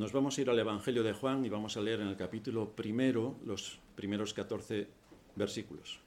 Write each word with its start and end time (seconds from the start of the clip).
Nos 0.00 0.12
vamos 0.12 0.38
a 0.38 0.40
ir 0.40 0.48
al 0.48 0.58
Evangelio 0.58 1.02
de 1.02 1.12
Juan 1.12 1.44
y 1.44 1.50
vamos 1.50 1.76
a 1.76 1.82
leer 1.82 2.00
en 2.00 2.08
el 2.08 2.16
capítulo 2.16 2.70
primero 2.70 3.36
los 3.44 3.78
primeros 3.94 4.32
14 4.32 4.88
versículos. 5.36 6.00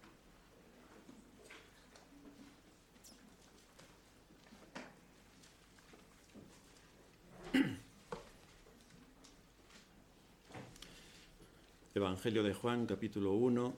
Evangelio 11.93 12.41
de 12.41 12.55
Juan, 12.55 12.87
capítulo 12.87 13.33
1, 13.33 13.73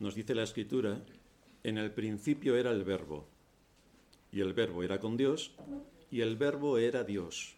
nos 0.00 0.16
dice 0.16 0.34
la 0.34 0.42
escritura, 0.42 1.00
en 1.62 1.78
el 1.78 1.92
principio 1.92 2.56
era 2.56 2.72
el 2.72 2.82
verbo, 2.82 3.28
y 4.32 4.40
el 4.40 4.54
verbo 4.54 4.82
era 4.82 4.98
con 4.98 5.16
Dios, 5.16 5.52
y 6.10 6.22
el 6.22 6.36
verbo 6.36 6.78
era 6.78 7.04
Dios. 7.04 7.57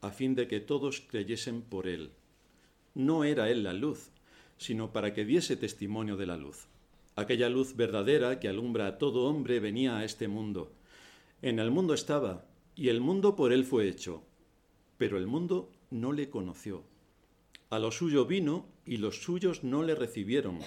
a 0.00 0.10
fin 0.10 0.34
de 0.34 0.46
que 0.48 0.60
todos 0.60 1.00
creyesen 1.00 1.62
por 1.62 1.86
él. 1.86 2.10
No 2.94 3.24
era 3.24 3.50
él 3.50 3.62
la 3.62 3.72
luz, 3.72 4.10
sino 4.56 4.92
para 4.92 5.12
que 5.12 5.24
diese 5.24 5.56
testimonio 5.56 6.16
de 6.16 6.26
la 6.26 6.36
luz. 6.36 6.66
Aquella 7.16 7.48
luz 7.48 7.74
verdadera 7.74 8.38
que 8.38 8.48
alumbra 8.48 8.86
a 8.86 8.98
todo 8.98 9.24
hombre 9.24 9.60
venía 9.60 9.98
a 9.98 10.04
este 10.04 10.28
mundo. 10.28 10.72
En 11.42 11.58
el 11.58 11.70
mundo 11.70 11.94
estaba, 11.94 12.46
y 12.76 12.88
el 12.88 13.00
mundo 13.00 13.34
por 13.34 13.52
él 13.52 13.64
fue 13.64 13.88
hecho, 13.88 14.22
pero 14.98 15.18
el 15.18 15.26
mundo 15.26 15.70
no 15.90 16.12
le 16.12 16.30
conoció. 16.30 16.84
A 17.70 17.78
lo 17.78 17.90
suyo 17.90 18.24
vino, 18.24 18.66
y 18.86 18.96
los 18.98 19.22
suyos 19.22 19.64
no 19.64 19.82
le 19.82 19.94
recibieron. 19.94 20.60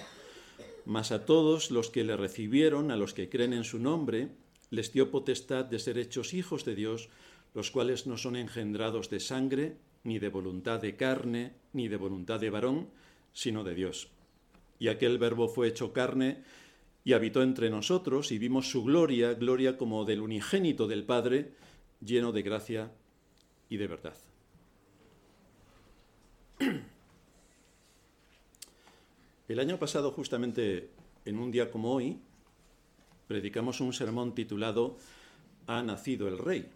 Mas 0.84 1.10
a 1.10 1.24
todos 1.24 1.70
los 1.70 1.90
que 1.90 2.04
le 2.04 2.16
recibieron, 2.16 2.90
a 2.90 2.96
los 2.96 3.14
que 3.14 3.28
creen 3.28 3.52
en 3.52 3.64
su 3.64 3.78
nombre, 3.78 4.28
les 4.70 4.92
dio 4.92 5.10
potestad 5.10 5.64
de 5.64 5.78
ser 5.78 5.98
hechos 5.98 6.32
hijos 6.34 6.64
de 6.64 6.74
Dios, 6.74 7.08
los 7.54 7.70
cuales 7.70 8.06
no 8.06 8.16
son 8.16 8.36
engendrados 8.36 9.10
de 9.10 9.20
sangre, 9.20 9.76
ni 10.04 10.18
de 10.18 10.28
voluntad 10.28 10.80
de 10.80 10.96
carne, 10.96 11.52
ni 11.72 11.88
de 11.88 11.96
voluntad 11.96 12.40
de 12.40 12.50
varón, 12.50 12.88
sino 13.32 13.64
de 13.64 13.74
Dios. 13.74 14.08
Y 14.78 14.88
aquel 14.88 15.18
verbo 15.18 15.48
fue 15.48 15.68
hecho 15.68 15.92
carne 15.92 16.42
y 17.04 17.12
habitó 17.12 17.42
entre 17.42 17.70
nosotros 17.70 18.32
y 18.32 18.38
vimos 18.38 18.70
su 18.70 18.84
gloria, 18.84 19.34
gloria 19.34 19.76
como 19.76 20.04
del 20.04 20.20
unigénito 20.20 20.86
del 20.86 21.04
Padre, 21.04 21.52
lleno 22.00 22.32
de 22.32 22.42
gracia 22.42 22.90
y 23.68 23.76
de 23.76 23.86
verdad. 23.86 24.16
El 29.48 29.58
año 29.58 29.78
pasado, 29.78 30.12
justamente 30.12 30.88
en 31.26 31.38
un 31.38 31.50
día 31.50 31.70
como 31.70 31.92
hoy, 31.92 32.18
predicamos 33.28 33.80
un 33.80 33.92
sermón 33.92 34.34
titulado 34.34 34.96
Ha 35.66 35.82
nacido 35.82 36.26
el 36.28 36.38
Rey 36.38 36.70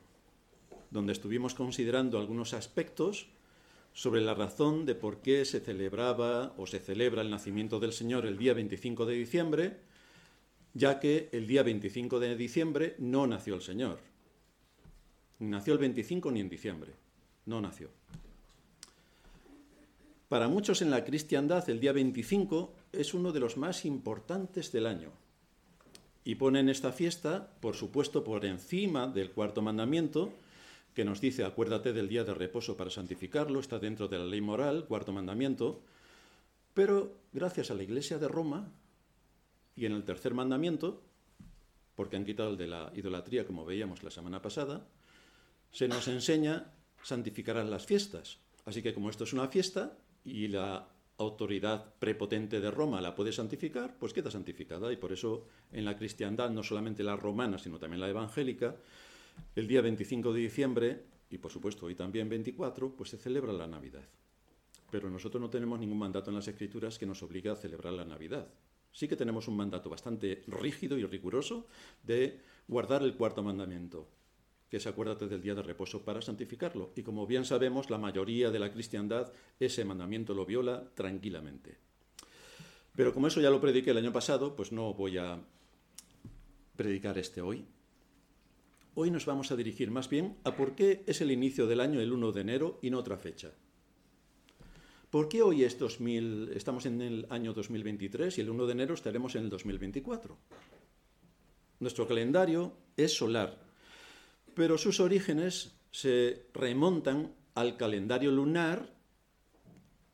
donde 0.97 1.13
estuvimos 1.13 1.55
considerando 1.55 2.19
algunos 2.19 2.55
aspectos 2.55 3.29
sobre 3.93 4.23
la 4.23 4.33
razón 4.35 4.87
de 4.87 4.95
por 4.95 5.21
qué 5.21 5.45
se 5.45 5.61
celebraba 5.61 6.55
o 6.57 6.67
se 6.67 6.81
celebra 6.81 7.21
el 7.21 7.29
nacimiento 7.29 7.79
del 7.79 7.93
Señor 7.93 8.25
el 8.25 8.39
día 8.39 8.55
25 8.55 9.05
de 9.05 9.15
diciembre, 9.15 9.77
ya 10.73 10.99
que 10.99 11.29
el 11.33 11.47
día 11.47 11.63
25 11.63 12.19
de 12.19 12.35
diciembre 12.35 12.97
no 12.99 13.27
nació 13.27 13.57
el 13.57 13.61
Señor. 13.61 13.99
Ni 15.39 15.49
nació 15.49 15.75
el 15.75 15.81
25 15.81 16.31
ni 16.31 16.41
en 16.41 16.49
diciembre, 16.49 16.93
no 17.45 17.61
nació. 17.61 17.91
Para 20.31 20.49
muchos 20.49 20.81
en 20.81 20.91
la 20.91 21.05
cristiandad 21.05 21.69
el 21.69 21.79
día 21.79 21.93
25 21.93 22.73
es 22.93 23.13
uno 23.13 23.33
de 23.33 23.41
los 23.41 23.59
más 23.59 23.85
importantes 23.85 24.73
del 24.73 24.87
año 24.87 25.13
y 26.25 26.37
ponen 26.37 26.71
esta 26.71 26.91
fiesta, 26.91 27.51
por 27.61 27.77
supuesto, 27.77 28.25
por 28.25 28.47
encima 28.47 29.07
del 29.07 29.31
cuarto 29.31 29.63
mandamiento, 29.63 30.33
que 30.97 31.05
nos 31.05 31.21
dice, 31.21 31.45
acuérdate 31.45 31.93
del 31.93 32.09
día 32.09 32.25
de 32.25 32.33
reposo 32.33 32.75
para 32.75 32.89
santificarlo, 32.89 33.61
está 33.61 33.79
dentro 33.79 34.09
de 34.09 34.19
la 34.19 34.25
ley 34.25 34.41
moral, 34.41 34.87
cuarto 34.87 35.13
mandamiento, 35.13 35.83
pero 36.73 37.21
gracias 37.35 37.71
a 37.71 37.75
la 37.75 37.83
Iglesia 37.83 38.17
de 38.17 38.29
Roma 38.29 38.73
y 39.75 39.85
en 39.85 39.93
el 39.93 40.05
tercer 40.05 40.33
mandamiento, 40.33 41.03
porque 41.97 42.17
han 42.17 42.25
quitado 42.25 42.49
el 42.49 42.57
de 42.57 42.69
la 42.69 42.91
idolatría, 42.97 43.47
como 43.47 43.67
veíamos 43.67 44.03
la 44.03 44.11
semana 44.11 44.41
pasada, 44.41 44.89
se 45.71 45.87
nos 45.87 46.09
enseña 46.09 46.73
santificarán 47.03 47.71
las 47.71 47.85
fiestas. 47.85 48.39
Así 48.65 48.83
que 48.83 48.95
como 48.95 49.11
esto 49.11 49.25
es 49.25 49.35
una 49.35 49.49
fiesta 49.49 49.99
y 50.25 50.49
la 50.49 50.89
autoridad 51.19 51.93
prepotente 51.99 52.59
de 52.59 52.71
Roma 52.71 53.03
la 53.03 53.15
puede 53.15 53.33
santificar, 53.33 53.99
pues 53.99 54.15
queda 54.15 54.31
santificada. 54.31 54.91
Y 54.91 54.97
por 54.97 55.13
eso 55.13 55.47
en 55.73 55.85
la 55.85 55.99
cristiandad, 55.99 56.49
no 56.49 56.63
solamente 56.63 57.05
la 57.05 57.17
romana, 57.17 57.59
sino 57.59 57.79
también 57.79 58.01
la 58.01 58.09
evangélica, 58.09 58.77
el 59.55 59.67
día 59.67 59.81
25 59.81 60.33
de 60.33 60.41
diciembre, 60.41 61.03
y 61.31 61.39
por 61.39 61.51
supuesto 61.51 61.87
hoy 61.87 61.95
también 61.95 62.29
24, 62.29 62.97
pues 62.97 63.11
se 63.11 63.19
celebra 63.19 63.53
la 63.53 63.67
Navidad. 63.67 64.05
Pero 64.91 65.11
nosotros 65.11 65.41
no 65.41 65.51
tenemos 65.51 65.81
ningún 65.81 65.99
mandato 65.99 66.31
en 66.31 66.37
las 66.37 66.49
Escrituras 66.49 66.99
que 66.99 67.07
nos 67.07 67.23
obligue 67.23 67.51
a 67.51 67.57
celebrar 67.57 67.93
la 67.93 68.05
Navidad. 68.05 68.49
Sí 68.93 69.09
que 69.09 69.17
tenemos 69.17 69.49
un 69.49 69.57
mandato 69.57 69.91
bastante 69.91 70.45
rígido 70.47 70.97
y 70.97 71.05
riguroso 71.05 71.67
de 72.03 72.41
guardar 72.69 73.03
el 73.03 73.15
cuarto 73.15 73.43
mandamiento, 73.43 74.09
que 74.71 74.79
es 74.79 74.87
acuérdate 74.87 75.27
del 75.27 75.43
día 75.43 75.55
de 75.55 75.63
reposo 75.63 76.03
para 76.05 76.23
santificarlo. 76.23 76.93
Y 76.97 77.03
como 77.03 77.27
bien 77.27 77.45
sabemos, 77.45 77.91
la 77.91 77.99
mayoría 77.99 78.51
de 78.51 78.59
la 78.59 78.73
cristiandad 78.73 79.33
ese 79.61 79.85
mandamiento 79.85 80.35
lo 80.35 80.47
viola 80.47 80.89
tranquilamente. 80.95 81.77
Pero 82.95 83.13
como 83.13 83.27
eso 83.27 83.41
ya 83.41 83.51
lo 83.51 83.61
prediqué 83.61 83.91
el 83.91 83.99
año 83.99 84.13
pasado, 84.13 84.57
pues 84.57 84.73
no 84.73 84.95
voy 84.95 85.19
a 85.19 85.39
predicar 86.77 87.19
este 87.19 87.43
hoy. 87.43 87.67
Hoy 88.99 89.11
nos 89.11 89.27
vamos 89.27 89.53
a 89.53 89.57
dirigir 89.57 89.91
más 89.91 90.09
bien 90.09 90.39
a 90.45 90.57
por 90.57 90.75
qué 90.75 91.05
es 91.07 91.21
el 91.21 91.31
inicio 91.31 91.67
del 91.67 91.81
año 91.81 92.01
el 92.01 92.13
1 92.13 92.33
de 92.33 92.41
enero 92.41 92.79
y 92.81 92.89
no 92.89 92.99
otra 92.99 93.19
fecha. 93.19 93.53
¿Por 95.11 95.29
qué 95.29 95.43
hoy 95.43 95.65
es 95.65 95.79
2000, 95.79 96.53
estamos 96.55 96.87
en 96.87 97.03
el 97.03 97.27
año 97.29 97.53
2023 97.53 98.39
y 98.39 98.41
el 98.41 98.49
1 98.49 98.65
de 98.65 98.73
enero 98.73 98.95
estaremos 98.95 99.35
en 99.35 99.45
el 99.45 99.51
2024? 99.51 100.39
Nuestro 101.81 102.09
calendario 102.09 102.73
es 102.97 103.15
solar, 103.15 103.61
pero 104.55 104.79
sus 104.79 104.99
orígenes 104.99 105.75
se 105.91 106.47
remontan 106.55 107.35
al 107.55 107.77
calendario 107.77 108.31
lunar 108.31 108.97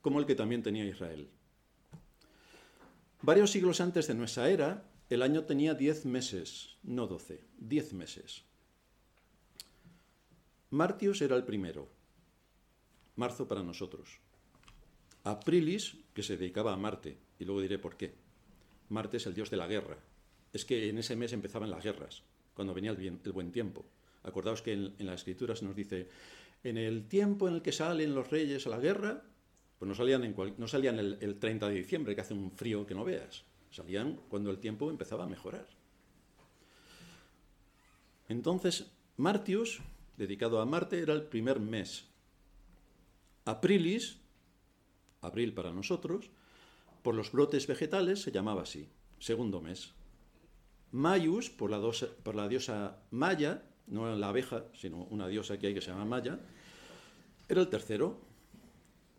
como 0.00 0.18
el 0.18 0.26
que 0.26 0.34
también 0.34 0.64
tenía 0.64 0.84
Israel. 0.84 1.28
Varios 3.22 3.52
siglos 3.52 3.80
antes 3.80 4.08
de 4.08 4.14
nuestra 4.14 4.50
era, 4.50 4.90
el 5.08 5.22
año 5.22 5.44
tenía 5.44 5.74
10 5.74 6.04
meses, 6.06 6.78
no 6.82 7.06
12, 7.06 7.44
10 7.58 7.92
meses. 7.92 8.44
Martius 10.72 11.20
era 11.20 11.36
el 11.36 11.44
primero, 11.44 11.86
marzo 13.16 13.46
para 13.46 13.62
nosotros. 13.62 14.20
Aprilis, 15.22 15.98
que 16.14 16.22
se 16.22 16.38
dedicaba 16.38 16.72
a 16.72 16.78
Marte, 16.78 17.18
y 17.38 17.44
luego 17.44 17.60
diré 17.60 17.78
por 17.78 17.98
qué. 17.98 18.14
Marte 18.88 19.18
es 19.18 19.26
el 19.26 19.34
dios 19.34 19.50
de 19.50 19.58
la 19.58 19.66
guerra. 19.66 19.98
Es 20.50 20.64
que 20.64 20.88
en 20.88 20.96
ese 20.96 21.14
mes 21.14 21.34
empezaban 21.34 21.70
las 21.70 21.84
guerras, 21.84 22.22
cuando 22.54 22.72
venía 22.72 22.92
el, 22.92 23.32
buen 23.34 23.52
tiempo. 23.52 23.84
Acordaos 24.22 24.62
que 24.62 24.72
en, 24.72 24.94
las 25.00 25.16
escrituras 25.16 25.62
nos 25.62 25.76
dice, 25.76 26.08
en 26.64 26.78
el 26.78 27.06
tiempo 27.06 27.48
en 27.48 27.56
el 27.56 27.62
que 27.62 27.72
salen 27.72 28.14
los 28.14 28.30
reyes 28.30 28.66
a 28.66 28.70
la 28.70 28.78
guerra, 28.78 29.22
pues 29.78 29.86
no 29.86 29.94
salían, 29.94 30.24
en 30.24 30.34
no 30.56 30.66
salían 30.66 30.98
el, 30.98 31.18
el 31.20 31.38
30 31.38 31.68
de 31.68 31.74
diciembre, 31.74 32.14
que 32.14 32.22
hace 32.22 32.32
un 32.32 32.50
frío 32.50 32.86
que 32.86 32.94
no 32.94 33.04
veas. 33.04 33.44
Salían 33.70 34.20
cuando 34.30 34.50
el 34.50 34.58
tiempo 34.58 34.88
empezaba 34.88 35.24
a 35.24 35.28
mejorar. 35.28 35.68
Entonces, 38.26 38.90
Martius 39.18 39.82
dedicado 40.16 40.60
a 40.60 40.66
Marte 40.66 41.00
era 41.00 41.14
el 41.14 41.24
primer 41.24 41.60
mes. 41.60 42.06
Aprilis, 43.44 44.18
abril 45.20 45.52
para 45.54 45.72
nosotros, 45.72 46.30
por 47.02 47.14
los 47.14 47.32
brotes 47.32 47.66
vegetales 47.66 48.22
se 48.22 48.30
llamaba 48.30 48.62
así, 48.62 48.88
segundo 49.18 49.60
mes. 49.60 49.92
Mayus, 50.92 51.50
por 51.50 51.70
la, 51.70 51.80
por 52.22 52.34
la 52.34 52.48
diosa 52.48 52.98
Maya, 53.10 53.64
no 53.86 54.14
la 54.14 54.28
abeja, 54.28 54.64
sino 54.74 55.04
una 55.04 55.26
diosa 55.26 55.58
que 55.58 55.68
hay 55.68 55.74
que 55.74 55.80
se 55.80 55.90
llama 55.90 56.04
Maya, 56.04 56.38
era 57.48 57.60
el 57.60 57.68
tercero. 57.68 58.20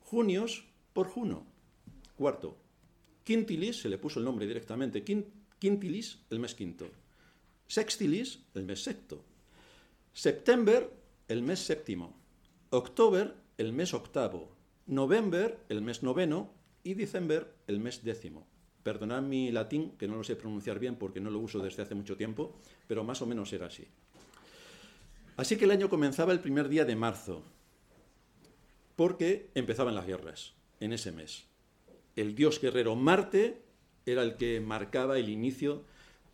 Junios, 0.01 0.65
por 0.93 1.07
Juno, 1.07 1.45
cuarto. 2.15 2.57
Quintilis, 3.23 3.81
se 3.81 3.89
le 3.89 3.97
puso 3.97 4.19
el 4.19 4.25
nombre 4.25 4.45
directamente, 4.45 5.03
Quintilis, 5.03 6.19
el 6.29 6.39
mes 6.39 6.55
quinto. 6.55 6.87
Sextilis, 7.67 8.39
el 8.53 8.63
mes 8.63 8.83
sexto. 8.83 9.23
September, 10.13 10.91
el 11.27 11.41
mes 11.41 11.59
séptimo. 11.59 12.15
October, 12.69 13.35
el 13.57 13.73
mes 13.73 13.95
octavo, 13.95 14.55
November, 14.85 15.57
el 15.69 15.81
mes 15.81 16.03
noveno, 16.03 16.51
y 16.83 16.93
December, 16.93 17.51
el 17.65 17.79
mes 17.79 18.03
décimo. 18.03 18.45
Perdonad 18.83 19.23
mi 19.23 19.51
latín, 19.51 19.97
que 19.97 20.07
no 20.07 20.15
lo 20.15 20.23
sé 20.23 20.35
pronunciar 20.35 20.77
bien 20.77 20.97
porque 20.97 21.19
no 21.19 21.31
lo 21.31 21.39
uso 21.39 21.59
desde 21.59 21.81
hace 21.81 21.95
mucho 21.95 22.15
tiempo, 22.15 22.55
pero 22.87 23.03
más 23.03 23.23
o 23.23 23.25
menos 23.25 23.51
era 23.53 23.67
así. 23.67 23.87
Así 25.35 25.57
que 25.57 25.65
el 25.65 25.71
año 25.71 25.89
comenzaba 25.89 26.31
el 26.31 26.41
primer 26.41 26.69
día 26.69 26.85
de 26.85 26.95
marzo, 26.95 27.41
porque 28.95 29.49
empezaban 29.55 29.95
las 29.95 30.05
guerras 30.05 30.53
en 30.79 30.93
ese 30.93 31.11
mes. 31.11 31.45
El 32.15 32.35
dios 32.35 32.61
guerrero 32.61 32.95
Marte 32.95 33.63
era 34.05 34.21
el 34.21 34.35
que 34.35 34.61
marcaba 34.61 35.17
el 35.17 35.29
inicio 35.29 35.85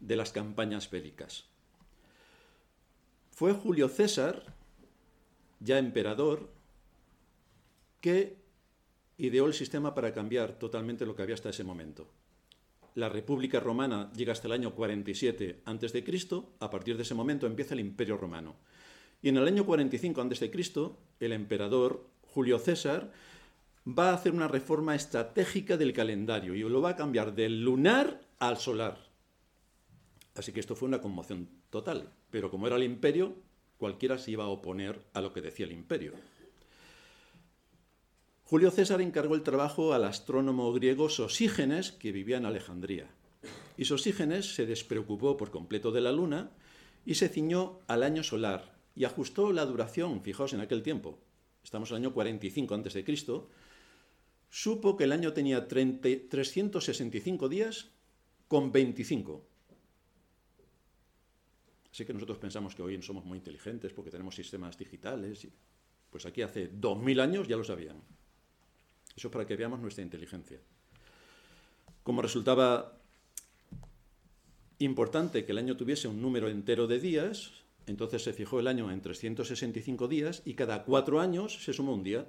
de 0.01 0.17
las 0.17 0.33
campañas 0.33 0.91
bélicas. 0.91 1.49
Fue 3.39 3.53
Julio 3.53 3.87
César, 3.87 4.43
ya 5.61 5.77
emperador, 5.77 6.49
que 8.01 8.35
ideó 9.17 9.45
el 9.45 9.53
sistema 9.53 9.95
para 9.95 10.13
cambiar 10.13 10.59
totalmente 10.59 11.05
lo 11.05 11.15
que 11.15 11.21
había 11.21 11.35
hasta 11.35 11.51
ese 11.51 11.63
momento. 11.63 12.05
La 12.95 13.07
República 13.07 13.61
Romana 13.61 14.11
llega 14.11 14.33
hasta 14.33 14.47
el 14.47 14.51
año 14.51 14.75
47 14.75 15.61
a.C., 15.63 16.03
a 16.59 16.69
partir 16.69 16.97
de 16.97 17.03
ese 17.03 17.15
momento 17.15 17.47
empieza 17.47 17.75
el 17.75 17.79
Imperio 17.79 18.17
Romano. 18.17 18.57
Y 19.21 19.29
en 19.29 19.37
el 19.37 19.47
año 19.47 19.65
45 19.65 20.19
a.C., 20.19 20.51
el 21.21 21.31
emperador 21.31 22.07
Julio 22.33 22.59
César 22.59 23.09
va 23.87 24.09
a 24.09 24.15
hacer 24.15 24.33
una 24.33 24.49
reforma 24.49 24.95
estratégica 24.95 25.77
del 25.77 25.93
calendario 25.93 26.55
y 26.55 26.59
lo 26.59 26.81
va 26.81 26.89
a 26.89 26.95
cambiar 26.97 27.33
del 27.33 27.63
lunar 27.63 28.19
al 28.37 28.57
solar. 28.57 28.97
Así 30.35 30.51
que 30.51 30.59
esto 30.59 30.75
fue 30.75 30.89
una 30.89 30.99
conmoción 30.99 31.58
total. 31.69 32.11
Pero 32.29 32.51
como 32.51 32.67
era 32.67 32.75
el 32.75 32.83
imperio, 32.83 33.35
cualquiera 33.77 34.17
se 34.17 34.31
iba 34.31 34.43
a 34.43 34.49
oponer 34.49 35.01
a 35.13 35.21
lo 35.21 35.33
que 35.33 35.41
decía 35.41 35.65
el 35.65 35.71
imperio. 35.71 36.13
Julio 38.43 38.71
César 38.71 39.01
encargó 39.01 39.35
el 39.35 39.43
trabajo 39.43 39.93
al 39.93 40.03
astrónomo 40.05 40.73
griego 40.73 41.09
Sosígenes, 41.09 41.91
que 41.91 42.11
vivía 42.11 42.37
en 42.37 42.45
Alejandría. 42.45 43.07
Y 43.77 43.85
Sosígenes 43.85 44.55
se 44.55 44.65
despreocupó 44.65 45.37
por 45.37 45.51
completo 45.51 45.91
de 45.91 46.01
la 46.01 46.11
luna 46.11 46.51
y 47.05 47.15
se 47.15 47.29
ciñó 47.29 47.79
al 47.87 48.03
año 48.03 48.23
solar 48.23 48.79
y 48.95 49.05
ajustó 49.05 49.53
la 49.53 49.65
duración, 49.65 50.21
fijaos 50.21 50.53
en 50.53 50.59
aquel 50.59 50.83
tiempo, 50.83 51.19
estamos 51.63 51.89
en 51.91 51.97
el 51.97 52.03
año 52.03 52.13
45 52.13 52.75
a.C., 52.75 53.05
supo 54.49 54.97
que 54.97 55.03
el 55.05 55.11
año 55.11 55.31
tenía 55.31 55.67
365 55.67 57.49
días 57.49 57.91
con 58.47 58.71
25. 58.71 59.48
Así 61.91 62.05
que 62.05 62.13
nosotros 62.13 62.37
pensamos 62.37 62.75
que 62.75 62.81
hoy 62.81 63.01
somos 63.01 63.25
muy 63.25 63.37
inteligentes 63.37 63.93
porque 63.93 64.11
tenemos 64.11 64.35
sistemas 64.35 64.77
digitales. 64.77 65.47
Pues 66.09 66.25
aquí 66.25 66.41
hace 66.41 66.67
2000 66.67 67.19
años 67.19 67.47
ya 67.47 67.57
lo 67.57 67.63
sabían. 67.63 68.01
Eso 69.15 69.27
es 69.27 69.31
para 69.31 69.45
que 69.45 69.55
veamos 69.55 69.79
nuestra 69.79 70.03
inteligencia. 70.03 70.59
Como 72.03 72.21
resultaba 72.21 72.97
importante 74.79 75.45
que 75.45 75.51
el 75.51 75.57
año 75.57 75.75
tuviese 75.75 76.07
un 76.07 76.21
número 76.21 76.47
entero 76.47 76.87
de 76.87 76.99
días, 76.99 77.51
entonces 77.85 78.23
se 78.23 78.33
fijó 78.33 78.59
el 78.59 78.67
año 78.67 78.91
en 78.91 79.01
365 79.01 80.07
días 80.07 80.41
y 80.45 80.53
cada 80.53 80.83
cuatro 80.83 81.19
años 81.19 81.63
se 81.63 81.73
suma 81.73 81.91
un 81.91 82.03
día, 82.03 82.27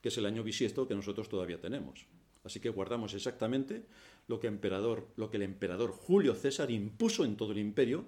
que 0.00 0.08
es 0.08 0.18
el 0.18 0.26
año 0.26 0.42
bisiesto 0.42 0.88
que 0.88 0.94
nosotros 0.94 1.28
todavía 1.28 1.60
tenemos. 1.60 2.06
Así 2.44 2.58
que 2.58 2.70
guardamos 2.70 3.14
exactamente 3.14 3.84
lo 4.26 4.40
que, 4.40 4.48
emperador, 4.48 5.08
lo 5.16 5.30
que 5.30 5.36
el 5.36 5.44
emperador 5.44 5.92
Julio 5.92 6.34
César 6.34 6.70
impuso 6.70 7.24
en 7.24 7.36
todo 7.36 7.52
el 7.52 7.58
imperio 7.58 8.06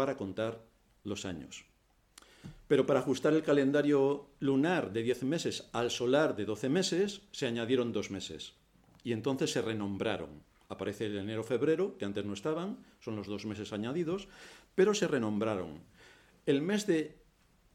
para 0.00 0.16
contar 0.16 0.64
los 1.04 1.26
años. 1.26 1.66
Pero 2.68 2.86
para 2.86 3.00
ajustar 3.00 3.34
el 3.34 3.42
calendario 3.42 4.30
lunar 4.38 4.94
de 4.94 5.02
10 5.02 5.24
meses 5.24 5.68
al 5.74 5.90
solar 5.90 6.36
de 6.36 6.46
12 6.46 6.70
meses, 6.70 7.20
se 7.32 7.46
añadieron 7.46 7.92
dos 7.92 8.10
meses. 8.10 8.54
Y 9.04 9.12
entonces 9.12 9.52
se 9.52 9.60
renombraron. 9.60 10.42
Aparece 10.70 11.04
el 11.04 11.18
enero-febrero, 11.18 11.98
que 11.98 12.06
antes 12.06 12.24
no 12.24 12.32
estaban, 12.32 12.78
son 13.00 13.14
los 13.14 13.26
dos 13.26 13.44
meses 13.44 13.74
añadidos, 13.74 14.26
pero 14.74 14.94
se 14.94 15.06
renombraron. 15.06 15.82
El 16.46 16.62
mes 16.62 16.86
de 16.86 17.18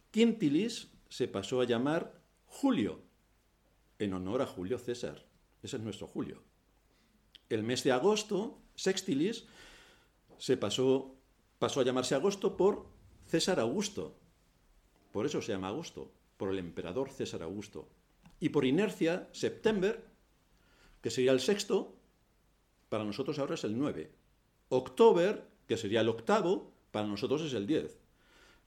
Quintilis 0.10 0.88
se 1.07 1.27
pasó 1.27 1.62
a 1.62 1.66
llamar 1.66 2.19
Julio, 2.48 3.04
en 4.00 4.16
honor 4.16 4.42
a 4.42 4.48
Julio 4.48 4.80
César. 4.80 5.27
Ese 5.62 5.77
es 5.77 5.83
nuestro 5.83 6.07
Julio. 6.07 6.42
El 7.50 7.62
mes 7.62 7.83
de 7.83 7.92
agosto, 7.92 8.57
Sextilis, 8.74 9.45
se 10.38 10.57
pasó, 10.57 11.16
pasó 11.59 11.81
a 11.81 11.83
llamarse 11.83 12.15
agosto 12.15 12.57
por 12.57 12.85
César 13.27 13.59
Augusto, 13.59 14.15
por 15.11 15.25
eso 15.25 15.41
se 15.41 15.53
llama 15.53 15.69
agosto, 15.69 16.11
por 16.37 16.49
el 16.49 16.59
emperador 16.59 17.09
César 17.09 17.41
Augusto. 17.41 17.87
Y 18.39 18.49
por 18.49 18.65
inercia, 18.65 19.29
septiembre, 19.31 20.01
que 21.01 21.09
sería 21.09 21.31
el 21.31 21.39
sexto, 21.39 21.95
para 22.89 23.05
nosotros 23.05 23.39
ahora 23.39 23.55
es 23.55 23.63
el 23.63 23.77
9. 23.77 24.11
October, 24.69 25.47
que 25.67 25.77
sería 25.77 26.01
el 26.01 26.09
octavo, 26.09 26.73
para 26.91 27.07
nosotros 27.07 27.41
es 27.43 27.53
el 27.53 27.65
10. 27.65 27.97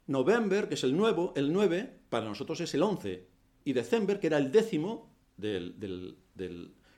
November, 0.07 0.69
que 0.69 0.75
es 0.75 0.85
el 0.85 0.97
nuevo, 0.97 1.35
el 1.37 1.53
9, 1.53 1.99
para 2.09 2.25
nosotros 2.25 2.61
es 2.61 2.73
el 2.75 2.83
11. 2.83 3.27
Y 3.65 3.75
December, 3.75 4.19
que 4.19 4.29
era 4.29 4.39
el 4.39 4.51
décimo 4.51 5.11
del, 5.37 6.25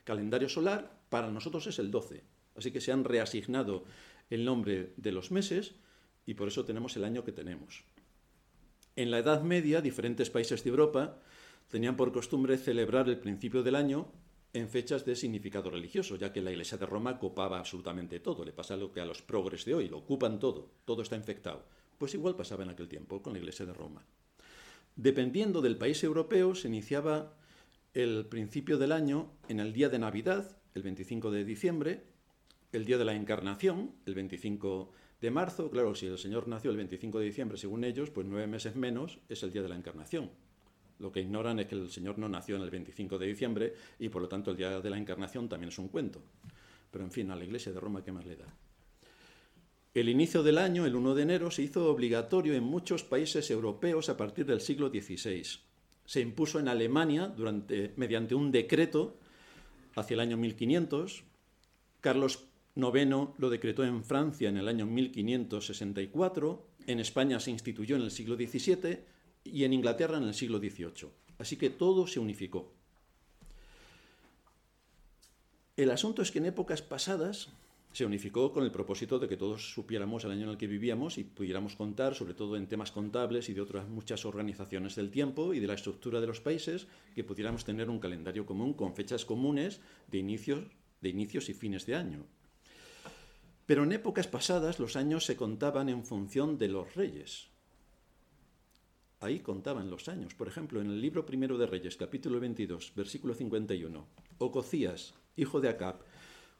calendario 0.04 0.48
solar, 0.48 1.00
para 1.08 1.30
nosotros 1.30 1.66
es 1.66 1.78
el 1.80 1.90
12. 1.90 2.22
Así 2.56 2.70
que 2.70 2.80
se 2.80 2.92
han 2.92 3.04
reasignado 3.04 3.84
el 4.30 4.44
nombre 4.44 4.94
de 4.96 5.12
los 5.12 5.30
meses 5.30 5.74
y 6.24 6.34
por 6.34 6.48
eso 6.48 6.64
tenemos 6.64 6.96
el 6.96 7.04
año 7.04 7.24
que 7.24 7.32
tenemos. 7.32 7.84
En 8.96 9.10
la 9.10 9.18
Edad 9.18 9.42
Media, 9.42 9.80
diferentes 9.80 10.30
países 10.30 10.64
de 10.64 10.70
Europa 10.70 11.18
tenían 11.68 11.96
por 11.96 12.12
costumbre 12.12 12.56
celebrar 12.56 13.08
el 13.08 13.18
principio 13.18 13.62
del 13.62 13.74
año 13.74 14.10
en 14.52 14.68
fechas 14.68 15.04
de 15.04 15.14
significado 15.14 15.70
religioso, 15.70 16.16
ya 16.16 16.32
que 16.32 16.42
la 16.42 16.50
Iglesia 16.50 16.78
de 16.78 16.86
Roma 16.86 17.18
copaba 17.18 17.58
absolutamente 17.58 18.18
todo. 18.18 18.44
Le 18.44 18.52
pasa 18.52 18.76
lo 18.76 18.92
que 18.92 19.00
a 19.00 19.06
los 19.06 19.22
progres 19.22 19.64
de 19.64 19.74
hoy, 19.74 19.88
lo 19.88 19.98
ocupan 19.98 20.40
todo, 20.40 20.70
todo 20.84 21.02
está 21.02 21.16
infectado. 21.16 21.64
Pues 21.98 22.14
igual 22.14 22.34
pasaba 22.34 22.64
en 22.64 22.70
aquel 22.70 22.88
tiempo 22.88 23.22
con 23.22 23.32
la 23.32 23.38
Iglesia 23.38 23.66
de 23.66 23.72
Roma. 23.72 24.04
Dependiendo 24.96 25.62
del 25.62 25.78
país 25.78 26.02
europeo, 26.02 26.54
se 26.54 26.68
iniciaba 26.68 27.36
el 27.94 28.26
principio 28.26 28.78
del 28.78 28.92
año 28.92 29.30
en 29.48 29.60
el 29.60 29.72
día 29.72 29.88
de 29.88 29.98
Navidad, 29.98 30.56
el 30.74 30.82
25 30.82 31.30
de 31.30 31.44
diciembre, 31.44 32.04
el 32.72 32.84
día 32.84 32.98
de 32.98 33.04
la 33.04 33.14
Encarnación, 33.14 33.92
el 34.06 34.14
25 34.14 34.92
de 35.20 35.30
marzo, 35.30 35.70
claro, 35.70 35.94
si 35.94 36.06
el 36.06 36.18
Señor 36.18 36.48
nació 36.48 36.70
el 36.70 36.76
25 36.76 37.18
de 37.18 37.26
diciembre, 37.26 37.58
según 37.58 37.84
ellos, 37.84 38.10
pues 38.10 38.26
nueve 38.26 38.46
meses 38.46 38.76
menos 38.76 39.18
es 39.28 39.42
el 39.42 39.52
día 39.52 39.62
de 39.62 39.68
la 39.68 39.76
encarnación. 39.76 40.30
Lo 40.98 41.12
que 41.12 41.20
ignoran 41.20 41.58
es 41.58 41.66
que 41.66 41.74
el 41.74 41.90
Señor 41.90 42.18
no 42.18 42.28
nació 42.28 42.56
en 42.56 42.62
el 42.62 42.70
25 42.70 43.18
de 43.18 43.26
diciembre 43.26 43.74
y 43.98 44.08
por 44.08 44.22
lo 44.22 44.28
tanto 44.28 44.50
el 44.50 44.56
día 44.56 44.80
de 44.80 44.90
la 44.90 44.98
encarnación 44.98 45.48
también 45.48 45.68
es 45.68 45.78
un 45.78 45.88
cuento. 45.88 46.22
Pero 46.90 47.04
en 47.04 47.10
fin, 47.10 47.30
a 47.30 47.36
la 47.36 47.44
Iglesia 47.44 47.72
de 47.72 47.80
Roma, 47.80 48.04
¿qué 48.04 48.12
más 48.12 48.26
le 48.26 48.36
da? 48.36 48.46
El 49.92 50.08
inicio 50.08 50.42
del 50.42 50.58
año, 50.58 50.86
el 50.86 50.94
1 50.94 51.14
de 51.14 51.22
enero, 51.22 51.50
se 51.50 51.62
hizo 51.62 51.90
obligatorio 51.90 52.54
en 52.54 52.62
muchos 52.62 53.02
países 53.02 53.50
europeos 53.50 54.08
a 54.08 54.16
partir 54.16 54.46
del 54.46 54.60
siglo 54.60 54.88
XVI. 54.88 55.42
Se 56.04 56.20
impuso 56.20 56.60
en 56.60 56.68
Alemania 56.68 57.26
durante, 57.28 57.92
mediante 57.96 58.34
un 58.34 58.52
decreto 58.52 59.18
hacia 59.96 60.14
el 60.14 60.20
año 60.20 60.36
1500. 60.36 61.24
Carlos 62.00 62.49
Noveno 62.80 63.34
lo 63.38 63.50
decretó 63.50 63.84
en 63.84 64.02
Francia 64.02 64.48
en 64.48 64.56
el 64.56 64.66
año 64.66 64.86
1564, 64.86 66.66
en 66.86 66.98
España 66.98 67.38
se 67.38 67.50
instituyó 67.50 67.96
en 67.96 68.02
el 68.02 68.10
siglo 68.10 68.36
XVII 68.36 68.98
y 69.44 69.64
en 69.64 69.72
Inglaterra 69.72 70.16
en 70.16 70.24
el 70.24 70.34
siglo 70.34 70.58
XVIII. 70.58 71.10
Así 71.38 71.56
que 71.56 71.70
todo 71.70 72.06
se 72.06 72.18
unificó. 72.18 72.72
El 75.76 75.90
asunto 75.90 76.22
es 76.22 76.30
que 76.30 76.38
en 76.38 76.46
épocas 76.46 76.82
pasadas 76.82 77.50
se 77.92 78.04
unificó 78.04 78.52
con 78.52 78.64
el 78.64 78.70
propósito 78.70 79.18
de 79.18 79.28
que 79.28 79.36
todos 79.36 79.72
supiéramos 79.72 80.24
el 80.24 80.30
año 80.30 80.44
en 80.44 80.50
el 80.50 80.58
que 80.58 80.66
vivíamos 80.66 81.18
y 81.18 81.24
pudiéramos 81.24 81.74
contar, 81.76 82.14
sobre 82.14 82.34
todo 82.34 82.56
en 82.56 82.68
temas 82.68 82.92
contables 82.92 83.48
y 83.48 83.54
de 83.54 83.60
otras 83.60 83.88
muchas 83.88 84.24
organizaciones 84.24 84.94
del 84.94 85.10
tiempo 85.10 85.54
y 85.54 85.60
de 85.60 85.66
la 85.66 85.74
estructura 85.74 86.20
de 86.20 86.26
los 86.26 86.40
países, 86.40 86.86
que 87.14 87.24
pudiéramos 87.24 87.64
tener 87.64 87.90
un 87.90 87.98
calendario 87.98 88.46
común 88.46 88.74
con 88.74 88.94
fechas 88.94 89.24
comunes 89.24 89.80
de 90.08 90.18
inicios, 90.18 90.64
de 91.00 91.08
inicios 91.08 91.48
y 91.48 91.54
fines 91.54 91.86
de 91.86 91.96
año. 91.96 92.26
Pero 93.70 93.84
en 93.84 93.92
épocas 93.92 94.26
pasadas 94.26 94.80
los 94.80 94.96
años 94.96 95.24
se 95.24 95.36
contaban 95.36 95.88
en 95.88 96.02
función 96.02 96.58
de 96.58 96.66
los 96.66 96.96
reyes. 96.96 97.50
Ahí 99.20 99.38
contaban 99.38 99.90
los 99.90 100.08
años. 100.08 100.34
Por 100.34 100.48
ejemplo, 100.48 100.80
en 100.80 100.88
el 100.88 101.00
libro 101.00 101.24
primero 101.24 101.56
de 101.56 101.68
Reyes, 101.68 101.96
capítulo 101.96 102.40
22, 102.40 102.92
versículo 102.96 103.32
51, 103.32 104.08
Ococías, 104.38 105.14
hijo 105.36 105.60
de 105.60 105.68
Acab, 105.68 106.00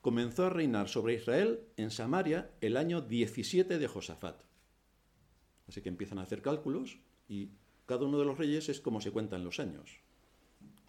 comenzó 0.00 0.46
a 0.46 0.50
reinar 0.50 0.88
sobre 0.88 1.14
Israel 1.14 1.58
en 1.76 1.90
Samaria 1.90 2.52
el 2.60 2.76
año 2.76 3.00
17 3.00 3.80
de 3.80 3.88
Josafat. 3.88 4.44
Así 5.66 5.82
que 5.82 5.88
empiezan 5.88 6.20
a 6.20 6.22
hacer 6.22 6.42
cálculos 6.42 7.00
y 7.28 7.48
cada 7.86 8.04
uno 8.04 8.20
de 8.20 8.24
los 8.24 8.38
reyes 8.38 8.68
es 8.68 8.80
como 8.80 9.00
se 9.00 9.10
cuentan 9.10 9.42
los 9.42 9.58
años. 9.58 9.98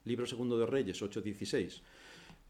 Libro 0.03 0.27
segundo 0.27 0.59
de 0.59 0.67
Reyes, 0.67 1.01
8.16. 1.01 1.81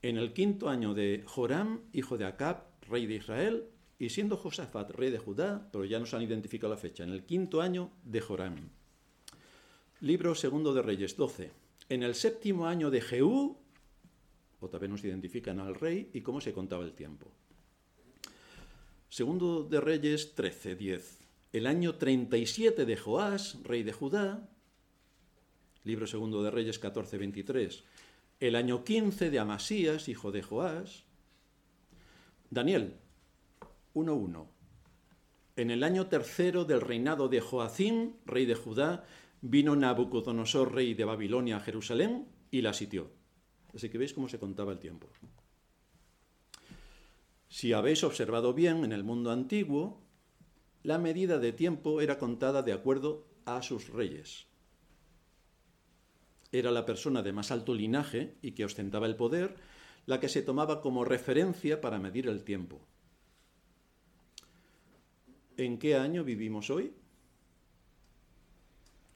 En 0.02 0.18
el 0.18 0.34
quinto 0.34 0.68
año 0.68 0.94
de 0.94 1.24
Joram, 1.26 1.84
hijo 1.94 2.18
de 2.18 2.26
Acab, 2.26 2.71
rey 2.92 3.08
de 3.08 3.16
Israel, 3.16 3.66
y 3.98 4.10
siendo 4.10 4.36
Josafat 4.36 4.92
rey 4.92 5.12
de 5.12 5.20
Judá, 5.20 5.70
pero 5.72 5.86
ya 5.86 6.00
nos 6.00 6.14
han 6.14 6.22
identificado 6.22 6.74
la 6.74 6.80
fecha, 6.80 7.04
en 7.04 7.12
el 7.12 7.24
quinto 7.24 7.62
año 7.62 7.92
de 8.04 8.20
Joram. 8.20 8.70
Libro 10.02 10.36
segundo 10.36 10.74
de 10.74 10.82
Reyes 10.82 11.16
12. 11.16 11.52
en 11.90 12.04
el 12.04 12.16
séptimo 12.16 12.68
año 12.68 12.90
de 12.90 13.02
Jehú, 13.02 13.58
otra 14.60 14.80
vez 14.80 14.90
nos 14.90 15.04
identifican 15.04 15.60
al 15.60 15.76
rey 15.76 16.10
y 16.14 16.22
cómo 16.22 16.40
se 16.42 16.54
contaba 16.54 16.84
el 16.84 16.94
tiempo. 16.94 17.28
Segundo 19.10 19.64
de 19.64 19.82
Reyes 19.82 20.36
13, 20.36 20.76
10. 20.76 21.20
El 21.52 21.68
año 21.68 21.96
37 21.96 22.86
de 22.86 22.96
Joás, 22.96 23.58
rey 23.64 23.84
de 23.84 23.92
Judá. 23.92 24.50
Libro 25.84 26.08
segundo 26.08 26.42
de 26.44 26.50
Reyes 26.50 26.80
14, 26.80 27.18
23. 27.18 27.84
El 28.40 28.56
año 28.56 28.84
15 28.84 29.30
de 29.30 29.40
Amasías, 29.40 30.08
hijo 30.08 30.32
de 30.32 30.44
Joás. 30.44 31.04
Daniel 32.52 32.98
1.1. 33.94 34.46
En 35.56 35.72
el 35.72 35.84
año 35.84 36.08
tercero 36.08 36.66
del 36.66 36.82
reinado 36.82 37.30
de 37.30 37.40
Joacim, 37.40 38.16
rey 38.26 38.46
de 38.46 38.56
Judá, 38.56 39.06
vino 39.40 39.78
Nabucodonosor, 39.78 40.74
rey 40.76 40.94
de 40.94 41.06
Babilonia, 41.06 41.56
a 41.56 41.60
Jerusalén 41.62 42.28
y 42.52 42.62
la 42.62 42.74
sitió. 42.74 43.10
Así 43.74 43.88
que 43.88 43.98
veis 43.98 44.14
cómo 44.14 44.28
se 44.28 44.38
contaba 44.38 44.74
el 44.74 44.80
tiempo. 44.80 45.08
Si 47.48 47.72
habéis 47.72 48.04
observado 48.04 48.54
bien 48.54 48.84
en 48.84 48.92
el 48.92 49.06
mundo 49.06 49.32
antiguo, 49.32 50.02
la 50.84 50.98
medida 50.98 51.40
de 51.40 51.54
tiempo 51.54 52.02
era 52.02 52.18
contada 52.18 52.64
de 52.64 52.74
acuerdo 52.74 53.30
a 53.46 53.62
sus 53.62 53.88
reyes. 53.88 54.48
Era 56.52 56.72
la 56.72 56.86
persona 56.86 57.24
de 57.24 57.32
más 57.32 57.50
alto 57.50 57.74
linaje 57.74 58.36
y 58.42 58.52
que 58.52 58.66
ostentaba 58.66 59.08
el 59.08 59.16
poder 59.16 59.56
la 60.06 60.20
que 60.20 60.30
se 60.30 60.42
tomaba 60.42 60.82
como 60.82 61.06
referencia 61.06 61.80
para 61.80 62.00
medir 62.00 62.28
el 62.28 62.44
tiempo. 62.44 62.82
¿En 65.58 65.78
qué 65.78 65.96
año 65.96 66.24
vivimos 66.24 66.70
hoy? 66.70 66.94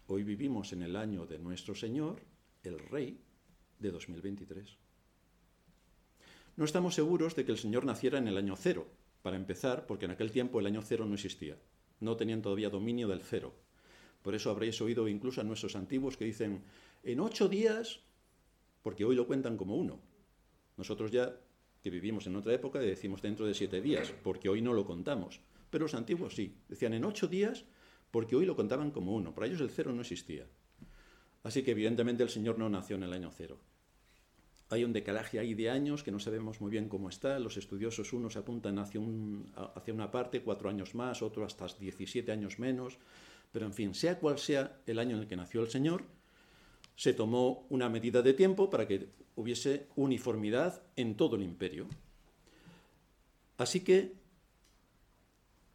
Hoy 0.07 0.23
vivimos 0.23 0.71
en 0.73 0.83
el 0.83 0.95
año 0.95 1.25
de 1.25 1.39
nuestro 1.39 1.73
Señor, 1.73 2.21
el 2.63 2.77
Rey, 2.77 3.19
de 3.79 3.91
2023. 3.91 4.77
No 6.57 6.65
estamos 6.65 6.95
seguros 6.95 7.35
de 7.35 7.43
que 7.43 7.51
el 7.51 7.57
Señor 7.57 7.85
naciera 7.85 8.19
en 8.19 8.27
el 8.27 8.37
año 8.37 8.55
cero, 8.55 8.87
para 9.23 9.35
empezar, 9.35 9.87
porque 9.87 10.05
en 10.05 10.11
aquel 10.11 10.31
tiempo 10.31 10.59
el 10.59 10.67
año 10.67 10.81
cero 10.83 11.05
no 11.05 11.15
existía. 11.15 11.57
No 11.99 12.15
tenían 12.15 12.41
todavía 12.41 12.69
dominio 12.69 13.07
del 13.07 13.23
cero. 13.23 13.53
Por 14.21 14.35
eso 14.35 14.51
habréis 14.51 14.79
oído 14.81 15.07
incluso 15.07 15.41
a 15.41 15.43
nuestros 15.43 15.75
antiguos 15.75 16.17
que 16.17 16.25
dicen, 16.25 16.63
en 17.03 17.19
ocho 17.19 17.49
días, 17.49 18.01
porque 18.83 19.05
hoy 19.05 19.15
lo 19.15 19.27
cuentan 19.27 19.57
como 19.57 19.75
uno. 19.75 19.99
Nosotros 20.77 21.11
ya, 21.11 21.35
que 21.81 21.89
vivimos 21.89 22.27
en 22.27 22.35
otra 22.35 22.53
época, 22.53 22.79
decimos 22.79 23.21
dentro 23.21 23.45
de 23.45 23.53
siete 23.53 23.81
días, 23.81 24.13
porque 24.23 24.49
hoy 24.49 24.61
no 24.61 24.73
lo 24.73 24.85
contamos. 24.85 25.41
Pero 25.69 25.85
los 25.85 25.93
antiguos 25.93 26.35
sí. 26.35 26.55
Decían 26.67 26.93
en 26.93 27.05
ocho 27.05 27.27
días 27.27 27.65
porque 28.11 28.35
hoy 28.35 28.45
lo 28.45 28.55
contaban 28.55 28.91
como 28.91 29.13
uno. 29.13 29.33
Para 29.33 29.47
ellos 29.47 29.61
el 29.61 29.69
cero 29.69 29.91
no 29.91 30.01
existía. 30.01 30.47
Así 31.43 31.63
que 31.63 31.71
evidentemente 31.71 32.23
el 32.23 32.29
Señor 32.29 32.57
no 32.57 32.69
nació 32.69 32.95
en 32.95 33.03
el 33.03 33.13
año 33.13 33.29
cero. 33.29 33.59
Hay 34.69 34.83
un 34.83 34.93
decalaje 34.93 35.37
ahí 35.37 35.53
de 35.53 35.69
años 35.69 36.01
que 36.01 36.11
no 36.11 36.19
sabemos 36.19 36.59
muy 36.59 36.71
bien 36.71 36.89
cómo 36.89 37.09
está. 37.09 37.37
Los 37.39 37.57
estudiosos 37.57 38.13
unos 38.13 38.35
apuntan 38.35 38.79
hacia, 38.79 38.99
hacia 39.75 39.93
una 39.93 40.09
parte 40.09 40.41
cuatro 40.41 40.69
años 40.69 40.95
más, 40.95 41.21
otros 41.21 41.45
hasta 41.45 41.67
17 41.77 42.31
años 42.31 42.57
menos. 42.57 42.97
Pero 43.51 43.65
en 43.65 43.73
fin, 43.73 43.93
sea 43.93 44.17
cual 44.17 44.39
sea 44.39 44.81
el 44.87 44.97
año 44.97 45.15
en 45.15 45.23
el 45.23 45.27
que 45.27 45.35
nació 45.35 45.61
el 45.61 45.69
Señor, 45.69 46.03
se 46.95 47.13
tomó 47.13 47.65
una 47.69 47.89
medida 47.89 48.21
de 48.21 48.33
tiempo 48.33 48.69
para 48.69 48.87
que 48.87 49.09
hubiese 49.35 49.87
uniformidad 49.95 50.81
en 50.95 51.15
todo 51.15 51.35
el 51.35 51.43
imperio. 51.43 51.87
Así 53.57 53.81
que 53.81 54.13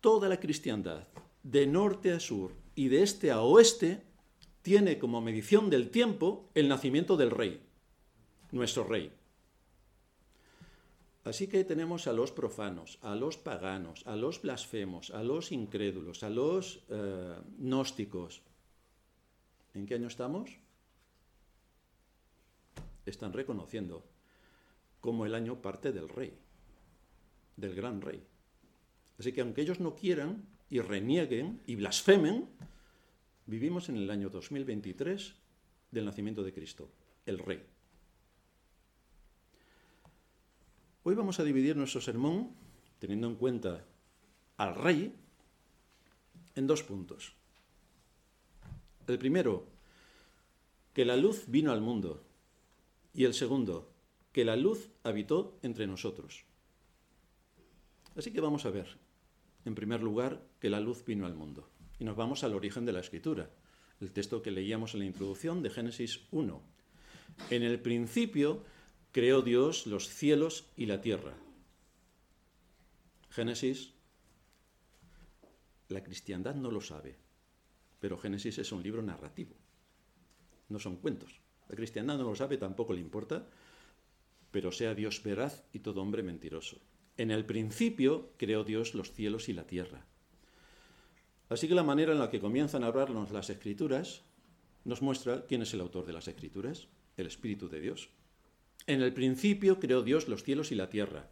toda 0.01 0.29
la 0.29 0.41
cristiandad 0.41 1.07
de 1.43 1.67
norte 1.67 2.13
a 2.13 2.21
sur 2.21 2.53
y 2.75 2.89
de 2.89 3.03
este 3.03 3.31
a 3.31 3.43
oeste, 3.43 4.03
tiene 4.63 4.99
como 4.99 5.21
medición 5.21 5.71
del 5.71 5.91
tiempo 5.91 6.51
el 6.55 6.69
nacimiento 6.69 7.17
del 7.17 7.31
rey, 7.31 7.61
nuestro 8.53 8.85
rey. 8.85 9.13
Así 11.25 11.47
que 11.49 11.65
tenemos 11.65 12.07
a 12.07 12.13
los 12.13 12.33
profanos, 12.33 12.99
a 13.03 13.15
los 13.15 13.37
paganos, 13.37 14.07
a 14.07 14.17
los 14.17 14.41
blasfemos, 14.41 15.11
a 15.11 15.23
los 15.23 15.53
incrédulos, 15.53 16.23
a 16.23 16.31
los 16.31 16.83
eh, 16.89 17.37
gnósticos. 17.59 18.43
¿En 19.75 19.87
qué 19.87 19.95
año 19.95 20.09
estamos? 20.09 20.59
Están 23.07 23.33
reconociendo 23.33 24.05
como 25.01 25.27
el 25.27 25.35
año 25.35 25.63
parte 25.63 25.93
del 25.93 26.09
rey, 26.09 26.37
del 27.57 27.75
gran 27.75 28.01
rey. 28.01 28.23
Así 29.19 29.33
que 29.33 29.41
aunque 29.41 29.63
ellos 29.63 29.81
no 29.81 29.95
quieran, 29.95 30.47
y 30.71 30.81
renieguen 30.81 31.61
y 31.67 31.75
blasfemen, 31.75 32.49
vivimos 33.47 33.89
en 33.89 33.97
el 33.97 34.09
año 34.09 34.31
2023 34.31 35.35
del 35.91 36.05
nacimiento 36.05 36.45
de 36.45 36.53
Cristo, 36.53 36.89
el 37.27 37.41
Rey. 37.41 37.61
Hoy 41.03 41.15
vamos 41.17 41.41
a 41.41 41.45
dividir 41.45 41.77
nuestro 41.77 42.01
sermón, 42.01 42.55
teniendo 43.01 43.27
en 43.27 43.35
cuenta 43.35 43.85
al 44.59 44.77
Rey, 44.77 45.13
en 46.55 46.67
dos 46.69 46.85
puntos. 46.85 47.33
El 49.09 49.19
primero, 49.19 49.67
que 50.95 51.05
la 51.05 51.17
luz 51.17 51.45
vino 51.49 51.73
al 51.73 51.81
mundo. 51.81 52.23
Y 53.13 53.25
el 53.25 53.35
segundo, 53.35 53.93
que 54.33 54.45
la 54.45 54.57
luz 54.57 54.91
habitó 55.03 55.59
entre 55.63 55.87
nosotros. 55.87 56.45
Así 58.17 58.33
que 58.33 58.41
vamos 58.41 58.65
a 58.67 58.71
ver 58.71 58.99
en 59.65 59.75
primer 59.75 60.03
lugar, 60.03 60.43
que 60.59 60.71
la 60.71 60.81
luz 60.81 61.05
vino 61.05 61.27
al 61.27 61.35
mundo. 61.35 61.69
Y 61.99 62.05
nos 62.05 62.17
vamos 62.17 62.45
al 62.45 62.55
origen 62.55 62.87
de 62.87 62.93
la 62.93 63.01
escritura, 63.01 63.51
el 64.01 64.13
texto 64.13 64.43
que 64.43 64.51
leíamos 64.51 64.95
en 64.95 65.01
la 65.01 65.07
introducción 65.07 65.63
de 65.63 65.71
Génesis 65.71 66.21
1. 66.31 66.63
En 67.51 67.63
el 67.63 67.81
principio 67.81 68.65
creó 69.13 69.43
Dios 69.43 69.87
los 69.87 70.09
cielos 70.09 70.71
y 70.77 70.87
la 70.87 71.01
tierra. 71.01 71.35
Génesis, 73.31 73.93
la 75.89 76.03
cristiandad 76.03 76.55
no 76.55 76.71
lo 76.71 76.81
sabe, 76.81 77.19
pero 78.01 78.17
Génesis 78.17 78.59
es 78.59 78.73
un 78.73 78.83
libro 78.83 79.03
narrativo, 79.03 79.55
no 80.69 80.79
son 80.79 80.97
cuentos. 80.97 81.41
La 81.71 81.77
cristiandad 81.77 82.19
no 82.19 82.25
lo 82.25 82.35
sabe, 82.35 82.57
tampoco 82.57 82.93
le 82.93 83.01
importa, 83.01 83.47
pero 84.51 84.73
sea 84.73 84.93
Dios 84.93 85.23
veraz 85.23 85.63
y 85.73 85.79
todo 85.79 86.03
hombre 86.03 86.25
mentiroso. 86.25 86.79
En 87.17 87.31
el 87.31 87.45
principio 87.45 88.33
creó 88.37 88.65
Dios 88.65 88.97
los 88.97 89.13
cielos 89.13 89.49
y 89.49 89.53
la 89.53 89.69
tierra. 89.69 90.05
Así 91.49 91.69
que 91.69 91.77
la 91.77 91.85
manera 91.85 92.13
en 92.13 92.19
la 92.19 92.29
que 92.29 92.41
comienzan 92.41 92.83
a 92.83 92.89
hablarnos 92.89 93.31
las 93.31 93.51
escrituras 93.51 94.25
nos 94.85 95.01
muestra 95.01 95.47
quién 95.47 95.63
es 95.63 95.73
el 95.73 95.81
autor 95.81 96.07
de 96.07 96.13
las 96.13 96.27
escrituras, 96.27 96.89
el 97.17 97.29
Espíritu 97.29 97.69
de 97.69 97.81
Dios. 97.81 98.11
En 98.89 99.01
el 99.01 99.13
principio 99.13 99.79
creó 99.79 100.03
Dios 100.03 100.27
los 100.27 100.43
cielos 100.43 100.73
y 100.73 100.75
la 100.75 100.91
tierra. 100.91 101.29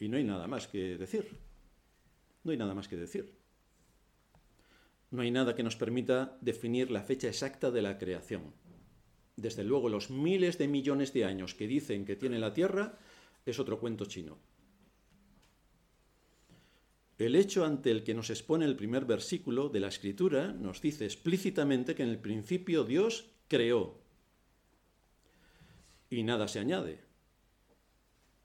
Y 0.00 0.08
no 0.08 0.16
hay 0.16 0.24
nada 0.24 0.48
más 0.48 0.66
que 0.66 0.98
decir. 0.98 1.38
No 2.42 2.50
hay 2.50 2.56
nada 2.56 2.74
más 2.74 2.88
que 2.88 2.96
decir. 2.96 3.32
No 5.12 5.22
hay 5.22 5.30
nada 5.30 5.54
que 5.54 5.62
nos 5.62 5.76
permita 5.76 6.36
definir 6.40 6.90
la 6.90 7.02
fecha 7.02 7.28
exacta 7.28 7.70
de 7.70 7.82
la 7.82 7.96
creación. 7.96 8.54
Desde 9.40 9.64
luego, 9.64 9.88
los 9.88 10.10
miles 10.10 10.58
de 10.58 10.68
millones 10.68 11.14
de 11.14 11.24
años 11.24 11.54
que 11.54 11.66
dicen 11.66 12.04
que 12.04 12.16
tiene 12.16 12.38
la 12.38 12.52
Tierra 12.52 12.98
es 13.46 13.58
otro 13.58 13.80
cuento 13.80 14.04
chino. 14.04 14.38
El 17.16 17.34
hecho 17.36 17.64
ante 17.64 17.90
el 17.90 18.04
que 18.04 18.14
nos 18.14 18.28
expone 18.28 18.66
el 18.66 18.76
primer 18.76 19.06
versículo 19.06 19.68
de 19.68 19.80
la 19.80 19.88
Escritura 19.88 20.52
nos 20.52 20.80
dice 20.80 21.04
explícitamente 21.04 21.94
que 21.94 22.02
en 22.02 22.10
el 22.10 22.18
principio 22.18 22.84
Dios 22.84 23.30
creó. 23.48 23.98
Y 26.10 26.22
nada 26.22 26.46
se 26.46 26.58
añade. 26.58 27.00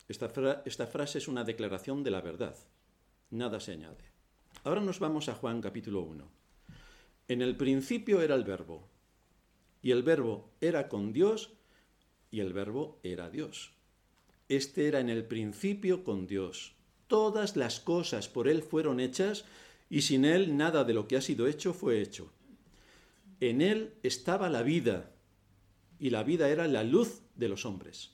Esta, 0.08 0.30
frase 0.30 1.18
es 1.18 1.28
una 1.28 1.44
declaración 1.44 2.04
de 2.04 2.12
la 2.12 2.22
verdad. 2.22 2.56
Nada 3.32 3.60
se 3.60 3.74
añade. 3.74 4.04
Ahora 4.64 4.82
nos 4.82 5.00
vamos 5.00 5.28
a 5.28 5.36
Juan 5.36 5.62
capítulo 5.62 6.02
1. 6.04 6.32
En 7.28 7.42
el 7.42 7.58
principio 7.58 8.22
era 8.22 8.36
el 8.36 8.44
verbo. 8.44 8.95
Y 9.86 9.92
el 9.92 10.02
verbo 10.02 10.50
era 10.62 10.90
con 10.90 11.14
Dios 11.14 11.52
y 12.32 12.40
el 12.40 12.54
verbo 12.54 12.98
era 13.04 13.30
Dios. 13.30 13.72
Este 14.50 14.88
era 14.88 15.00
en 15.00 15.10
el 15.10 15.26
principio 15.26 16.04
con 16.04 16.26
Dios. 16.26 16.74
Todas 17.06 17.56
las 17.56 17.82
cosas 17.82 18.28
por 18.28 18.48
Él 18.48 18.64
fueron 18.64 19.00
hechas 19.00 19.46
y 19.88 20.02
sin 20.02 20.26
Él 20.26 20.58
nada 20.58 20.86
de 20.86 20.96
lo 20.96 21.08
que 21.08 21.18
ha 21.18 21.22
sido 21.22 21.46
hecho 21.46 21.72
fue 21.72 22.02
hecho. 22.02 22.32
En 23.40 23.62
Él 23.62 23.94
estaba 24.02 24.50
la 24.50 24.64
vida 24.64 25.12
y 26.00 26.10
la 26.10 26.24
vida 26.24 26.50
era 26.50 26.68
la 26.68 26.84
luz 26.84 27.22
de 27.36 27.48
los 27.48 27.64
hombres. 27.64 28.10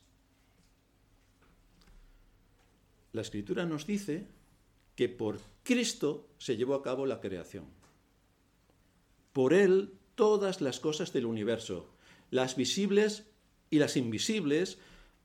La 3.13 3.21
escritura 3.21 3.65
nos 3.65 3.87
dice 3.87 4.27
que 4.97 5.07
por 5.07 5.39
Cristo 5.63 6.27
se 6.37 6.57
llevó 6.57 6.75
a 6.75 6.83
cabo 6.83 7.05
la 7.05 7.21
creación. 7.21 7.63
Por 9.31 9.53
Él 9.53 9.93
todas 10.15 10.61
las 10.61 10.79
cosas 10.79 11.13
del 11.13 11.25
universo, 11.25 11.89
las 12.29 12.55
visibles 12.55 13.31
y 13.69 13.79
las 13.79 13.97
invisibles, 13.97 14.77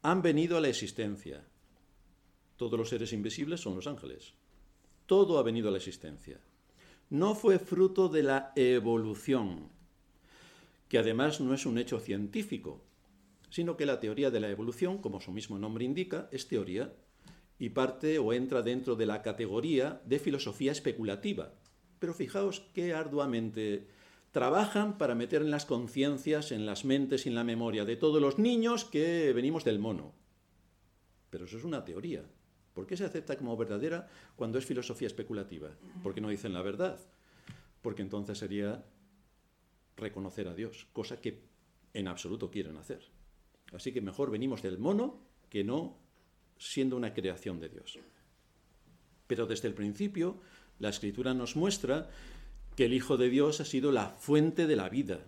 han 0.02 0.22
venido 0.22 0.56
a 0.56 0.60
la 0.60 0.68
existencia. 0.68 1.44
Todos 2.56 2.78
los 2.78 2.88
seres 2.88 3.12
invisibles 3.12 3.60
son 3.60 3.74
los 3.74 3.86
ángeles. 3.86 4.34
Todo 5.06 5.38
ha 5.38 5.42
venido 5.42 5.68
a 5.68 5.70
la 5.72 5.78
existencia. 5.78 6.40
No 7.10 7.34
fue 7.34 7.58
fruto 7.58 8.08
de 8.08 8.22
la 8.22 8.52
evolución. 8.56 9.74
que 10.88 10.98
además 10.98 11.40
no 11.40 11.52
es 11.52 11.66
un 11.66 11.78
hecho 11.78 11.98
científico, 11.98 12.80
sino 13.50 13.76
que 13.76 13.86
la 13.86 13.98
teoría 13.98 14.30
de 14.30 14.38
la 14.38 14.50
evolución, 14.50 14.98
como 14.98 15.20
su 15.20 15.32
mismo 15.32 15.58
nombre 15.58 15.84
indica, 15.84 16.28
es 16.30 16.46
teoría 16.46 16.94
y 17.58 17.70
parte 17.70 18.18
o 18.18 18.32
entra 18.32 18.62
dentro 18.62 18.96
de 18.96 19.06
la 19.06 19.22
categoría 19.22 20.00
de 20.04 20.18
filosofía 20.18 20.72
especulativa. 20.72 21.54
Pero 21.98 22.14
fijaos 22.14 22.60
qué 22.74 22.94
arduamente 22.94 23.88
trabajan 24.36 24.98
para 24.98 25.14
meter 25.14 25.40
en 25.40 25.50
las 25.50 25.64
conciencias, 25.64 26.52
en 26.52 26.66
las 26.66 26.84
mentes 26.84 27.24
y 27.24 27.30
en 27.30 27.34
la 27.34 27.42
memoria 27.42 27.86
de 27.86 27.96
todos 27.96 28.20
los 28.20 28.38
niños 28.38 28.84
que 28.84 29.32
venimos 29.32 29.64
del 29.64 29.78
mono. 29.78 30.12
Pero 31.30 31.46
eso 31.46 31.56
es 31.56 31.64
una 31.64 31.86
teoría. 31.86 32.22
¿Por 32.74 32.86
qué 32.86 32.98
se 32.98 33.06
acepta 33.06 33.38
como 33.38 33.56
verdadera 33.56 34.10
cuando 34.36 34.58
es 34.58 34.66
filosofía 34.66 35.06
especulativa? 35.06 35.70
Porque 36.02 36.20
no 36.20 36.28
dicen 36.28 36.52
la 36.52 36.60
verdad. 36.60 37.00
Porque 37.80 38.02
entonces 38.02 38.36
sería 38.36 38.84
reconocer 39.96 40.48
a 40.48 40.54
Dios, 40.54 40.86
cosa 40.92 41.18
que 41.18 41.40
en 41.94 42.06
absoluto 42.06 42.50
quieren 42.50 42.76
hacer. 42.76 43.08
Así 43.72 43.90
que 43.90 44.02
mejor 44.02 44.30
venimos 44.30 44.60
del 44.60 44.76
mono 44.76 45.18
que 45.48 45.64
no 45.64 45.96
siendo 46.58 46.94
una 46.94 47.14
creación 47.14 47.58
de 47.58 47.70
Dios. 47.70 47.98
Pero 49.28 49.46
desde 49.46 49.68
el 49.68 49.72
principio 49.72 50.42
la 50.78 50.90
escritura 50.90 51.32
nos 51.32 51.56
muestra 51.56 52.10
que 52.76 52.84
el 52.84 52.92
Hijo 52.92 53.16
de 53.16 53.30
Dios 53.30 53.60
ha 53.60 53.64
sido 53.64 53.90
la 53.90 54.10
fuente 54.10 54.66
de 54.66 54.76
la 54.76 54.88
vida, 54.88 55.20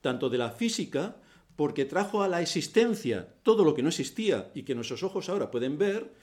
tanto 0.00 0.30
de 0.30 0.38
la 0.38 0.50
física, 0.50 1.16
porque 1.56 1.84
trajo 1.84 2.22
a 2.22 2.28
la 2.28 2.40
existencia 2.40 3.34
todo 3.42 3.64
lo 3.64 3.74
que 3.74 3.82
no 3.82 3.88
existía 3.88 4.50
y 4.54 4.62
que 4.62 4.74
nuestros 4.74 5.02
ojos 5.02 5.28
ahora 5.28 5.50
pueden 5.50 5.76
ver, 5.76 6.14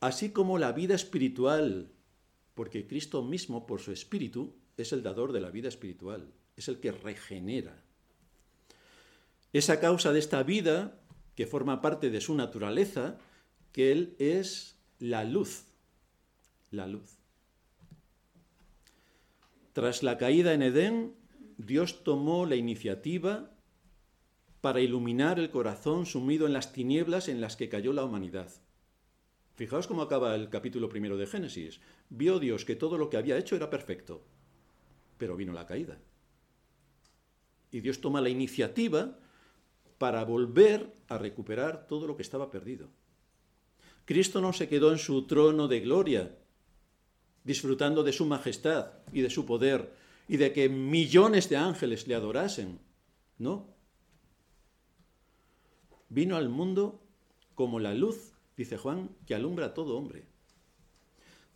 así 0.00 0.30
como 0.30 0.58
la 0.58 0.72
vida 0.72 0.94
espiritual, 0.94 1.90
porque 2.54 2.86
Cristo 2.86 3.22
mismo, 3.22 3.66
por 3.66 3.80
su 3.80 3.92
espíritu, 3.92 4.54
es 4.76 4.92
el 4.92 5.02
dador 5.02 5.32
de 5.32 5.40
la 5.40 5.50
vida 5.50 5.68
espiritual, 5.68 6.32
es 6.56 6.68
el 6.68 6.80
que 6.80 6.92
regenera. 6.92 7.82
Esa 9.52 9.80
causa 9.80 10.12
de 10.12 10.18
esta 10.18 10.42
vida, 10.42 10.98
que 11.34 11.46
forma 11.46 11.80
parte 11.80 12.10
de 12.10 12.20
su 12.20 12.34
naturaleza, 12.34 13.18
que 13.72 13.92
Él 13.92 14.16
es 14.18 14.76
la 14.98 15.24
luz, 15.24 15.64
la 16.70 16.86
luz. 16.86 17.17
Tras 19.78 20.02
la 20.02 20.18
caída 20.18 20.54
en 20.54 20.62
Edén, 20.62 21.14
Dios 21.56 22.02
tomó 22.02 22.46
la 22.46 22.56
iniciativa 22.56 23.52
para 24.60 24.80
iluminar 24.80 25.38
el 25.38 25.50
corazón 25.50 26.04
sumido 26.04 26.48
en 26.48 26.52
las 26.52 26.72
tinieblas 26.72 27.28
en 27.28 27.40
las 27.40 27.54
que 27.54 27.68
cayó 27.68 27.92
la 27.92 28.02
humanidad. 28.02 28.50
Fijaos 29.54 29.86
cómo 29.86 30.02
acaba 30.02 30.34
el 30.34 30.48
capítulo 30.48 30.88
primero 30.88 31.16
de 31.16 31.28
Génesis. 31.28 31.78
Vio 32.10 32.40
Dios 32.40 32.64
que 32.64 32.74
todo 32.74 32.98
lo 32.98 33.08
que 33.08 33.18
había 33.18 33.38
hecho 33.38 33.54
era 33.54 33.70
perfecto, 33.70 34.24
pero 35.16 35.36
vino 35.36 35.52
la 35.52 35.64
caída. 35.64 36.00
Y 37.70 37.78
Dios 37.78 38.00
toma 38.00 38.20
la 38.20 38.30
iniciativa 38.30 39.16
para 39.98 40.24
volver 40.24 40.92
a 41.06 41.18
recuperar 41.18 41.86
todo 41.86 42.08
lo 42.08 42.16
que 42.16 42.22
estaba 42.22 42.50
perdido. 42.50 42.88
Cristo 44.06 44.40
no 44.40 44.52
se 44.52 44.68
quedó 44.68 44.90
en 44.90 44.98
su 44.98 45.24
trono 45.28 45.68
de 45.68 45.78
gloria, 45.78 46.36
disfrutando 47.48 48.04
de 48.04 48.12
su 48.12 48.26
majestad 48.26 48.92
y 49.10 49.22
de 49.22 49.30
su 49.30 49.46
poder 49.46 49.90
y 50.28 50.36
de 50.36 50.52
que 50.52 50.68
millones 50.68 51.48
de 51.48 51.56
ángeles 51.56 52.06
le 52.06 52.14
adorasen. 52.14 52.78
No. 53.38 53.74
Vino 56.10 56.36
al 56.36 56.50
mundo 56.50 57.00
como 57.54 57.80
la 57.80 57.94
luz, 57.94 58.34
dice 58.54 58.76
Juan, 58.76 59.16
que 59.26 59.34
alumbra 59.34 59.66
a 59.66 59.74
todo 59.74 59.96
hombre. 59.96 60.26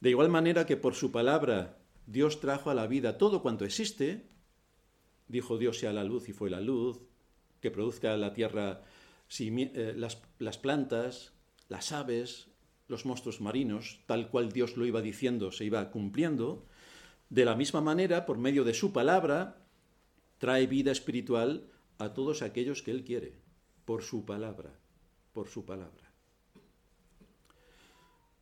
De 0.01 0.09
igual 0.09 0.31
manera 0.31 0.65
que 0.65 0.79
por 0.79 0.95
su 0.95 1.13
palabra 1.13 1.77
Dios 2.07 2.41
trajo 2.41 2.71
a 2.71 2.75
la 2.75 2.87
vida 2.87 3.19
todo 3.19 3.43
cuanto 3.43 3.67
existe, 3.67 4.31
dijo 5.29 5.59
Dios 5.59 5.79
sea 5.79 5.93
la 5.93 6.05
luz 6.05 6.31
y 6.31 6.33
fue 6.33 6.49
la 6.49 6.63
luz, 6.63 7.01
que 7.61 7.71
produzca 7.71 8.17
la 8.17 8.33
tierra 8.33 8.83
eh, 9.39 9.93
las, 9.95 10.23
las 10.39 10.57
plantas, 10.57 11.35
las 11.69 11.93
aves, 11.93 12.49
los 12.93 13.05
monstruos 13.05 13.41
marinos, 13.41 13.99
tal 14.07 14.28
cual 14.28 14.52
Dios 14.52 14.76
lo 14.76 14.87
iba 14.87 15.02
diciendo, 15.02 15.50
se 15.50 15.65
iba 15.65 15.91
cumpliendo, 15.91 16.65
de 17.31 17.45
la 17.45 17.57
misma 17.57 17.81
manera, 17.81 18.26
por 18.26 18.39
medio 18.39 18.63
de 18.63 18.75
su 18.75 18.93
palabra, 18.93 19.67
trae 20.39 20.67
vida 20.67 20.93
espiritual 20.93 21.65
a 21.99 22.13
todos 22.13 22.43
aquellos 22.43 22.83
que 22.83 22.93
Él 22.93 23.02
quiere, 23.02 23.33
por 23.85 24.02
su 24.02 24.25
palabra, 24.25 24.78
por 25.33 25.49
su 25.49 25.65
palabra. 25.65 26.13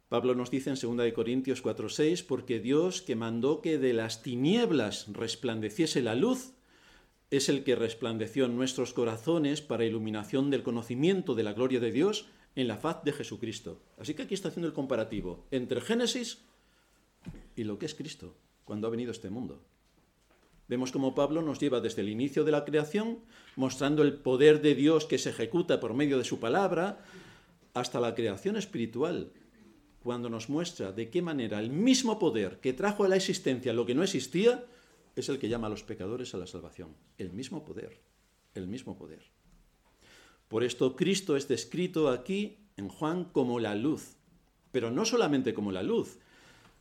Pablo 0.08 0.34
nos 0.34 0.50
dice 0.50 0.70
en 0.70 0.98
2 0.98 1.12
Corintios 1.12 1.62
4:6, 1.62 2.26
porque 2.26 2.58
Dios 2.58 3.00
que 3.00 3.14
mandó 3.14 3.62
que 3.62 3.78
de 3.78 3.92
las 3.92 4.22
tinieblas 4.22 5.06
resplandeciese 5.12 6.02
la 6.02 6.16
luz, 6.16 6.54
es 7.30 7.48
el 7.48 7.62
que 7.62 7.76
resplandeció 7.76 8.46
en 8.46 8.56
nuestros 8.56 8.92
corazones 8.92 9.62
para 9.62 9.84
iluminación 9.84 10.50
del 10.50 10.64
conocimiento 10.64 11.36
de 11.36 11.44
la 11.44 11.52
gloria 11.52 11.78
de 11.78 11.92
Dios 11.92 12.26
en 12.54 12.68
la 12.68 12.76
faz 12.76 13.02
de 13.04 13.12
Jesucristo. 13.12 13.80
Así 13.98 14.14
que 14.14 14.22
aquí 14.22 14.34
está 14.34 14.48
haciendo 14.48 14.68
el 14.68 14.74
comparativo 14.74 15.46
entre 15.50 15.80
Génesis 15.80 16.38
y 17.56 17.64
lo 17.64 17.78
que 17.78 17.86
es 17.86 17.94
Cristo, 17.94 18.34
cuando 18.64 18.86
ha 18.86 18.90
venido 18.90 19.10
a 19.10 19.12
este 19.12 19.30
mundo. 19.30 19.60
Vemos 20.68 20.92
cómo 20.92 21.16
Pablo 21.16 21.42
nos 21.42 21.58
lleva 21.58 21.80
desde 21.80 22.02
el 22.02 22.08
inicio 22.08 22.44
de 22.44 22.52
la 22.52 22.64
creación, 22.64 23.18
mostrando 23.56 24.02
el 24.02 24.14
poder 24.14 24.62
de 24.62 24.76
Dios 24.76 25.04
que 25.04 25.18
se 25.18 25.30
ejecuta 25.30 25.80
por 25.80 25.94
medio 25.94 26.16
de 26.16 26.24
su 26.24 26.38
palabra, 26.38 27.04
hasta 27.74 27.98
la 28.00 28.14
creación 28.14 28.56
espiritual, 28.56 29.32
cuando 30.02 30.30
nos 30.30 30.48
muestra 30.48 30.92
de 30.92 31.10
qué 31.10 31.22
manera 31.22 31.58
el 31.58 31.70
mismo 31.70 32.18
poder 32.18 32.60
que 32.60 32.72
trajo 32.72 33.04
a 33.04 33.08
la 33.08 33.16
existencia 33.16 33.72
lo 33.72 33.84
que 33.84 33.94
no 33.94 34.02
existía, 34.02 34.64
es 35.16 35.28
el 35.28 35.38
que 35.38 35.48
llama 35.48 35.66
a 35.66 35.70
los 35.70 35.82
pecadores 35.82 36.34
a 36.34 36.38
la 36.38 36.46
salvación. 36.46 36.94
El 37.18 37.32
mismo 37.32 37.64
poder, 37.64 38.00
el 38.54 38.68
mismo 38.68 38.96
poder. 38.96 39.22
Por 40.50 40.64
esto 40.64 40.96
Cristo 40.96 41.36
es 41.36 41.46
descrito 41.46 42.08
aquí 42.08 42.58
en 42.76 42.88
Juan 42.88 43.24
como 43.24 43.60
la 43.60 43.76
luz, 43.76 44.16
pero 44.72 44.90
no 44.90 45.04
solamente 45.04 45.54
como 45.54 45.70
la 45.70 45.84
luz, 45.84 46.18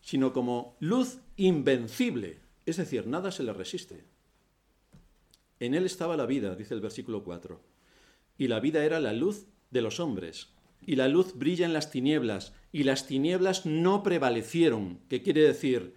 sino 0.01 0.33
como 0.33 0.75
luz 0.79 1.19
invencible, 1.37 2.39
es 2.65 2.77
decir, 2.77 3.05
nada 3.05 3.31
se 3.31 3.43
le 3.43 3.53
resiste. 3.53 4.05
En 5.59 5.75
él 5.75 5.85
estaba 5.85 6.17
la 6.17 6.25
vida, 6.25 6.55
dice 6.55 6.73
el 6.73 6.81
versículo 6.81 7.23
4, 7.23 7.61
y 8.39 8.47
la 8.47 8.59
vida 8.59 8.83
era 8.83 8.99
la 8.99 9.13
luz 9.13 9.45
de 9.69 9.83
los 9.83 9.99
hombres, 9.99 10.47
y 10.81 10.95
la 10.95 11.07
luz 11.07 11.35
brilla 11.35 11.67
en 11.67 11.73
las 11.73 11.91
tinieblas, 11.91 12.53
y 12.71 12.85
las 12.85 13.05
tinieblas 13.05 13.67
no 13.67 14.01
prevalecieron, 14.01 14.99
¿Qué 15.09 15.21
quiere 15.21 15.41
decir 15.41 15.93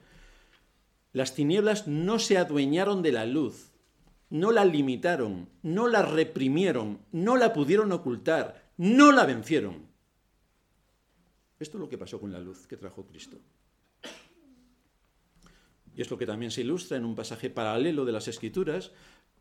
las 1.15 1.35
tinieblas 1.35 1.87
no 1.87 2.19
se 2.19 2.37
adueñaron 2.37 3.03
de 3.03 3.13
la 3.13 3.25
luz, 3.25 3.72
no 4.33 4.51
la 4.51 4.65
limitaron, 4.65 5.51
no 5.63 5.89
la 5.89 6.01
reprimieron, 6.01 7.01
no 7.13 7.37
la 7.37 7.53
pudieron 7.53 7.93
ocultar, 7.93 8.73
no 8.79 9.13
la 9.13 9.27
vencieron. 9.27 9.87
Esto 11.59 11.77
es 11.77 11.81
lo 11.83 11.89
que 11.91 11.99
pasó 11.99 12.19
con 12.19 12.33
la 12.33 12.41
luz 12.41 12.67
que 12.67 12.79
trajo 12.79 13.05
Cristo. 13.05 13.37
Y 15.95 16.01
es 16.01 16.11
lo 16.11 16.17
que 16.17 16.25
también 16.25 16.51
se 16.51 16.63
ilustra 16.63 16.97
en 16.97 17.05
un 17.05 17.15
pasaje 17.15 17.51
paralelo 17.51 18.07
de 18.07 18.13
las 18.13 18.27
Escrituras 18.27 18.93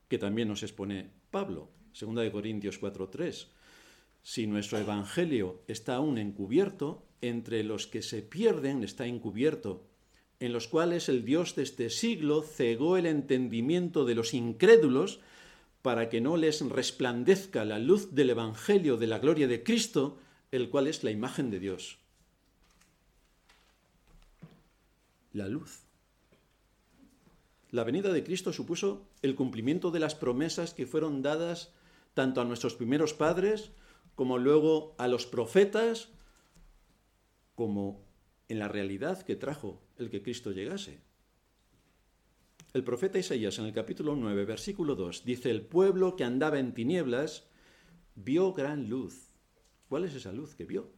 que 0.10 0.17
también 0.17 0.49
nos 0.49 0.62
expone 0.62 1.10
Pablo, 1.32 1.69
2 1.97 2.30
Corintios 2.30 2.77
4:3. 2.77 3.47
Si 4.21 4.45
nuestro 4.45 4.77
evangelio 4.77 5.63
está 5.69 5.95
aún 5.95 6.17
encubierto, 6.17 7.08
entre 7.21 7.63
los 7.63 7.88
que 7.88 8.01
se 8.01 8.23
pierden 8.23 8.84
está 8.84 9.06
encubierto, 9.06 9.88
en 10.41 10.54
los 10.54 10.67
cuales 10.67 11.08
el 11.08 11.23
Dios 11.23 11.56
de 11.56 11.62
este 11.62 11.91
siglo 11.91 12.41
cegó 12.41 12.97
el 12.97 13.06
entendimiento 13.06 14.06
de 14.06 14.15
los 14.15 14.34
incrédulos 14.34 15.19
para 15.84 16.10
que 16.10 16.19
no 16.19 16.36
les 16.36 16.67
resplandezca 16.67 17.63
la 17.63 17.77
luz 17.77 18.15
del 18.15 18.32
Evangelio 18.32 18.97
de 18.97 19.06
la 19.06 19.19
gloria 19.19 19.47
de 19.47 19.62
Cristo, 19.62 20.17
el 20.51 20.71
cual 20.71 20.88
es 20.88 21.04
la 21.04 21.12
imagen 21.12 21.51
de 21.51 21.60
Dios. 21.60 21.99
La 25.32 25.47
luz. 25.47 25.82
La 27.69 27.84
venida 27.84 28.12
de 28.12 28.23
Cristo 28.23 28.51
supuso 28.51 29.08
el 29.21 29.36
cumplimiento 29.36 29.91
de 29.91 29.99
las 29.99 30.15
promesas 30.15 30.73
que 30.73 30.88
fueron 30.88 31.21
dadas 31.21 31.71
tanto 32.15 32.41
a 32.41 32.45
nuestros 32.45 32.73
primeros 32.73 33.13
padres 33.13 33.71
como 34.15 34.39
luego 34.39 34.95
a 34.97 35.08
los 35.08 35.27
profetas, 35.27 36.10
como 37.54 38.01
en 38.49 38.58
la 38.58 38.67
realidad 38.67 39.21
que 39.21 39.36
trajo 39.36 39.80
el 40.02 40.10
que 40.10 40.22
Cristo 40.22 40.52
llegase. 40.52 41.00
El 42.74 42.84
profeta 42.84 43.20
Isaías 43.20 43.60
en 43.60 43.66
el 43.66 43.74
capítulo 43.74 44.16
9, 44.16 44.46
versículo 44.46 44.96
2, 44.96 45.26
dice, 45.26 45.52
el 45.52 45.62
pueblo 45.62 46.16
que 46.16 46.24
andaba 46.24 46.60
en 46.60 46.74
tinieblas 46.74 47.50
vio 48.16 48.54
gran 48.54 48.90
luz. 48.90 49.30
¿Cuál 49.90 50.06
es 50.06 50.16
esa 50.16 50.32
luz 50.32 50.56
que 50.56 50.66
vio? 50.66 50.90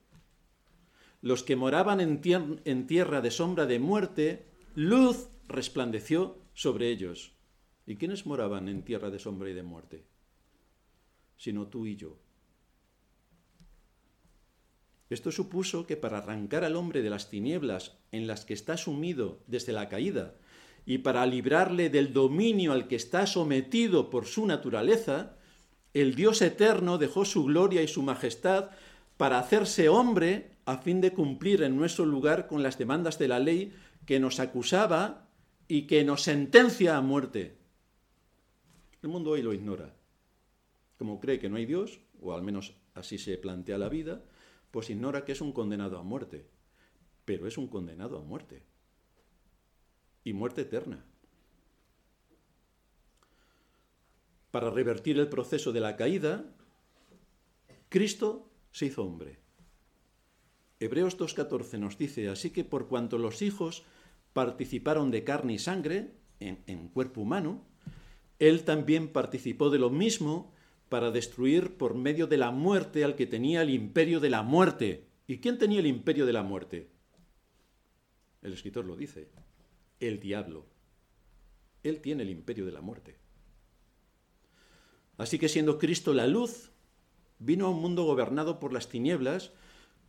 Los 1.22 1.44
que 1.44 1.56
moraban 1.56 2.00
en, 2.00 2.22
en 2.66 2.88
tierra 2.88 3.22
de 3.22 3.32
sombra 3.32 3.66
de 3.66 3.80
muerte, 3.80 4.46
luz 4.76 5.30
resplandeció 5.48 6.38
sobre 6.54 6.90
ellos. 6.90 7.34
¿Y 7.86 7.96
quiénes 7.96 8.26
moraban 8.26 8.70
en 8.70 8.84
tierra 8.84 9.10
de 9.10 9.20
sombra 9.20 9.50
y 9.50 9.54
de 9.54 9.64
muerte? 9.64 10.06
Sino 11.38 11.68
tú 11.68 11.88
y 11.88 11.96
yo. 11.96 12.20
Esto 15.14 15.32
supuso 15.32 15.86
que 15.86 15.96
para 15.96 16.18
arrancar 16.18 16.64
al 16.64 16.76
hombre 16.76 17.04
de 17.04 17.12
las 17.12 17.30
tinieblas 17.30 17.96
en 18.12 18.26
las 18.26 18.46
que 18.46 18.56
está 18.56 18.78
sumido 18.78 19.44
desde 19.46 19.72
la 19.72 19.88
caída 19.88 20.34
y 20.86 20.98
para 20.98 21.26
librarle 21.28 21.90
del 21.90 22.14
dominio 22.14 22.74
al 22.74 22.88
que 22.88 22.96
está 22.96 23.28
sometido 23.28 24.10
por 24.10 24.26
su 24.26 24.48
naturaleza, 24.48 25.38
el 25.94 26.16
Dios 26.16 26.42
eterno 26.42 26.98
dejó 26.98 27.26
su 27.26 27.46
gloria 27.46 27.84
y 27.84 27.88
su 27.88 28.02
majestad 28.02 28.72
para 29.16 29.38
hacerse 29.38 29.88
hombre 29.88 30.58
a 30.66 30.80
fin 30.80 31.00
de 31.00 31.14
cumplir 31.14 31.62
en 31.62 31.78
nuestro 31.78 32.06
lugar 32.06 32.48
con 32.48 32.64
las 32.64 32.80
demandas 32.80 33.20
de 33.20 33.28
la 33.28 33.38
ley 33.38 33.72
que 34.08 34.20
nos 34.20 34.40
acusaba 34.40 35.30
y 35.68 35.84
que 35.84 36.04
nos 36.04 36.24
sentencia 36.24 36.98
a 36.98 37.02
muerte. 37.02 37.58
El 39.04 39.10
mundo 39.10 39.32
hoy 39.32 39.44
lo 39.44 39.54
ignora. 39.54 39.96
Como 40.98 41.20
cree 41.20 41.40
que 41.40 41.50
no 41.50 41.58
hay 41.58 41.66
Dios, 41.66 42.00
o 42.20 42.34
al 42.34 42.42
menos 42.42 42.74
así 42.96 43.18
se 43.20 43.38
plantea 43.38 43.78
la 43.78 43.90
vida, 43.90 44.24
pues 44.74 44.90
ignora 44.90 45.24
que 45.24 45.34
es 45.34 45.42
un 45.42 45.52
condenado 45.52 46.00
a 46.00 46.04
muerte. 46.04 46.48
Pero 47.26 47.46
es 47.48 47.60
un 47.60 47.68
condenado 47.68 48.18
a 48.18 48.24
muerte 48.24 48.64
y 50.24 50.34
muerte 50.34 50.62
eterna. 50.62 51.06
Para 54.50 54.72
revertir 54.72 55.20
el 55.20 55.30
proceso 55.30 55.72
de 55.74 55.80
la 55.80 55.96
caída, 55.96 56.44
Cristo 57.88 58.50
se 58.72 58.88
hizo 58.88 59.04
hombre. 59.04 59.38
Hebreos 60.80 61.20
2.14 61.20 61.78
nos 61.78 62.00
dice, 62.00 62.30
así 62.30 62.50
que 62.50 62.64
por 62.64 62.88
cuanto 62.88 63.20
los 63.20 63.44
hijos 63.44 63.84
participaron 64.34 65.12
de 65.12 65.24
carne 65.24 65.54
y 65.54 65.60
sangre, 65.60 66.16
en, 66.40 66.64
en, 66.66 66.88
cuerpo 66.88 67.22
humano, 67.22 67.64
Él 68.40 68.64
también 68.64 69.14
participó 69.14 69.70
de 69.70 69.78
lo 69.78 69.92
mismo 69.92 70.52
para 70.90 71.12
destruir 71.12 71.78
por 71.78 71.96
medio 71.96 72.28
de 72.28 72.38
la 72.38 72.52
muerte 72.52 73.04
al 73.04 73.16
que 73.16 73.26
tenía 73.26 73.62
el 73.62 73.70
imperio 73.70 74.20
de 74.20 74.30
la 74.30 74.44
muerte. 74.44 75.08
¿Y 75.28 75.40
quién 75.40 75.58
tenía 75.58 75.80
el 75.80 75.88
imperio 75.88 76.26
de 76.26 76.34
la 76.34 76.44
muerte? 76.44 76.90
El 78.42 78.54
escritor 78.54 78.86
lo 78.86 78.96
dice, 78.96 79.30
el 80.00 80.20
diablo. 80.20 80.66
Él 81.82 82.02
tiene 82.02 82.24
el 82.24 82.30
imperio 82.30 82.66
de 82.66 82.72
la 82.72 82.82
muerte. 82.82 83.18
Así 85.18 85.40
que 85.40 85.50
siendo 85.50 85.78
Cristo 85.80 86.14
la 86.14 86.28
luz, 86.28 86.72
vino 87.40 87.68
a 87.68 87.70
un 87.70 87.82
mundo 87.82 88.04
gobernado 88.04 88.60
por 88.60 88.74
las 88.74 88.90
tinieblas 88.90 89.52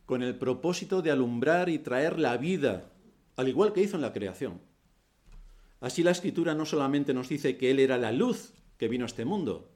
con 0.05 0.21
el 0.21 0.37
propósito 0.37 1.01
de 1.01 1.11
alumbrar 1.11 1.69
y 1.69 1.79
traer 1.79 2.19
la 2.19 2.37
vida, 2.37 2.91
al 3.35 3.47
igual 3.47 3.73
que 3.73 3.81
hizo 3.81 3.95
en 3.95 4.01
la 4.01 4.13
creación. 4.13 4.61
Así 5.79 6.03
la 6.03 6.11
escritura 6.11 6.55
no 6.55 6.65
solamente 6.65 7.13
nos 7.13 7.29
dice 7.29 7.57
que 7.57 7.71
Él 7.71 7.79
era 7.79 7.97
la 7.97 8.11
luz 8.11 8.53
que 8.77 8.87
vino 8.87 9.05
a 9.05 9.07
este 9.07 9.25
mundo, 9.25 9.74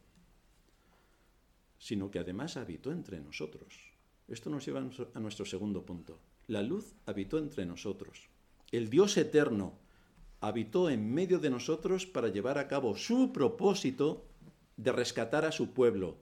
sino 1.80 2.12
que 2.12 2.20
además 2.20 2.58
habitó 2.58 2.92
entre 2.92 3.20
nosotros. 3.20 3.74
Esto 4.28 4.52
nos 4.52 4.66
lleva 4.66 4.88
a 5.14 5.20
nuestro 5.20 5.46
segundo 5.46 5.86
punto. 5.86 6.20
La 6.46 6.62
luz 6.62 6.94
habitó 7.08 7.40
entre 7.40 7.66
nosotros. 7.66 8.30
El 8.72 8.90
Dios 8.90 9.18
eterno 9.18 9.80
habitó 10.42 10.90
en 10.90 11.12
medio 11.12 11.40
de 11.40 11.50
nosotros 11.50 12.06
para 12.06 12.28
llevar 12.28 12.60
a 12.60 12.68
cabo 12.68 12.96
su 12.96 13.34
propósito 13.34 14.26
de 14.78 14.92
rescatar 14.92 15.46
a 15.46 15.52
su 15.52 15.74
pueblo, 15.74 16.18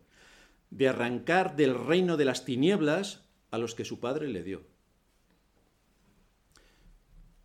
de 0.69 0.87
arrancar 0.87 1.55
del 1.55 1.75
reino 1.75 2.17
de 2.17 2.25
las 2.25 2.45
tinieblas 2.45 3.25
a 3.51 3.57
los 3.57 3.75
que 3.75 3.85
su 3.85 3.99
padre 3.99 4.27
le 4.29 4.43
dio. 4.43 4.61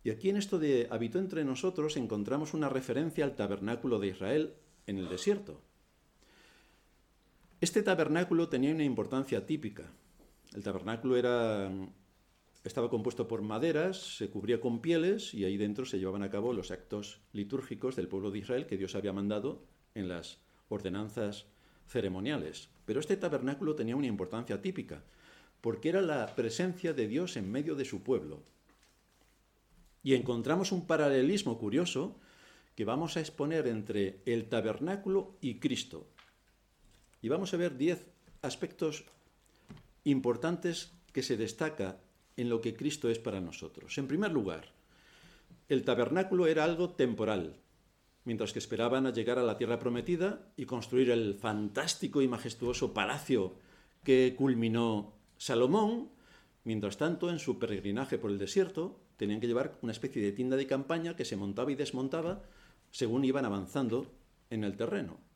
Y 0.03 0.09
aquí 0.09 0.29
en 0.29 0.37
esto 0.37 0.59
de 0.59 0.87
habitó 0.89 1.19
entre 1.19 1.45
nosotros 1.45 1.95
encontramos 1.95 2.53
una 2.53 2.69
referencia 2.69 3.23
al 3.23 3.35
tabernáculo 3.35 3.99
de 3.99 4.07
Israel 4.07 4.53
en 4.85 4.97
el 4.97 5.07
desierto. 5.07 5.61
Este 7.63 7.81
tabernáculo 7.81 8.49
tenía 8.49 8.73
una 8.73 8.83
importancia 8.83 9.45
típica. 9.45 9.89
El 10.53 10.63
tabernáculo 10.63 11.15
era 11.15 11.71
estaba 12.65 12.89
compuesto 12.89 13.25
por 13.25 13.41
maderas, 13.41 14.17
se 14.17 14.29
cubría 14.29 14.59
con 14.59 14.81
pieles 14.81 15.33
y 15.33 15.45
ahí 15.45 15.55
dentro 15.55 15.85
se 15.85 15.97
llevaban 15.97 16.23
a 16.23 16.29
cabo 16.29 16.51
los 16.51 16.71
actos 16.71 17.21
litúrgicos 17.31 17.95
del 17.95 18.09
pueblo 18.09 18.31
de 18.31 18.39
Israel 18.39 18.65
que 18.65 18.75
Dios 18.75 18.95
había 18.95 19.13
mandado 19.13 19.63
en 19.95 20.09
las 20.09 20.39
ordenanzas 20.67 21.45
ceremoniales. 21.87 22.67
Pero 22.83 22.99
este 22.99 23.15
tabernáculo 23.15 23.75
tenía 23.75 23.95
una 23.95 24.07
importancia 24.07 24.61
típica, 24.61 25.01
porque 25.61 25.87
era 25.87 26.01
la 26.01 26.35
presencia 26.35 26.91
de 26.91 27.07
Dios 27.07 27.37
en 27.37 27.49
medio 27.49 27.75
de 27.75 27.85
su 27.85 28.03
pueblo. 28.03 28.43
Y 30.03 30.15
encontramos 30.15 30.73
un 30.73 30.85
paralelismo 30.85 31.57
curioso 31.57 32.19
que 32.75 32.83
vamos 32.83 33.15
a 33.15 33.21
exponer 33.21 33.67
entre 33.67 34.19
el 34.25 34.49
tabernáculo 34.49 35.37
y 35.39 35.59
Cristo. 35.59 36.09
Y 37.23 37.29
vamos 37.29 37.53
a 37.53 37.57
ver 37.57 37.77
diez 37.77 38.05
aspectos 38.41 39.05
importantes 40.03 40.91
que 41.13 41.23
se 41.23 41.37
destaca 41.37 42.01
en 42.35 42.49
lo 42.49 42.59
que 42.59 42.75
Cristo 42.75 43.09
es 43.09 43.17
para 43.17 43.39
nosotros. 43.39 43.97
En 43.97 44.09
primer 44.09 44.31
lugar, 44.31 44.73
el 45.69 45.85
tabernáculo 45.85 46.47
era 46.47 46.65
algo 46.65 46.89
temporal, 46.89 47.55
mientras 48.25 48.51
que 48.51 48.59
esperaban 48.59 49.07
a 49.07 49.13
llegar 49.13 49.39
a 49.39 49.43
la 49.43 49.57
tierra 49.57 49.79
prometida 49.79 50.51
y 50.57 50.65
construir 50.65 51.11
el 51.11 51.35
fantástico 51.35 52.21
y 52.21 52.27
majestuoso 52.27 52.93
palacio 52.93 53.55
que 54.03 54.35
culminó 54.37 55.13
Salomón, 55.37 56.09
mientras 56.65 56.97
tanto, 56.97 57.29
en 57.29 57.39
su 57.39 57.57
peregrinaje 57.57 58.17
por 58.17 58.31
el 58.31 58.37
desierto, 58.37 58.99
tenían 59.15 59.39
que 59.39 59.47
llevar 59.47 59.77
una 59.81 59.93
especie 59.93 60.21
de 60.21 60.33
tienda 60.33 60.57
de 60.57 60.67
campaña 60.67 61.15
que 61.15 61.23
se 61.23 61.37
montaba 61.37 61.71
y 61.71 61.75
desmontaba 61.75 62.43
según 62.91 63.23
iban 63.23 63.45
avanzando 63.45 64.11
en 64.49 64.65
el 64.65 64.75
terreno. 64.75 65.32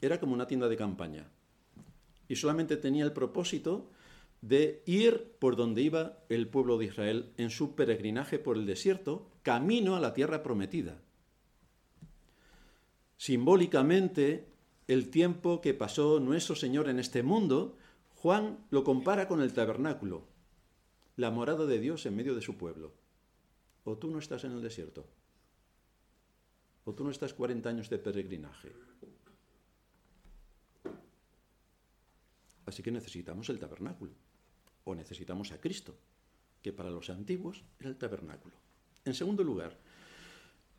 Era 0.00 0.18
como 0.18 0.34
una 0.34 0.46
tienda 0.46 0.68
de 0.68 0.76
campaña. 0.76 1.28
Y 2.28 2.36
solamente 2.36 2.76
tenía 2.76 3.04
el 3.04 3.12
propósito 3.12 3.90
de 4.40 4.82
ir 4.86 5.36
por 5.38 5.56
donde 5.56 5.82
iba 5.82 6.24
el 6.28 6.48
pueblo 6.48 6.78
de 6.78 6.86
Israel 6.86 7.32
en 7.36 7.50
su 7.50 7.74
peregrinaje 7.74 8.38
por 8.38 8.56
el 8.56 8.66
desierto, 8.66 9.30
camino 9.42 9.96
a 9.96 10.00
la 10.00 10.14
tierra 10.14 10.42
prometida. 10.42 11.02
Simbólicamente, 13.16 14.48
el 14.86 15.10
tiempo 15.10 15.60
que 15.60 15.74
pasó 15.74 16.20
nuestro 16.20 16.54
Señor 16.54 16.88
en 16.88 16.98
este 16.98 17.22
mundo, 17.22 17.76
Juan 18.14 18.64
lo 18.70 18.82
compara 18.82 19.28
con 19.28 19.42
el 19.42 19.52
tabernáculo, 19.52 20.26
la 21.16 21.30
morada 21.30 21.66
de 21.66 21.78
Dios 21.78 22.06
en 22.06 22.16
medio 22.16 22.34
de 22.34 22.40
su 22.40 22.56
pueblo. 22.56 22.94
O 23.84 23.98
tú 23.98 24.10
no 24.10 24.18
estás 24.18 24.44
en 24.44 24.52
el 24.52 24.62
desierto, 24.62 25.06
o 26.84 26.94
tú 26.94 27.04
no 27.04 27.10
estás 27.10 27.34
40 27.34 27.68
años 27.68 27.90
de 27.90 27.98
peregrinaje. 27.98 28.72
Así 32.70 32.84
que 32.84 32.92
necesitamos 32.92 33.48
el 33.48 33.58
tabernáculo 33.58 34.12
o 34.84 34.94
necesitamos 34.94 35.50
a 35.50 35.60
Cristo, 35.60 35.98
que 36.62 36.72
para 36.72 36.88
los 36.88 37.10
antiguos 37.10 37.64
era 37.80 37.88
el 37.88 37.96
tabernáculo. 37.96 38.54
En 39.04 39.12
segundo 39.12 39.42
lugar, 39.42 39.76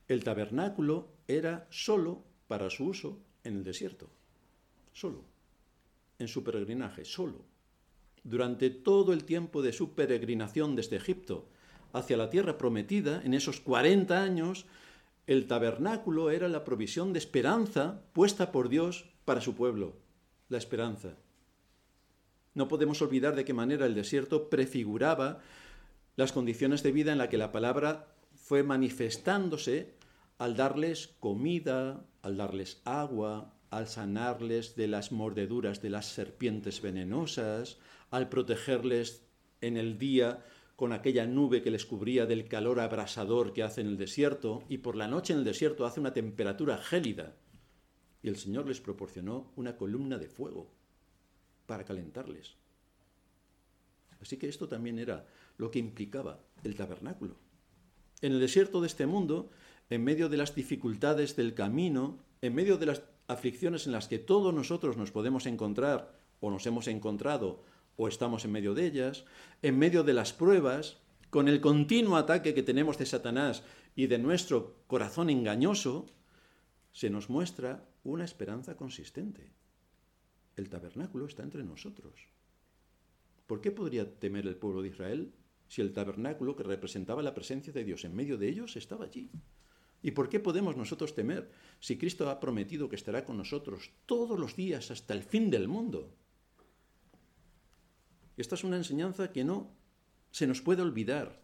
el 0.08 0.23
tabernáculo 0.23 1.10
era 1.27 1.67
solo 1.69 2.23
para 2.47 2.69
su 2.69 2.86
uso 2.86 3.19
en 3.43 3.58
el 3.58 3.65
desierto, 3.65 4.10
solo, 4.93 5.25
en 6.17 6.30
su 6.30 6.45
peregrinaje, 6.45 7.04
solo. 7.04 7.43
Durante 8.23 8.69
todo 8.69 9.12
el 9.12 9.25
tiempo 9.25 9.62
de 9.62 9.73
su 9.73 9.93
peregrinación 9.93 10.77
desde 10.77 10.95
Egipto 10.95 11.49
hacia 11.91 12.15
la 12.15 12.30
tierra 12.30 12.58
prometida, 12.58 13.21
en 13.25 13.34
esos 13.34 13.60
40 13.60 14.23
años, 14.23 14.65
el 15.27 15.45
tabernáculo 15.45 16.32
era 16.32 16.47
la 16.47 16.63
provisión 16.63 17.12
de 17.12 17.19
esperanza 17.19 18.01
puesta 18.13 18.54
por 18.54 18.69
Dios 18.69 19.10
para 19.25 19.41
su 19.41 19.56
pueblo, 19.56 19.97
la 20.47 20.58
esperanza. 20.58 21.17
No 22.54 22.68
podemos 22.68 23.02
olvidar 23.02 23.36
de 23.36 23.46
qué 23.46 23.54
manera 23.54 23.86
el 23.86 23.96
desierto 23.96 24.50
prefiguraba 24.50 25.40
las 26.18 26.34
condiciones 26.34 26.84
de 26.84 26.92
vida 26.92 27.14
en 27.14 27.18
la 27.18 27.30
que 27.30 27.38
la 27.38 27.52
palabra 27.52 28.08
fue 28.36 28.64
manifestándose 28.64 29.94
al 30.38 30.58
darles 30.58 31.08
comida, 31.20 32.06
al 32.22 32.36
darles 32.36 32.82
agua, 32.84 33.54
al 33.70 33.88
sanarles 33.88 34.76
de 34.76 34.88
las 34.88 35.14
mordeduras 35.14 35.82
de 35.82 35.92
las 35.92 36.08
serpientes 36.08 36.82
venenosas, 36.82 37.78
al 38.10 38.28
protegerles 38.28 39.26
en 39.62 39.78
el 39.78 39.98
día 39.98 40.44
con 40.76 40.92
aquella 40.92 41.26
nube 41.26 41.62
que 41.62 41.72
les 41.72 41.86
cubría 41.86 42.26
del 42.26 42.50
calor 42.50 42.82
abrasador 42.82 43.54
que 43.54 43.64
hace 43.64 43.80
en 43.80 43.88
el 43.88 43.98
desierto, 43.98 44.64
y 44.68 44.80
por 44.80 44.98
la 44.98 45.08
noche 45.08 45.32
en 45.32 45.40
el 45.40 45.46
desierto 45.46 45.86
hace 45.86 46.02
una 46.02 46.14
temperatura 46.14 46.78
gélida. 46.78 47.38
Y 48.22 48.28
el 48.28 48.36
Señor 48.36 48.68
les 48.68 48.82
proporcionó 48.82 49.54
una 49.56 49.78
columna 49.78 50.18
de 50.18 50.28
fuego 50.28 50.81
para 51.71 51.86
calentarles. 51.86 52.57
Así 54.21 54.36
que 54.36 54.49
esto 54.49 54.67
también 54.67 54.99
era 54.99 55.25
lo 55.55 55.71
que 55.71 55.79
implicaba 55.79 56.41
el 56.65 56.75
tabernáculo. 56.75 57.38
En 58.19 58.34
el 58.34 58.41
desierto 58.41 58.81
de 58.81 58.88
este 58.88 59.05
mundo, 59.05 59.51
en 59.89 60.03
medio 60.03 60.27
de 60.27 60.36
las 60.36 60.53
dificultades 60.53 61.38
del 61.38 61.53
camino, 61.53 62.19
en 62.41 62.55
medio 62.55 62.75
de 62.75 62.88
las 62.88 63.03
aflicciones 63.29 63.86
en 63.86 63.93
las 63.93 64.10
que 64.10 64.19
todos 64.19 64.53
nosotros 64.53 64.97
nos 64.97 65.12
podemos 65.12 65.45
encontrar 65.45 66.13
o 66.41 66.51
nos 66.51 66.65
hemos 66.67 66.89
encontrado 66.89 67.63
o 67.95 68.10
estamos 68.10 68.43
en 68.43 68.51
medio 68.51 68.73
de 68.73 68.88
ellas, 68.88 69.23
en 69.62 69.79
medio 69.79 70.03
de 70.03 70.13
las 70.13 70.34
pruebas, 70.34 70.97
con 71.29 71.47
el 71.47 71.62
continuo 71.62 72.17
ataque 72.17 72.53
que 72.53 72.63
tenemos 72.63 72.97
de 72.97 73.05
Satanás 73.05 73.63
y 73.95 74.07
de 74.07 74.17
nuestro 74.17 74.75
corazón 74.88 75.29
engañoso, 75.29 76.05
se 76.91 77.10
nos 77.10 77.29
muestra 77.29 77.88
una 78.03 78.25
esperanza 78.25 78.75
consistente 78.75 79.53
el 80.56 80.70
tabernáculo 80.70 81.26
está 81.26 81.44
entre 81.44 81.64
nosotros. 81.64 82.14
¿Por 83.48 83.62
qué 83.62 83.72
podría 83.72 84.20
temer 84.20 84.48
el 84.48 84.56
pueblo 84.56 84.82
de 84.82 84.90
Israel 84.90 85.34
si 85.68 85.82
el 85.82 85.94
tabernáculo 85.94 86.56
que 86.56 86.64
representaba 86.64 87.22
la 87.22 87.34
presencia 87.34 87.74
de 87.74 87.84
Dios 87.84 88.06
en 88.06 88.16
medio 88.16 88.38
de 88.38 88.50
ellos 88.50 88.76
estaba 88.76 89.06
allí? 89.06 89.30
¿Y 90.04 90.12
por 90.12 90.30
qué 90.30 90.40
podemos 90.40 90.76
nosotros 90.76 91.14
temer 91.14 91.52
si 91.80 91.98
Cristo 91.98 92.30
ha 92.30 92.40
prometido 92.40 92.90
que 92.90 92.96
estará 92.96 93.24
con 93.24 93.38
nosotros 93.38 93.92
todos 94.06 94.40
los 94.40 94.56
días 94.56 94.90
hasta 94.90 95.14
el 95.14 95.24
fin 95.24 95.50
del 95.50 95.68
mundo? 95.68 96.14
Esta 98.38 98.56
es 98.56 98.64
una 98.64 98.78
enseñanza 98.78 99.32
que 99.32 99.44
no 99.44 99.72
se 100.32 100.48
nos 100.48 100.62
puede 100.62 100.82
olvidar, 100.82 101.42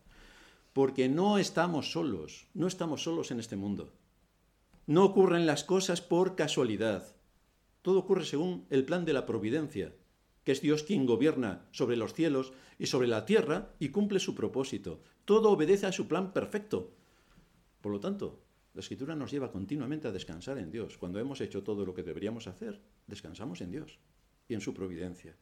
porque 0.74 1.10
no 1.10 1.38
estamos 1.38 1.92
solos, 1.92 2.48
no 2.54 2.68
estamos 2.68 3.04
solos 3.04 3.32
en 3.32 3.40
este 3.40 3.56
mundo. 3.56 3.94
No 4.86 5.04
ocurren 5.04 5.46
las 5.46 5.64
cosas 5.64 6.02
por 6.02 6.36
casualidad. 6.36 7.17
Todo 7.88 8.00
ocurre 8.00 8.26
según 8.26 8.66
el 8.70 8.84
plan 8.84 9.06
de 9.06 9.14
la 9.14 9.26
providencia, 9.26 9.96
que 10.44 10.52
es 10.52 10.60
Dios 10.60 10.84
quien 10.84 11.06
gobierna 11.06 11.70
sobre 11.72 11.96
los 11.96 12.14
cielos 12.14 12.52
y 12.78 12.88
sobre 12.88 13.08
la 13.08 13.26
tierra 13.26 13.70
y 13.80 13.92
cumple 13.92 14.20
su 14.20 14.36
propósito. 14.36 15.00
Todo 15.24 15.52
obedece 15.52 15.86
a 15.86 15.94
su 15.94 16.06
plan 16.06 16.34
perfecto. 16.34 16.92
Por 17.80 17.94
lo 17.94 18.02
tanto, 18.02 18.42
la 18.74 18.82
escritura 18.82 19.16
nos 19.16 19.32
lleva 19.32 19.54
continuamente 19.54 20.10
a 20.10 20.12
descansar 20.12 20.58
en 20.58 20.70
Dios. 20.70 20.98
Cuando 20.98 21.18
hemos 21.18 21.40
hecho 21.40 21.64
todo 21.64 21.86
lo 21.86 21.94
que 21.94 22.04
deberíamos 22.04 22.48
hacer, 22.48 22.82
descansamos 23.08 23.62
en 23.62 23.72
Dios 23.72 24.00
y 24.50 24.54
en 24.54 24.60
su 24.60 24.74
providencia. 24.74 25.38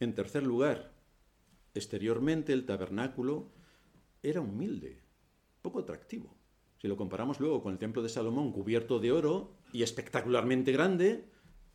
En 0.00 0.14
tercer 0.14 0.42
lugar, 0.42 0.92
exteriormente 1.72 2.52
el 2.52 2.66
tabernáculo 2.66 3.48
era 4.22 4.42
humilde, 4.42 5.00
poco 5.62 5.78
atractivo. 5.78 6.36
Si 6.78 6.86
lo 6.86 6.96
comparamos 6.96 7.40
luego 7.40 7.62
con 7.62 7.72
el 7.72 7.78
templo 7.78 8.02
de 8.02 8.08
Salomón 8.08 8.52
cubierto 8.52 9.00
de 9.00 9.10
oro 9.10 9.50
y 9.72 9.82
espectacularmente 9.82 10.70
grande, 10.70 11.24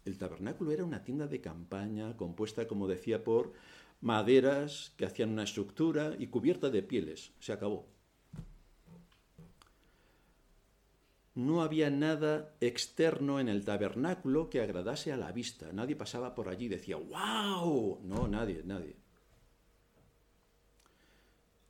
el 0.05 0.17
tabernáculo 0.17 0.71
era 0.71 0.85
una 0.85 1.03
tienda 1.03 1.27
de 1.27 1.41
campaña 1.41 2.15
compuesta, 2.15 2.67
como 2.67 2.87
decía, 2.87 3.23
por 3.23 3.53
maderas 3.99 4.93
que 4.97 5.05
hacían 5.05 5.31
una 5.31 5.43
estructura 5.43 6.15
y 6.17 6.27
cubierta 6.27 6.69
de 6.69 6.83
pieles. 6.83 7.33
Se 7.39 7.51
acabó. 7.51 7.87
No 11.35 11.63
había 11.63 11.89
nada 11.89 12.55
externo 12.61 13.39
en 13.39 13.49
el 13.49 13.65
tabernáculo 13.65 14.49
que 14.49 14.61
agradase 14.61 15.11
a 15.11 15.17
la 15.17 15.31
vista. 15.31 15.73
Nadie 15.73 15.95
pasaba 15.95 16.35
por 16.35 16.47
allí 16.47 16.65
y 16.65 16.69
decía, 16.69 16.95
¡wow! 16.95 17.99
No, 18.03 18.27
nadie, 18.27 18.61
nadie. 18.63 19.02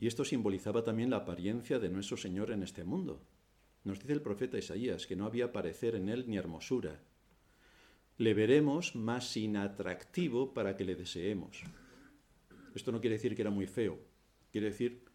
Y 0.04 0.08
esto 0.08 0.26
simbolizaba 0.26 0.84
también 0.84 1.10
la 1.10 1.16
apariencia 1.16 1.80
de 1.80 1.88
nuestro 1.88 2.18
Señor 2.18 2.52
en 2.52 2.62
este 2.62 2.84
mundo. 2.84 3.26
Nos 3.86 4.02
dice 4.02 4.12
el 4.12 4.22
profeta 4.22 4.58
Isaías 4.58 5.08
que 5.08 5.16
no 5.16 5.26
había 5.26 5.54
parecer 5.54 5.96
en 5.96 6.10
él 6.10 6.26
ni 6.28 6.36
hermosura. 6.36 7.00
Le 8.18 8.34
veremos 8.34 8.98
más 8.98 9.38
inatractivo 9.38 10.54
para 10.54 10.76
que 10.76 10.84
le 10.84 10.96
deseemos. 10.96 11.64
Esto 12.76 12.92
no 12.92 13.00
quiere 13.00 13.16
decir 13.16 13.34
que 13.34 13.44
era 13.44 13.50
muy 13.50 13.66
feo, 13.66 13.98
quiere 14.52 14.72
decir 14.72 15.06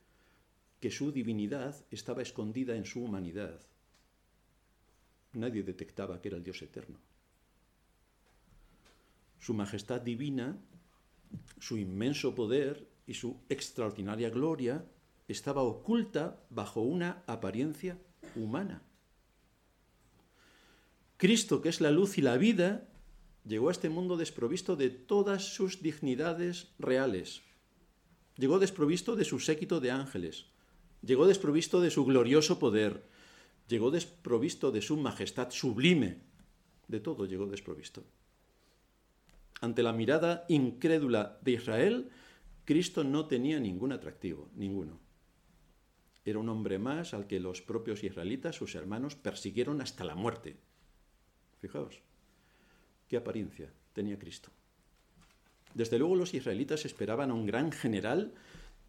que 0.81 0.91
su 0.91 1.13
divinidad 1.13 1.85
estaba 1.91 2.23
escondida 2.23 2.75
en 2.75 2.87
su 2.87 3.05
humanidad. 3.05 3.61
Nadie 5.35 5.65
detectaba 5.65 6.23
que 6.23 6.29
era 6.29 6.39
el 6.39 6.45
Dios 6.45 6.63
eterno. 6.63 6.99
Su 9.39 9.53
majestad 9.53 10.01
divina, 10.01 10.57
su 11.59 11.77
inmenso 11.77 12.35
poder 12.35 12.89
y 13.09 13.15
su 13.15 13.41
extraordinaria 13.49 14.29
gloria 14.29 14.85
estaba 15.27 15.63
oculta 15.63 16.45
bajo 16.51 16.83
una 16.83 17.25
apariencia 17.27 17.99
humana. 18.37 18.83
Cristo, 21.17 21.63
que 21.63 21.71
es 21.71 21.81
la 21.81 21.91
luz 21.91 22.19
y 22.19 22.23
la 22.23 22.37
vida, 22.37 22.87
llegó 23.47 23.71
a 23.71 23.73
este 23.73 23.89
mundo 23.89 24.19
desprovisto 24.19 24.77
de 24.77 24.91
todas 24.91 25.55
sus 25.55 25.83
dignidades 25.83 26.69
reales. 26.79 27.41
Llegó 28.37 28.59
desprovisto 28.59 29.17
de 29.17 29.25
su 29.25 29.41
séquito 29.41 29.81
de 29.81 29.91
ángeles. 29.91 30.45
Llegó 31.03 31.27
desprovisto 31.27 31.81
de 31.81 31.91
su 31.91 32.05
glorioso 32.05 32.59
poder. 32.59 33.09
Llegó 33.69 33.91
desprovisto 33.91 34.71
de 34.71 34.83
su 34.83 34.99
majestad 34.99 35.51
sublime. 35.51 36.19
De 36.89 37.01
todo 37.01 37.25
llegó 37.25 37.47
desprovisto. 37.47 38.05
Ante 39.61 39.83
la 39.83 39.93
mirada 39.93 40.45
incrédula 40.49 41.39
de 41.43 41.53
Israel, 41.53 42.11
Cristo 42.69 43.03
no 43.03 43.25
tenía 43.25 43.59
ningún 43.59 43.93
atractivo, 43.93 44.51
ninguno. 44.55 45.01
Era 46.23 46.39
un 46.39 46.51
hombre 46.51 46.79
más 46.79 47.15
al 47.15 47.27
que 47.27 47.41
los 47.41 47.63
propios 47.63 48.05
israelitas, 48.05 48.57
sus 48.57 48.75
hermanos, 48.75 49.15
persiguieron 49.15 49.81
hasta 49.81 50.05
la 50.05 50.15
muerte. 50.15 50.59
Fijaos, 51.63 52.03
qué 53.09 53.17
apariencia 53.17 53.73
tenía 53.95 54.19
Cristo. 54.19 54.51
Desde 55.73 55.99
luego 55.99 56.15
los 56.15 56.35
israelitas 56.35 56.85
esperaban 56.85 57.31
a 57.31 57.33
un 57.33 57.47
gran 57.47 57.73
general 57.73 58.35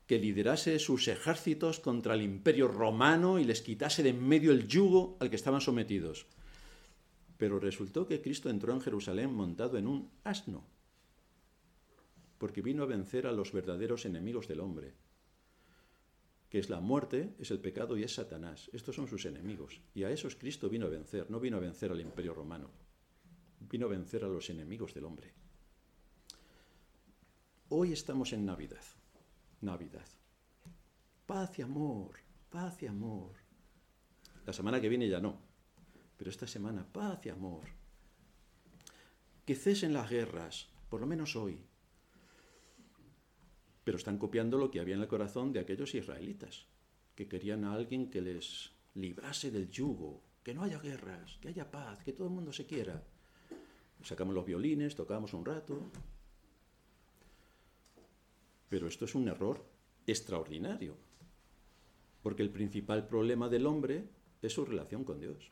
que 0.08 0.20
liderase 0.20 0.78
sus 0.78 1.08
ejércitos 1.08 1.80
contra 1.80 2.16
el 2.16 2.22
imperio 2.22 2.68
romano 2.68 3.40
y 3.40 3.46
les 3.46 3.62
quitase 3.62 4.04
de 4.04 4.10
en 4.10 4.28
medio 4.28 4.52
el 4.52 4.68
yugo 4.68 5.16
al 5.22 5.30
que 5.30 5.38
estaban 5.38 5.62
sometidos. 5.62 6.26
Pero 7.38 7.62
resultó 7.62 8.06
que 8.06 8.22
Cristo 8.22 8.50
entró 8.50 8.74
en 8.74 8.82
Jerusalén 8.82 9.34
montado 9.34 9.78
en 9.78 9.88
un 9.88 10.12
asno, 10.26 10.66
porque 12.40 12.62
vino 12.62 12.84
a 12.84 12.88
vencer 12.88 13.28
a 13.28 13.34
los 13.34 13.52
verdaderos 13.52 14.06
enemigos 14.06 14.48
del 14.48 14.62
hombre, 14.62 14.96
que 16.50 16.58
es 16.58 16.70
la 16.70 16.80
muerte, 16.80 17.36
es 17.38 17.52
el 17.52 17.60
pecado 17.60 17.96
y 17.96 18.04
es 18.04 18.16
Satanás. 18.16 18.72
Estos 18.74 18.96
son 18.96 19.08
sus 19.08 19.26
enemigos. 19.26 19.82
Y 19.94 20.04
a 20.04 20.10
esos 20.10 20.36
Cristo 20.36 20.68
vino 20.68 20.88
a 20.88 20.90
vencer, 20.90 21.30
no 21.30 21.40
vino 21.40 21.58
a 21.58 21.60
vencer 21.60 21.92
al 21.92 22.02
imperio 22.02 22.34
romano, 22.34 22.72
vino 23.60 23.86
a 23.86 23.90
vencer 23.90 24.24
a 24.24 24.30
los 24.30 24.50
enemigos 24.50 24.94
del 24.96 25.06
hombre. 25.06 25.32
Hoy 27.68 27.92
estamos 27.92 28.34
en 28.34 28.46
Navidad, 28.46 28.84
Navidad. 29.62 30.08
Paz 31.28 31.60
y 31.60 31.62
amor, 31.62 32.16
paz 32.50 32.82
y 32.82 32.88
amor. 32.88 33.36
La 34.46 34.54
semana 34.54 34.82
que 34.82 34.90
viene 34.90 35.08
ya 35.08 35.20
no, 35.20 35.40
pero 36.18 36.32
esta 36.32 36.48
semana 36.48 36.88
paz 36.92 37.24
y 37.28 37.30
amor. 37.30 37.66
Que 39.46 39.54
cesen 39.54 39.94
las 39.94 40.10
guerras, 40.10 40.70
por 40.90 41.02
lo 41.02 41.06
menos 41.06 41.36
hoy 41.36 41.69
pero 43.90 43.98
están 43.98 44.20
copiando 44.20 44.60
lo 44.60 44.70
que 44.70 44.80
había 44.80 44.94
en 44.94 45.02
el 45.02 45.08
corazón 45.08 45.52
de 45.52 45.62
aquellos 45.62 45.96
israelitas, 45.96 46.68
que 47.16 47.28
querían 47.28 47.64
a 47.64 47.74
alguien 47.74 48.12
que 48.12 48.22
les 48.22 48.70
librase 48.94 49.50
del 49.50 49.68
yugo, 49.68 50.22
que 50.44 50.54
no 50.54 50.62
haya 50.62 50.78
guerras, 50.78 51.40
que 51.42 51.48
haya 51.48 51.72
paz, 51.72 52.04
que 52.04 52.14
todo 52.14 52.28
el 52.28 52.34
mundo 52.36 52.54
se 52.54 52.68
quiera. 52.68 53.04
Sacamos 54.04 54.36
los 54.36 54.46
violines, 54.46 54.94
tocamos 54.94 55.34
un 55.34 55.44
rato. 55.44 55.90
Pero 58.70 58.88
esto 58.88 59.06
es 59.06 59.16
un 59.16 59.28
error 59.28 59.66
extraordinario, 60.06 60.96
porque 62.22 62.44
el 62.44 62.52
principal 62.52 63.08
problema 63.08 63.50
del 63.50 63.66
hombre 63.66 64.08
es 64.40 64.54
su 64.54 64.66
relación 64.66 65.04
con 65.04 65.20
Dios. 65.20 65.52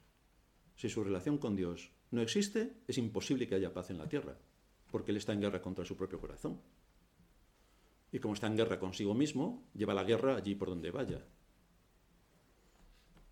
Si 0.75 0.89
su 0.89 1.03
relación 1.03 1.39
con 1.39 1.55
Dios 1.55 1.89
no 2.11 2.21
existe, 2.21 2.73
es 2.87 2.99
imposible 2.99 3.47
que 3.47 3.55
haya 3.55 3.73
paz 3.73 3.89
en 3.89 3.97
la 3.97 4.07
tierra, 4.07 4.37
porque 4.91 5.09
Él 5.09 5.17
está 5.17 5.33
en 5.33 5.41
guerra 5.41 5.59
contra 5.59 5.85
su 5.85 5.97
propio 5.97 6.19
corazón. 6.19 6.61
Y 8.17 8.19
como 8.19 8.33
está 8.33 8.47
en 8.47 8.57
guerra 8.57 8.79
consigo 8.79 9.13
mismo, 9.13 9.61
lleva 9.75 9.93
la 9.93 10.03
guerra 10.03 10.37
allí 10.37 10.55
por 10.55 10.69
donde 10.69 10.89
vaya. 10.89 11.23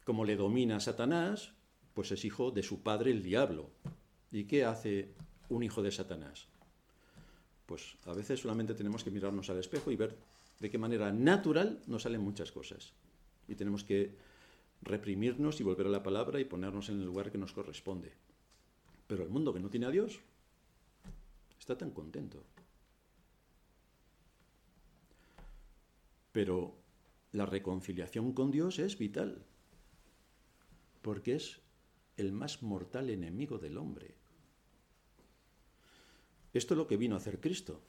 Como 0.04 0.26
le 0.26 0.36
domina 0.36 0.80
Satanás, 0.80 1.54
pues 1.96 2.12
es 2.12 2.24
hijo 2.24 2.52
de 2.52 2.62
su 2.62 2.84
padre 2.84 3.10
el 3.10 3.24
diablo. 3.24 3.72
¿Y 4.32 4.44
qué 4.44 4.64
hace 4.64 5.16
un 5.50 5.64
hijo 5.64 5.82
de 5.82 5.92
Satanás? 5.92 6.46
Pues 7.66 7.96
a 8.06 8.14
veces 8.14 8.42
solamente 8.42 8.76
tenemos 8.76 9.04
que 9.04 9.10
mirarnos 9.10 9.50
al 9.50 9.58
espejo 9.58 9.90
y 9.90 9.96
ver 9.96 10.16
de 10.60 10.70
qué 10.70 10.78
manera 10.78 11.12
natural 11.12 11.82
nos 11.88 12.04
salen 12.04 12.22
muchas 12.22 12.52
cosas. 12.52 12.94
Y 13.48 13.56
tenemos 13.56 13.84
que 13.84 14.14
reprimirnos 14.84 15.60
y 15.62 15.64
volver 15.64 15.88
a 15.88 15.90
la 15.98 16.04
palabra 16.04 16.40
y 16.40 16.46
ponernos 16.46 16.90
en 16.90 17.00
el 17.00 17.06
lugar 17.06 17.32
que 17.32 17.40
nos 17.40 17.54
corresponde. 17.54 18.12
Pero 19.08 19.24
el 19.24 19.30
mundo 19.30 19.52
que 19.52 19.62
no 19.62 19.72
tiene 19.72 19.88
a 19.88 19.90
Dios 19.90 20.20
está 21.58 21.76
tan 21.76 21.90
contento. 21.90 22.44
Pero 26.36 26.76
la 27.32 27.46
reconciliación 27.46 28.34
con 28.34 28.52
Dios 28.52 28.78
es 28.80 28.98
vital, 28.98 29.46
porque 31.02 31.36
es 31.36 31.62
el 32.18 32.34
más 32.34 32.62
mortal 32.62 33.10
enemigo 33.10 33.58
del 33.58 33.78
hombre. 33.78 34.16
Esto 36.52 36.74
es 36.74 36.78
lo 36.78 36.88
que 36.88 36.98
vino 36.98 37.16
a 37.16 37.20
hacer 37.20 37.40
Cristo, 37.40 37.82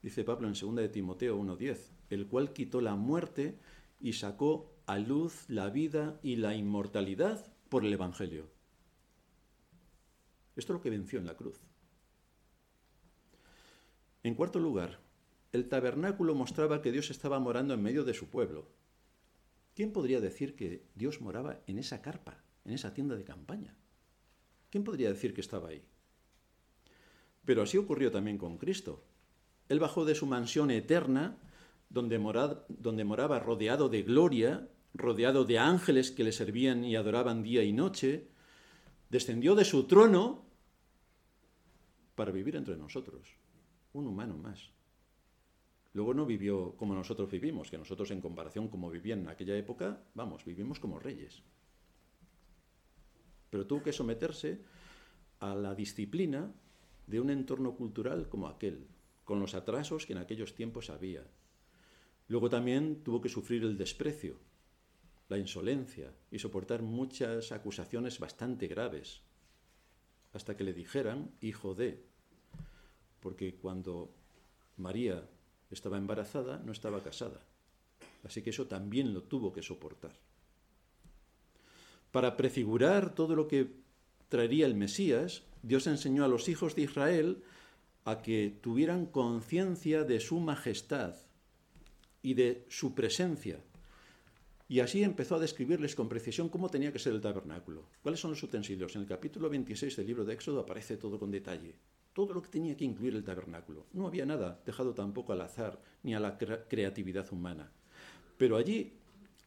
dice 0.00 0.22
Pablo 0.22 0.46
en 0.46 0.54
2 0.54 0.76
de 0.76 0.88
Timoteo 0.90 1.36
1.10, 1.36 1.90
el 2.10 2.28
cual 2.28 2.52
quitó 2.52 2.80
la 2.80 2.94
muerte 2.94 3.58
y 3.98 4.12
sacó 4.12 4.76
a 4.86 4.96
luz 4.98 5.44
la 5.48 5.68
vida 5.68 6.20
y 6.22 6.36
la 6.36 6.54
inmortalidad 6.54 7.52
por 7.68 7.84
el 7.84 7.92
Evangelio. 7.92 8.48
Esto 10.54 10.72
es 10.72 10.76
lo 10.76 10.82
que 10.82 10.90
venció 10.90 11.18
en 11.18 11.26
la 11.26 11.36
cruz. 11.36 11.58
En 14.22 14.36
cuarto 14.36 14.60
lugar, 14.60 15.00
el 15.52 15.68
tabernáculo 15.68 16.34
mostraba 16.34 16.80
que 16.80 16.92
Dios 16.92 17.10
estaba 17.10 17.38
morando 17.38 17.74
en 17.74 17.82
medio 17.82 18.04
de 18.04 18.14
su 18.14 18.28
pueblo. 18.30 18.68
¿Quién 19.74 19.92
podría 19.92 20.20
decir 20.20 20.56
que 20.56 20.86
Dios 20.94 21.20
moraba 21.20 21.60
en 21.66 21.78
esa 21.78 22.02
carpa, 22.02 22.42
en 22.64 22.72
esa 22.72 22.92
tienda 22.94 23.16
de 23.16 23.24
campaña? 23.24 23.76
¿Quién 24.70 24.84
podría 24.84 25.10
decir 25.10 25.34
que 25.34 25.42
estaba 25.42 25.68
ahí? 25.68 25.82
Pero 27.44 27.62
así 27.62 27.76
ocurrió 27.76 28.10
también 28.10 28.38
con 28.38 28.56
Cristo. 28.56 29.04
Él 29.68 29.80
bajó 29.80 30.04
de 30.04 30.14
su 30.14 30.26
mansión 30.26 30.70
eterna, 30.70 31.38
donde, 31.88 32.18
moraba 32.18 33.38
rodeado 33.38 33.88
de 33.88 34.02
gloria, 34.02 34.68
rodeado 34.94 35.44
de 35.44 35.58
ángeles 35.58 36.10
que 36.10 36.24
le 36.24 36.32
servían 36.32 36.84
y 36.84 36.96
adoraban 36.96 37.42
día 37.42 37.62
y 37.62 37.72
noche, 37.72 38.28
descendió 39.10 39.54
de 39.54 39.64
su 39.64 39.86
trono 39.86 40.46
para 42.14 42.32
vivir 42.32 42.56
entre 42.56 42.76
nosotros, 42.76 43.36
un 43.92 44.06
humano 44.06 44.36
más. 44.36 44.70
Luego 45.94 46.14
no 46.14 46.24
vivió 46.24 46.74
como 46.76 46.94
nosotros 46.94 47.30
vivimos, 47.30 47.70
que 47.70 47.78
nosotros 47.78 48.10
en 48.10 48.20
comparación 48.20 48.68
como 48.68 48.90
vivían 48.90 49.20
en 49.20 49.28
aquella 49.28 49.56
época, 49.56 50.02
vamos, 50.14 50.44
vivimos 50.44 50.80
como 50.80 50.98
reyes. 50.98 51.42
Pero 53.50 53.66
tuvo 53.66 53.82
que 53.82 53.92
someterse 53.92 54.62
a 55.40 55.54
la 55.54 55.74
disciplina 55.74 56.50
de 57.06 57.20
un 57.20 57.28
entorno 57.28 57.74
cultural 57.74 58.28
como 58.28 58.48
aquel, 58.48 58.86
con 59.24 59.40
los 59.40 59.54
atrasos 59.54 60.06
que 60.06 60.14
en 60.14 60.20
aquellos 60.20 60.54
tiempos 60.54 60.88
había. 60.88 61.26
Luego 62.28 62.48
también 62.48 63.02
tuvo 63.02 63.20
que 63.20 63.28
sufrir 63.28 63.62
el 63.62 63.76
desprecio, 63.76 64.38
la 65.28 65.38
insolencia 65.38 66.14
y 66.30 66.38
soportar 66.38 66.82
muchas 66.82 67.52
acusaciones 67.52 68.18
bastante 68.18 68.66
graves, 68.66 69.20
hasta 70.32 70.56
que 70.56 70.64
le 70.64 70.72
dijeran 70.72 71.30
hijo 71.40 71.74
de, 71.74 72.06
porque 73.20 73.56
cuando 73.56 74.14
María 74.76 75.28
estaba 75.74 75.98
embarazada 75.98 76.60
no 76.64 76.72
estaba 76.72 77.02
casada, 77.02 77.40
así 78.24 78.42
que 78.42 78.50
eso 78.50 78.66
también 78.66 79.12
lo 79.14 79.22
tuvo 79.22 79.52
que 79.52 79.62
soportar. 79.62 80.12
Para 82.10 82.36
prefigurar 82.36 83.14
todo 83.14 83.34
lo 83.34 83.48
que 83.48 83.70
traería 84.28 84.66
el 84.66 84.74
Mesías, 84.74 85.42
Dios 85.62 85.86
enseñó 85.86 86.24
a 86.24 86.28
los 86.28 86.48
hijos 86.48 86.74
de 86.74 86.82
Israel 86.82 87.42
a 88.04 88.20
que 88.20 88.58
tuvieran 88.60 89.06
conciencia 89.06 90.04
de 90.04 90.20
su 90.20 90.40
majestad 90.40 91.14
y 92.22 92.34
de 92.34 92.64
su 92.68 92.94
presencia. 92.94 93.60
Y 94.68 94.80
así 94.80 95.02
empezó 95.02 95.36
a 95.36 95.38
describirles 95.38 95.94
con 95.94 96.08
precisión 96.08 96.48
cómo 96.48 96.70
tenía 96.70 96.92
que 96.92 96.98
ser 96.98 97.12
el 97.12 97.20
tabernáculo. 97.20 97.84
¿Cuáles 98.02 98.20
son 98.20 98.30
los 98.30 98.42
utensilios? 98.42 98.94
En 98.96 99.02
el 99.02 99.08
capítulo 99.08 99.50
26 99.50 99.96
del 99.96 100.06
libro 100.06 100.24
de 100.24 100.34
Éxodo 100.34 100.60
aparece 100.60 100.96
todo 100.96 101.18
con 101.18 101.30
detalle. 101.30 101.74
Todo 102.12 102.34
lo 102.34 102.42
que 102.42 102.50
tenía 102.50 102.76
que 102.76 102.84
incluir 102.84 103.14
el 103.14 103.24
tabernáculo. 103.24 103.86
No 103.92 104.06
había 104.06 104.26
nada 104.26 104.60
dejado 104.66 104.94
tampoco 104.94 105.32
al 105.32 105.40
azar 105.40 105.80
ni 106.02 106.14
a 106.14 106.20
la 106.20 106.36
creatividad 106.36 107.32
humana. 107.32 107.70
Pero 108.36 108.56
allí, 108.56 108.92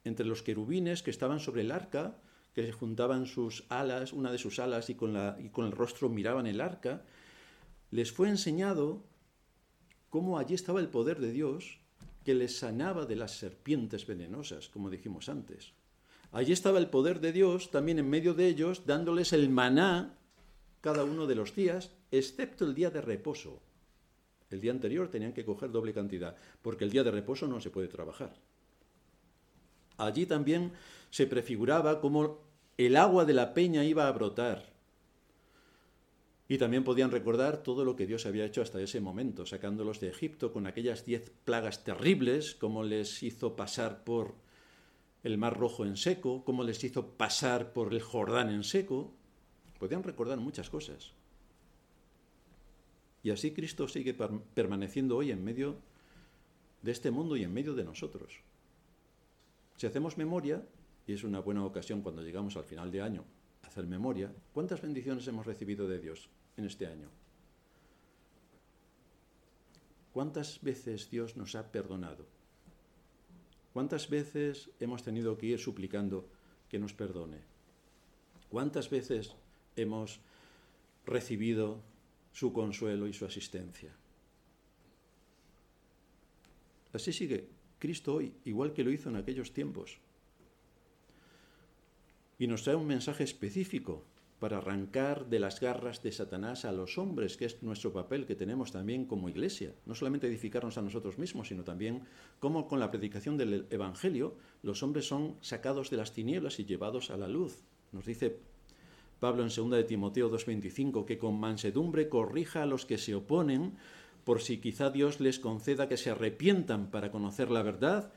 entre 0.04 0.26
los 0.26 0.42
querubines 0.42 1.04
que 1.04 1.12
estaban 1.12 1.40
sobre 1.40 1.62
el 1.62 1.72
arca, 1.72 2.18
que 2.54 2.66
se 2.66 2.72
juntaban 2.72 3.26
sus 3.26 3.66
alas, 3.70 4.14
una 4.14 4.32
de 4.32 4.38
sus 4.38 4.60
alas, 4.60 4.90
y 4.90 4.96
con, 4.96 5.16
y 5.40 5.50
con 5.50 5.66
el 5.66 5.72
rostro 5.74 6.10
miraban 6.10 6.48
el 6.48 6.62
arca, 6.62 7.04
les 7.92 8.12
fue 8.12 8.30
enseñado 8.30 9.04
cómo 10.10 10.40
allí 10.40 10.56
estaba 10.56 10.80
el 10.80 10.88
poder 10.88 11.20
de 11.20 11.32
Dios 11.32 11.80
que 12.24 12.34
les 12.34 12.58
sanaba 12.58 13.06
de 13.06 13.16
las 13.16 13.38
serpientes 13.38 14.08
venenosas, 14.08 14.70
como 14.70 14.90
dijimos 14.90 15.30
antes. 15.30 15.74
Allí 16.32 16.52
estaba 16.52 16.80
el 16.80 16.90
poder 16.90 17.22
de 17.22 17.32
Dios 17.32 17.72
también 17.72 18.00
en 18.00 18.10
medio 18.10 18.34
de 18.34 18.48
ellos, 18.48 18.86
dándoles 18.86 19.32
el 19.32 19.50
maná 19.50 20.18
cada 20.82 21.04
uno 21.04 21.28
de 21.28 21.36
los 21.36 21.56
días, 21.56 21.92
excepto 22.18 22.66
el 22.66 22.76
día 22.76 22.90
de 22.90 23.02
reposo. 23.02 23.62
El 24.50 24.62
día 24.62 24.72
anterior 24.72 25.10
tenían 25.10 25.34
que 25.34 25.46
coger 25.46 25.72
doble 25.72 25.94
cantidad, 25.94 26.36
porque 26.62 26.84
el 26.84 26.92
día 26.92 27.04
de 27.04 27.12
reposo 27.12 27.48
no 27.48 27.60
se 27.60 27.72
puede 27.72 27.88
trabajar. 27.88 28.36
Allí 29.98 30.26
también 30.26 30.74
se 31.10 31.28
prefiguraba 31.28 32.00
cómo 32.02 32.42
el 32.78 32.96
agua 32.96 33.26
de 33.26 33.34
la 33.34 33.54
peña 33.54 33.84
iba 33.84 34.08
a 34.08 34.12
brotar. 34.12 34.74
Y 36.48 36.58
también 36.58 36.84
podían 36.84 37.10
recordar 37.10 37.64
todo 37.64 37.84
lo 37.84 37.96
que 37.96 38.06
Dios 38.06 38.26
había 38.26 38.46
hecho 38.46 38.62
hasta 38.62 38.82
ese 38.82 39.02
momento, 39.02 39.46
sacándolos 39.46 40.00
de 40.00 40.10
Egipto 40.10 40.54
con 40.54 40.68
aquellas 40.68 41.06
diez 41.06 41.32
plagas 41.44 41.84
terribles, 41.84 42.54
cómo 42.54 42.84
les 42.84 43.24
hizo 43.24 43.56
pasar 43.56 44.04
por 44.04 44.36
el 45.24 45.40
Mar 45.40 45.58
Rojo 45.58 45.86
en 45.86 45.98
seco, 45.98 46.44
cómo 46.46 46.64
les 46.64 46.84
hizo 46.84 47.18
pasar 47.18 47.74
por 47.74 47.92
el 47.94 48.02
Jordán 48.02 48.50
en 48.52 48.64
seco. 48.64 49.12
Podían 49.80 50.04
recordar 50.04 50.38
muchas 50.38 50.70
cosas. 50.70 51.14
Y 53.26 53.32
así 53.32 53.50
Cristo 53.50 53.88
sigue 53.88 54.16
permaneciendo 54.54 55.18
hoy 55.18 55.32
en 55.32 55.44
medio 55.44 55.78
de 56.84 56.92
este 56.92 57.10
mundo 57.10 57.36
y 57.36 57.44
en 57.44 57.52
medio 57.52 57.74
de 57.74 57.84
nosotros. 57.84 58.40
Si 59.78 59.88
hacemos 59.88 60.16
memoria, 60.16 60.64
y 61.08 61.14
es 61.14 61.24
una 61.24 61.40
buena 61.40 61.66
ocasión 61.66 62.04
cuando 62.04 62.22
llegamos 62.22 62.56
al 62.56 62.66
final 62.66 62.92
de 62.92 63.02
año 63.02 63.24
hacer 63.64 63.88
memoria, 63.88 64.32
¿cuántas 64.54 64.80
bendiciones 64.80 65.28
hemos 65.28 65.48
recibido 65.48 65.88
de 65.88 65.98
Dios 65.98 66.30
en 66.56 66.66
este 66.66 66.86
año? 66.86 67.10
¿Cuántas 70.14 70.62
veces 70.62 71.10
Dios 71.10 71.36
nos 71.36 71.56
ha 71.56 71.72
perdonado? 71.72 72.28
¿Cuántas 73.74 74.08
veces 74.08 74.70
hemos 74.80 75.02
tenido 75.02 75.36
que 75.36 75.48
ir 75.48 75.60
suplicando 75.60 76.30
que 76.70 76.78
nos 76.78 76.94
perdone? 76.94 77.40
¿Cuántas 78.52 78.92
veces 78.92 79.34
hemos 79.76 80.20
recibido 81.08 81.82
su 82.36 82.52
consuelo 82.52 83.08
y 83.08 83.14
su 83.14 83.26
asistencia? 83.26 83.96
Así 86.92 87.14
sigue 87.14 87.48
Cristo 87.80 88.16
hoy, 88.16 88.34
igual 88.44 88.74
que 88.74 88.84
lo 88.84 88.92
hizo 88.92 89.10
en 89.10 89.16
aquellos 89.16 89.54
tiempos. 89.54 90.00
Y 92.38 92.48
nos 92.48 92.64
trae 92.64 92.76
un 92.76 92.88
mensaje 92.88 93.24
específico 93.24 94.04
para 94.40 94.58
arrancar 94.58 95.28
de 95.28 95.40
las 95.40 95.62
garras 95.62 96.04
de 96.04 96.12
Satanás 96.12 96.66
a 96.66 96.74
los 96.74 96.98
hombres, 96.98 97.38
que 97.38 97.46
es 97.46 97.64
nuestro 97.64 97.94
papel 97.94 98.26
que 98.26 98.36
tenemos 98.36 98.74
también 98.74 99.06
como 99.06 99.30
iglesia. 99.30 99.74
No 99.86 99.96
solamente 99.96 100.28
edificarnos 100.28 100.78
a 100.78 100.82
nosotros 100.82 101.18
mismos, 101.18 101.48
sino 101.48 101.64
también 101.64 102.04
cómo 102.40 102.68
con 102.68 102.82
la 102.82 102.92
predicación 102.92 103.38
del 103.38 103.66
Evangelio 103.70 104.36
los 104.62 104.84
hombres 104.84 105.08
son 105.08 105.38
sacados 105.40 105.90
de 105.90 105.98
las 105.98 106.12
tinieblas 106.12 106.60
y 106.60 106.66
llevados 106.66 107.12
a 107.12 107.18
la 107.18 107.30
luz. 107.30 107.64
Nos 107.94 108.06
dice 108.06 108.42
Pablo 109.26 109.42
en 109.42 109.50
2 109.50 109.72
de 109.72 109.84
Timoteo 109.86 110.30
2.25 110.30 111.04
que 111.04 111.18
con 111.18 111.40
mansedumbre 111.40 112.10
corrija 112.10 112.62
a 112.62 112.68
los 112.68 112.86
que 112.86 113.00
se 113.00 113.16
oponen, 113.16 113.74
por 114.24 114.40
si 114.40 114.60
quizá 114.60 114.92
Dios 114.92 115.20
les 115.20 115.40
conceda 115.40 115.90
que 115.90 115.98
se 115.98 116.12
arrepientan 116.12 116.92
para 116.92 117.10
conocer 117.10 117.50
la 117.50 117.64
verdad 117.64 118.14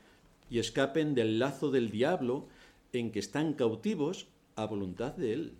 y 0.51 0.59
escapen 0.59 1.15
del 1.15 1.39
lazo 1.39 1.71
del 1.71 1.89
diablo 1.89 2.45
en 2.93 3.11
que 3.11 3.17
están 3.17 3.55
cautivos 3.55 4.27
a 4.55 4.67
voluntad 4.67 5.13
de 5.13 5.33
Él. 5.33 5.53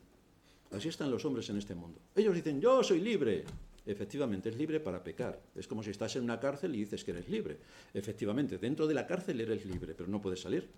Así 0.70 0.88
están 0.88 1.10
los 1.10 1.26
hombres 1.26 1.50
en 1.50 1.58
este 1.58 1.74
mundo. 1.74 2.00
Ellos 2.16 2.36
dicen, 2.36 2.62
yo 2.62 2.84
soy 2.84 3.00
libre. 3.00 3.44
Efectivamente, 3.88 4.50
es 4.50 4.56
libre 4.56 4.80
para 4.80 5.04
pecar. 5.04 5.42
Es 5.56 5.68
como 5.68 5.82
si 5.82 5.90
estás 5.90 6.16
en 6.16 6.26
una 6.26 6.40
cárcel 6.40 6.76
y 6.76 6.82
dices 6.82 7.04
que 7.04 7.10
eres 7.10 7.28
libre. 7.28 7.58
Efectivamente, 7.96 8.60
dentro 8.60 8.86
de 8.86 8.94
la 8.94 9.08
cárcel 9.08 9.42
eres 9.42 9.66
libre, 9.66 9.96
pero 9.96 10.08
no 10.08 10.22
puedes 10.22 10.42
salir. 10.42 10.70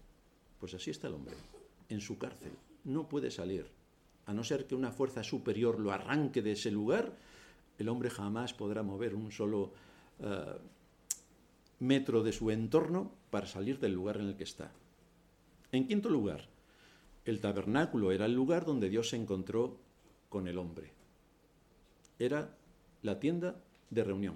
Pues 0.61 0.73
así 0.75 0.91
está 0.91 1.09
el 1.09 1.15
hombre, 1.15 1.35
en 1.89 1.99
su 1.99 2.17
cárcel. 2.17 2.53
No 2.85 3.09
puede 3.09 3.31
salir. 3.31 3.80
A 4.31 4.33
no 4.33 4.45
ser 4.45 4.65
que 4.65 4.75
una 4.75 4.93
fuerza 4.93 5.25
superior 5.25 5.77
lo 5.77 5.91
arranque 5.91 6.41
de 6.41 6.53
ese 6.53 6.71
lugar, 6.71 7.11
el 7.77 7.89
hombre 7.89 8.09
jamás 8.09 8.53
podrá 8.53 8.81
mover 8.81 9.13
un 9.13 9.29
solo 9.29 9.73
eh, 10.21 10.57
metro 11.79 12.23
de 12.23 12.31
su 12.31 12.49
entorno 12.49 13.11
para 13.29 13.45
salir 13.45 13.77
del 13.77 13.91
lugar 13.91 14.21
en 14.21 14.29
el 14.29 14.37
que 14.37 14.45
está. 14.45 14.71
En 15.73 15.85
quinto 15.85 16.09
lugar, 16.09 16.47
el 17.25 17.41
tabernáculo 17.41 18.13
era 18.13 18.25
el 18.25 18.33
lugar 18.33 18.63
donde 18.63 18.87
Dios 18.87 19.09
se 19.09 19.17
encontró 19.17 19.75
con 20.29 20.47
el 20.47 20.57
hombre. 20.57 20.93
Era 22.17 22.55
la 23.01 23.19
tienda 23.19 23.61
de 23.89 24.03
reunión. 24.05 24.35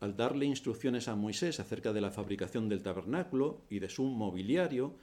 Al 0.00 0.16
darle 0.16 0.46
instrucciones 0.46 1.06
a 1.06 1.14
Moisés 1.14 1.60
acerca 1.60 1.92
de 1.92 2.00
la 2.00 2.10
fabricación 2.10 2.68
del 2.68 2.82
tabernáculo 2.82 3.60
y 3.70 3.78
de 3.78 3.88
su 3.88 4.02
mobiliario, 4.02 4.96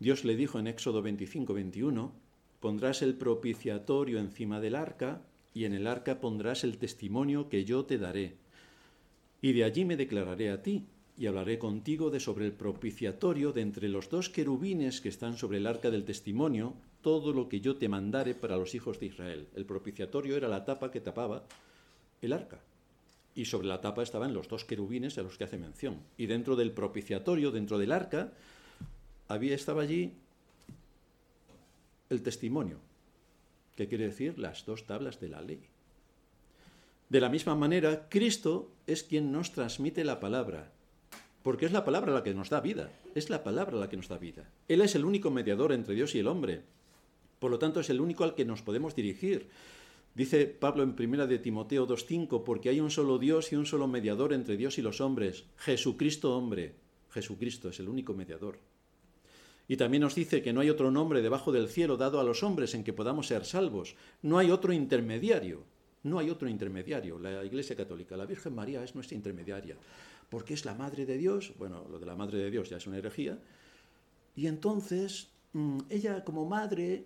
Dios 0.00 0.24
le 0.24 0.34
dijo 0.34 0.58
en 0.58 0.66
Éxodo 0.66 1.00
25-21, 1.00 2.10
pondrás 2.60 3.02
el 3.02 3.14
propiciatorio 3.14 4.18
encima 4.18 4.60
del 4.60 4.74
arca 4.74 5.22
y 5.54 5.64
en 5.64 5.72
el 5.72 5.86
arca 5.86 6.20
pondrás 6.20 6.62
el 6.62 6.78
testimonio 6.78 7.48
que 7.48 7.64
yo 7.64 7.84
te 7.84 7.98
daré. 7.98 8.36
Y 9.42 9.52
de 9.52 9.64
allí 9.64 9.84
me 9.84 9.96
declararé 9.96 10.50
a 10.50 10.62
ti 10.62 10.84
y 11.16 11.26
hablaré 11.26 11.58
contigo 11.58 12.10
de 12.10 12.20
sobre 12.20 12.46
el 12.46 12.52
propiciatorio 12.52 13.52
de 13.52 13.62
entre 13.62 13.88
los 13.88 14.08
dos 14.08 14.30
querubines 14.30 15.00
que 15.00 15.08
están 15.08 15.36
sobre 15.36 15.58
el 15.58 15.66
arca 15.66 15.90
del 15.90 16.04
testimonio, 16.04 16.74
todo 17.02 17.32
lo 17.32 17.48
que 17.48 17.60
yo 17.60 17.76
te 17.76 17.88
mandare 17.88 18.34
para 18.34 18.56
los 18.56 18.74
hijos 18.74 19.00
de 19.00 19.06
Israel. 19.06 19.48
El 19.54 19.64
propiciatorio 19.64 20.36
era 20.36 20.48
la 20.48 20.64
tapa 20.64 20.90
que 20.90 21.00
tapaba 21.00 21.44
el 22.22 22.32
arca. 22.32 22.60
Y 23.34 23.44
sobre 23.46 23.68
la 23.68 23.80
tapa 23.80 24.02
estaban 24.02 24.34
los 24.34 24.48
dos 24.48 24.64
querubines 24.64 25.16
a 25.18 25.22
los 25.22 25.38
que 25.38 25.44
hace 25.44 25.58
mención. 25.58 25.98
Y 26.16 26.26
dentro 26.26 26.56
del 26.56 26.72
propiciatorio, 26.72 27.50
dentro 27.50 27.78
del 27.78 27.92
arca, 27.92 28.32
había, 29.28 29.54
estaba 29.54 29.82
allí 29.82 30.12
el 32.10 32.22
testimonio, 32.22 32.78
que 33.76 33.88
quiere 33.88 34.06
decir 34.06 34.38
las 34.38 34.66
dos 34.66 34.86
tablas 34.86 35.20
de 35.20 35.28
la 35.28 35.40
ley. 35.40 35.62
De 37.08 37.20
la 37.20 37.28
misma 37.28 37.54
manera, 37.54 38.08
Cristo 38.08 38.70
es 38.86 39.02
quien 39.02 39.32
nos 39.32 39.52
transmite 39.52 40.04
la 40.04 40.20
palabra, 40.20 40.72
porque 41.42 41.66
es 41.66 41.72
la 41.72 41.84
palabra 41.84 42.12
la 42.12 42.22
que 42.22 42.34
nos 42.34 42.50
da 42.50 42.60
vida, 42.60 42.92
es 43.14 43.30
la 43.30 43.42
palabra 43.42 43.78
la 43.78 43.88
que 43.88 43.96
nos 43.96 44.08
da 44.08 44.18
vida. 44.18 44.50
Él 44.68 44.80
es 44.80 44.94
el 44.94 45.04
único 45.04 45.30
mediador 45.30 45.72
entre 45.72 45.94
Dios 45.94 46.14
y 46.14 46.18
el 46.18 46.26
hombre, 46.26 46.62
por 47.38 47.50
lo 47.50 47.58
tanto 47.58 47.80
es 47.80 47.90
el 47.90 48.00
único 48.00 48.24
al 48.24 48.34
que 48.34 48.44
nos 48.44 48.62
podemos 48.62 48.94
dirigir. 48.94 49.48
Dice 50.14 50.46
Pablo 50.46 50.82
en 50.82 50.96
primera 50.96 51.26
de 51.26 51.38
Timoteo 51.38 51.86
2.5, 51.86 52.42
porque 52.44 52.68
hay 52.68 52.80
un 52.80 52.90
solo 52.90 53.18
Dios 53.18 53.52
y 53.52 53.56
un 53.56 53.66
solo 53.66 53.86
mediador 53.88 54.32
entre 54.32 54.56
Dios 54.56 54.78
y 54.78 54.82
los 54.82 55.00
hombres, 55.00 55.44
Jesucristo 55.56 56.36
hombre. 56.36 56.74
Jesucristo 57.10 57.70
es 57.70 57.80
el 57.80 57.88
único 57.88 58.14
mediador. 58.14 58.58
Y 59.70 59.76
también 59.76 60.00
nos 60.00 60.16
dice 60.16 60.42
que 60.42 60.52
no 60.52 60.62
hay 60.62 60.68
otro 60.68 60.90
nombre 60.90 61.22
debajo 61.22 61.52
del 61.52 61.68
cielo 61.68 61.96
dado 61.96 62.18
a 62.18 62.24
los 62.24 62.42
hombres 62.42 62.74
en 62.74 62.82
que 62.82 62.92
podamos 62.92 63.28
ser 63.28 63.44
salvos. 63.44 63.94
No 64.20 64.36
hay 64.36 64.50
otro 64.50 64.72
intermediario. 64.72 65.62
No 66.02 66.18
hay 66.18 66.28
otro 66.28 66.48
intermediario. 66.48 67.20
La 67.20 67.44
Iglesia 67.44 67.76
Católica, 67.76 68.16
la 68.16 68.26
Virgen 68.26 68.52
María 68.52 68.82
es 68.82 68.96
nuestra 68.96 69.16
intermediaria. 69.16 69.76
Porque 70.28 70.54
es 70.54 70.64
la 70.64 70.74
Madre 70.74 71.06
de 71.06 71.16
Dios. 71.16 71.52
Bueno, 71.56 71.86
lo 71.88 72.00
de 72.00 72.06
la 72.06 72.16
Madre 72.16 72.38
de 72.38 72.50
Dios 72.50 72.68
ya 72.68 72.78
es 72.78 72.86
una 72.88 72.98
herejía. 72.98 73.38
Y 74.34 74.48
entonces, 74.48 75.28
mm, 75.52 75.78
ella 75.88 76.24
como 76.24 76.44
madre, 76.46 77.04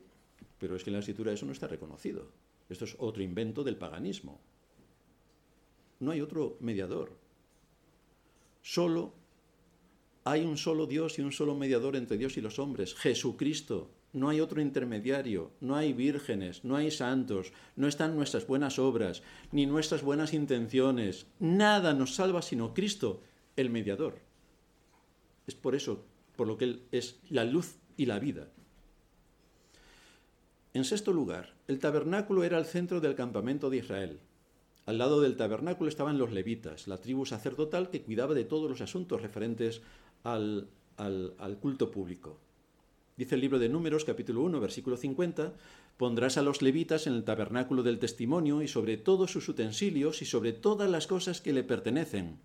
pero 0.59 0.75
es 0.75 0.83
que 0.83 0.89
en 0.89 0.95
la 0.95 1.01
escritura 1.01 1.33
eso 1.33 1.45
no 1.45 1.53
está 1.53 1.67
reconocido. 1.67 2.31
Esto 2.71 2.87
es 2.87 2.97
otro 2.99 3.23
invento 3.23 3.63
del 3.63 3.77
paganismo. 3.77 4.41
No 6.01 6.13
hay 6.13 6.23
otro 6.23 6.57
mediador. 6.61 7.15
Solo 8.63 9.13
hay 10.25 10.45
un 10.45 10.57
solo 10.57 10.87
Dios 10.87 11.19
y 11.19 11.23
un 11.23 11.33
solo 11.33 11.55
mediador 11.55 11.97
entre 11.97 12.17
Dios 12.17 12.39
y 12.39 12.41
los 12.41 12.59
hombres, 12.59 12.95
Jesucristo. 12.95 13.91
No 14.15 14.31
hay 14.31 14.41
otro 14.41 14.63
intermediario, 14.63 15.51
no 15.61 15.77
hay 15.77 15.93
vírgenes, 15.93 16.65
no 16.65 16.77
hay 16.77 16.91
santos, 16.91 17.53
no 17.77 17.89
están 17.89 18.17
nuestras 18.17 18.47
buenas 18.47 18.79
obras, 18.79 19.23
ni 19.53 19.67
nuestras 19.67 20.03
buenas 20.03 20.33
intenciones. 20.33 21.27
Nada 21.41 21.93
nos 21.93 22.15
salva 22.15 22.41
sino 22.41 22.73
Cristo, 22.73 23.21
el 23.57 23.71
mediador. 23.71 24.19
Es 25.47 25.55
por 25.55 25.75
eso, 25.75 26.07
por 26.37 26.47
lo 26.47 26.57
que 26.57 26.65
Él 26.65 26.83
es 26.91 27.21
la 27.29 27.45
luz 27.45 27.77
y 27.97 28.07
la 28.07 28.19
vida. 28.19 28.49
En 30.73 30.85
sexto 30.85 31.13
lugar, 31.13 31.55
el 31.69 31.79
tabernáculo 31.79 32.45
era 32.45 32.59
el 32.59 32.65
centro 32.65 33.01
del 33.01 33.15
campamento 33.15 33.69
de 33.69 33.77
Israel. 33.77 34.21
Al 34.87 34.99
lado 34.99 35.21
del 35.23 35.37
tabernáculo 35.37 35.89
estaban 35.89 36.19
los 36.19 36.33
levitas, 36.33 36.89
la 36.89 36.99
tribu 36.99 37.25
sacerdotal 37.25 37.91
que 37.91 38.03
cuidaba 38.03 38.35
de 38.35 38.45
todos 38.45 38.69
los 38.69 38.83
asuntos 38.83 39.23
referentes 39.23 39.81
al, 40.25 40.69
culto 41.61 41.91
público. 41.91 42.39
Dice 43.17 43.37
el 43.37 43.43
libro 43.43 43.59
de 43.59 43.69
Números, 43.69 44.05
capítulo 44.05 44.43
1, 44.43 44.59
versículo 44.59 44.97
50, 44.97 45.53
pondrás 45.97 46.37
a 46.37 46.43
los 46.43 46.63
levitas 46.63 47.07
en 47.07 47.15
el 47.15 47.25
tabernáculo 47.25 47.83
del 47.85 48.01
testimonio 48.01 48.63
y 48.63 48.69
sobre 48.69 48.97
todos 48.97 49.31
sus 49.31 49.49
utensilios 49.49 50.23
y 50.23 50.25
sobre 50.25 50.53
todas 50.53 50.91
las 50.91 51.07
cosas 51.07 51.41
que 51.41 51.53
le 51.53 51.63
pertenecen. 51.63 52.39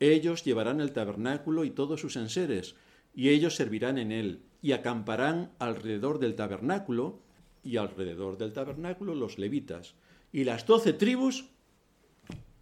Ellos 0.00 0.44
llevarán 0.44 0.80
el 0.80 0.92
tabernáculo 0.92 1.64
y 1.64 1.70
todos 1.70 2.00
sus 2.00 2.16
enseres, 2.16 2.74
y 3.14 3.28
ellos 3.28 3.54
servirán 3.54 3.98
en 3.98 4.12
él, 4.12 4.42
y 4.62 4.72
acamparán 4.72 5.52
alrededor 5.58 6.18
del 6.18 6.34
tabernáculo, 6.34 7.20
y 7.62 7.76
alrededor 7.76 8.38
del 8.38 8.52
tabernáculo 8.52 9.14
los 9.14 9.38
levitas, 9.38 9.94
y 10.32 10.44
las 10.44 10.66
doce 10.66 10.94
tribus 10.94 11.44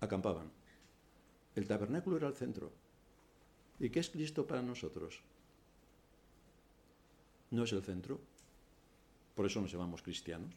acampaban. 0.01 0.51
El 1.55 1.67
tabernáculo 1.67 2.17
era 2.17 2.29
el 2.29 2.35
centro. 2.35 2.73
¿Y 3.81 3.91
qué 3.91 4.01
es 4.01 4.11
Cristo 4.11 4.47
para 4.47 4.63
nosotros? 4.63 5.21
No 7.51 7.65
es 7.65 7.73
el 7.73 7.83
centro. 7.83 8.21
Por 9.35 9.47
eso 9.47 9.61
nos 9.61 9.73
llamamos 9.73 10.03
cristianos. 10.03 10.53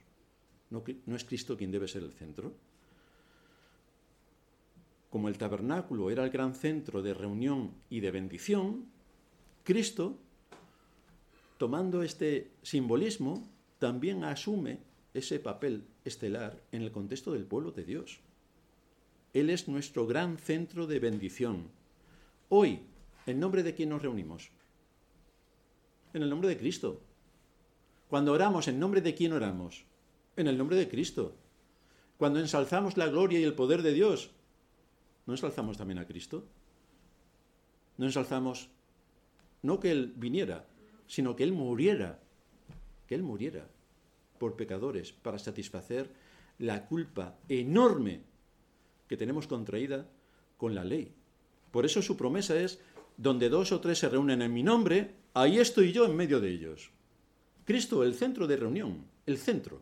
No, 0.72 0.84
es 1.16 1.24
Cristo 1.26 1.58
quien 1.58 1.72
debe 1.72 1.88
ser 1.88 2.04
el 2.04 2.14
centro. 2.14 2.54
Como 5.10 5.28
el 5.28 5.38
tabernáculo 5.38 6.10
era 6.10 6.24
el 6.24 6.30
gran 6.30 6.56
centro 6.56 7.02
de 7.02 7.14
reunión 7.14 7.74
y 7.90 8.00
de 8.00 8.12
bendición, 8.12 8.86
Cristo, 9.64 10.18
tomando 11.58 12.02
este 12.02 12.52
simbolismo, 12.64 13.48
también 13.78 14.24
asume 14.24 14.80
ese 15.14 15.40
papel 15.40 15.84
estelar 16.06 16.62
en 16.72 16.82
el 16.82 16.92
contexto 16.92 17.34
del 17.34 17.44
pueblo 17.44 17.72
de 17.72 17.84
Dios. 17.84 18.20
Él 19.34 19.50
es 19.50 19.68
nuestro 19.68 20.08
gran 20.08 20.38
centro 20.38 20.88
de 20.88 21.00
bendición. 21.00 21.68
Hoy, 22.48 22.80
¿En 23.26 23.40
nombre 23.40 23.64
de 23.64 23.76
quién 23.76 23.90
nos 23.90 24.02
reunimos? 24.02 24.50
En 26.14 26.24
el 26.24 26.30
nombre 26.30 26.50
de 26.50 26.58
Cristo. 26.58 27.02
Cuando 28.10 28.34
oramos, 28.34 28.68
¿en 28.68 28.80
nombre 28.80 29.02
de 29.02 29.14
quién 29.14 29.34
oramos? 29.34 29.86
En 30.36 30.48
el 30.48 30.58
nombre 30.58 30.76
de 30.76 30.90
Cristo. 30.90 31.36
Cuando 32.18 32.40
ensalzamos 32.40 32.98
la 32.98 33.08
gloria 33.08 33.40
y 33.40 33.44
el 33.44 33.54
poder 33.54 33.82
de 33.82 33.94
Dios, 33.94 34.32
¿no 35.26 35.34
ensalzamos 35.34 35.78
también 35.78 36.00
a 36.00 36.06
Cristo? 36.06 36.46
¿No 37.98 38.06
ensalzamos 38.06 38.70
no 39.62 39.80
que 39.80 39.92
Él 39.92 40.14
viniera, 40.16 40.68
sino 41.08 41.36
que 41.36 41.44
Él 41.44 41.54
muriera, 41.54 42.20
que 43.08 43.16
Él 43.16 43.24
muriera 43.24 43.68
por 44.40 44.56
pecadores 44.56 45.12
para 45.12 45.40
satisfacer 45.40 46.10
la 46.58 46.88
culpa 46.88 47.38
enorme 47.48 48.22
que 49.08 49.18
tenemos 49.18 49.48
contraída 49.48 50.08
con 50.58 50.74
la 50.74 50.84
ley? 50.84 51.14
Por 51.72 51.86
eso 51.86 52.02
su 52.02 52.18
promesa 52.18 52.60
es 52.60 52.80
donde 53.22 53.50
dos 53.50 53.72
o 53.72 53.80
tres 53.80 54.00
se 54.00 54.10
reúnen 54.10 54.42
en 54.42 54.52
mi 54.52 54.64
nombre, 54.64 55.14
ahí 55.36 55.60
estoy 55.60 55.92
yo 55.92 56.06
en 56.06 56.16
medio 56.16 56.40
de 56.40 56.50
ellos. 56.50 56.90
Cristo, 57.66 58.04
el 58.04 58.16
centro 58.16 58.48
de 58.48 58.58
reunión, 58.58 59.06
el 59.28 59.38
centro. 59.38 59.80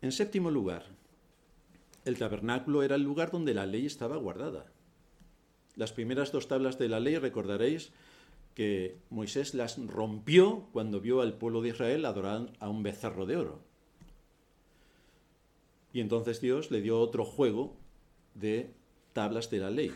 En 0.00 0.12
séptimo 0.12 0.52
lugar, 0.52 0.86
el 2.04 2.16
tabernáculo 2.16 2.84
era 2.84 2.94
el 2.94 3.02
lugar 3.02 3.32
donde 3.32 3.54
la 3.54 3.66
ley 3.66 3.86
estaba 3.86 4.18
guardada. 4.18 4.66
Las 5.74 5.92
primeras 5.92 6.30
dos 6.30 6.46
tablas 6.46 6.78
de 6.78 6.88
la 6.88 7.00
ley, 7.00 7.18
recordaréis 7.18 7.90
que 8.54 8.98
Moisés 9.10 9.52
las 9.54 9.84
rompió 9.84 10.68
cuando 10.72 11.00
vio 11.00 11.22
al 11.22 11.38
pueblo 11.38 11.60
de 11.60 11.70
Israel 11.70 12.04
adorar 12.04 12.52
a 12.60 12.68
un 12.68 12.84
becerro 12.84 13.26
de 13.26 13.36
oro. 13.36 13.60
Y 15.92 16.00
entonces 16.00 16.40
Dios 16.40 16.70
le 16.70 16.82
dio 16.82 17.00
otro 17.00 17.24
juego 17.24 17.76
de 18.34 18.78
tablas 19.12 19.50
de 19.50 19.58
la 19.58 19.70
ley. 19.70 19.92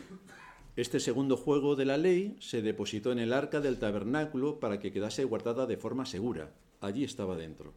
Este 0.75 0.99
segundo 0.99 1.37
juego 1.37 1.75
de 1.75 1.85
la 1.85 1.97
ley 1.97 2.35
se 2.39 2.61
depositó 2.61 3.11
en 3.11 3.19
el 3.19 3.31
arca 3.31 3.61
del 3.61 3.79
tabernáculo 3.79 4.59
para 4.59 4.79
que 4.79 4.91
quedase 4.91 5.23
guardada 5.23 5.65
de 5.65 5.77
forma 5.77 6.05
segura. 6.05 6.51
Allí 6.81 7.03
estaba 7.03 7.37
dentro. 7.37 7.73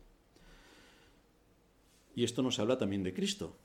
Y 2.16 2.24
esto 2.24 2.42
nos 2.42 2.58
habla 2.58 2.78
también 2.78 3.04
de 3.04 3.14
Cristo. 3.14 3.56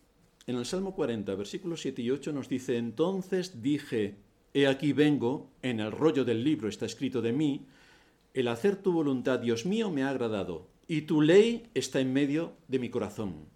En 0.46 0.58
el 0.58 0.66
Salmo 0.66 0.94
40, 0.94 1.34
versículos 1.36 1.82
7 1.82 2.02
y 2.02 2.12
8 2.12 2.34
nos 2.34 2.50
dice, 2.50 2.78
entonces 2.78 3.64
dije, 3.64 4.18
he 4.54 4.68
aquí 4.68 4.94
vengo, 4.94 5.50
en 5.62 5.80
el 5.80 5.92
rollo 5.92 6.26
del 6.26 6.44
libro 6.44 6.68
está 6.68 6.86
escrito 6.86 7.22
de 7.22 7.34
mí, 7.34 7.66
el 8.34 8.48
hacer 8.48 8.76
tu 8.76 8.92
voluntad, 8.92 9.40
Dios 9.40 9.66
mío, 9.66 9.90
me 9.90 10.04
ha 10.04 10.10
agradado, 10.10 10.68
y 10.88 11.02
tu 11.04 11.22
ley 11.22 11.70
está 11.74 12.02
en 12.02 12.14
medio 12.14 12.54
de 12.68 12.80
mi 12.80 12.90
corazón. 12.90 13.48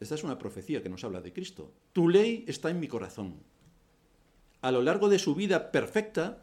Esta 0.00 0.14
es 0.14 0.24
una 0.24 0.38
profecía 0.38 0.82
que 0.82 0.88
nos 0.88 1.04
habla 1.04 1.20
de 1.20 1.32
Cristo. 1.32 1.72
Tu 1.92 2.08
ley 2.08 2.44
está 2.46 2.70
en 2.70 2.80
mi 2.80 2.88
corazón. 2.88 3.36
A 4.60 4.70
lo 4.70 4.82
largo 4.82 5.08
de 5.08 5.18
su 5.18 5.34
vida 5.34 5.70
perfecta, 5.70 6.42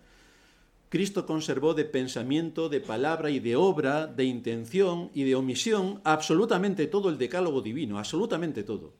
Cristo 0.89 1.26
conservó 1.26 1.74
de 1.74 1.86
pensamiento, 1.86 2.70
de 2.70 2.80
palabra 2.80 3.30
y 3.32 3.39
de 3.39 3.56
obra, 3.56 4.08
de 4.08 4.26
intención 4.26 5.10
y 5.14 5.24
de 5.24 5.36
omisión 5.36 6.01
absolutamente 6.04 6.88
todo 6.88 7.10
el 7.10 7.18
decálogo 7.18 7.62
divino, 7.62 7.97
absolutamente 7.97 8.64
todo. 8.64 8.93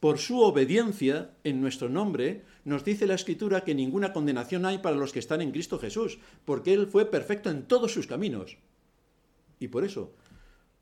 Por 0.00 0.18
su 0.18 0.40
obediencia 0.40 1.32
en 1.44 1.60
nuestro 1.60 1.90
nombre, 1.90 2.46
nos 2.64 2.84
dice 2.84 3.06
la 3.06 3.14
Escritura 3.14 3.64
que 3.64 3.74
ninguna 3.74 4.14
condenación 4.14 4.64
hay 4.64 4.78
para 4.78 4.96
los 4.96 5.12
que 5.12 5.18
están 5.18 5.42
en 5.42 5.52
Cristo 5.52 5.78
Jesús, 5.78 6.18
porque 6.46 6.72
Él 6.72 6.86
fue 6.86 7.04
perfecto 7.04 7.50
en 7.50 7.64
todos 7.64 7.92
sus 7.92 8.06
caminos. 8.06 8.56
Y 9.58 9.68
por 9.68 9.84
eso 9.84 10.14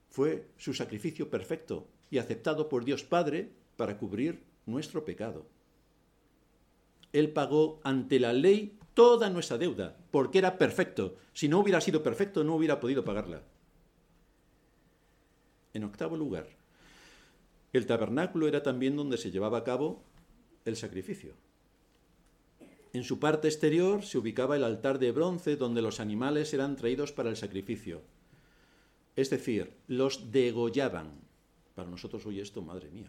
fue 0.09 0.51
su 0.57 0.73
sacrificio 0.73 1.29
perfecto, 1.29 1.89
y 2.11 2.19
aceptado 2.19 2.69
por 2.69 2.85
Dios 2.85 3.05
Padre 3.05 3.51
para 3.77 3.99
cubrir 3.99 4.43
nuestro 4.67 5.05
pecado. 5.05 5.47
Él 7.13 7.31
pagó 7.33 7.81
ante 7.85 8.21
la 8.21 8.33
ley 8.33 8.79
toda 8.95 9.31
nuestra 9.31 9.59
deuda, 9.59 9.97
porque 10.11 10.39
era 10.39 10.59
perfecto. 10.59 11.17
Si 11.33 11.49
no 11.49 11.61
hubiera 11.61 11.81
sido 11.81 12.03
perfecto, 12.03 12.45
no 12.45 12.57
hubiera 12.57 12.81
podido 12.81 13.05
pagarla. 13.05 13.43
En 15.73 15.85
octavo 15.85 16.17
lugar, 16.17 16.49
el 17.73 17.87
tabernáculo 17.87 18.49
era 18.49 18.63
también 18.63 18.97
donde 18.97 19.19
se 19.19 19.31
llevaba 19.31 19.59
a 19.59 19.65
cabo 19.65 20.03
el 20.65 20.77
sacrificio. 20.77 21.35
En 22.93 23.05
su 23.05 23.21
parte 23.21 23.49
exterior 23.49 24.03
se 24.03 24.19
ubicaba 24.19 24.57
el 24.57 24.65
altar 24.65 24.99
de 24.99 25.13
bronce 25.13 25.57
donde 25.57 25.83
los 25.83 26.01
animales 26.01 26.53
eran 26.55 26.77
traídos 26.77 27.13
para 27.13 27.29
el 27.29 27.37
sacrificio. 27.37 28.03
Es 29.15 29.31
decir, 29.31 29.75
los 29.87 30.33
degollaban. 30.33 31.28
Para 31.79 31.91
nosotros 31.91 32.27
hoy 32.27 32.41
esto, 32.41 32.61
madre 32.61 32.91
mía, 32.91 33.09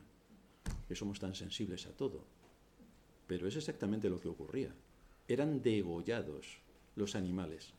que 0.88 0.96
somos 0.96 1.20
tan 1.20 1.34
sensibles 1.34 1.88
a 1.88 1.92
todo. 1.92 2.24
Pero 3.26 3.48
es 3.48 3.56
exactamente 3.56 4.12
lo 4.12 4.22
que 4.22 4.28
ocurría. 4.28 4.76
Eran 5.28 5.64
degollados 5.64 6.60
los 6.96 7.16
animales. 7.16 7.74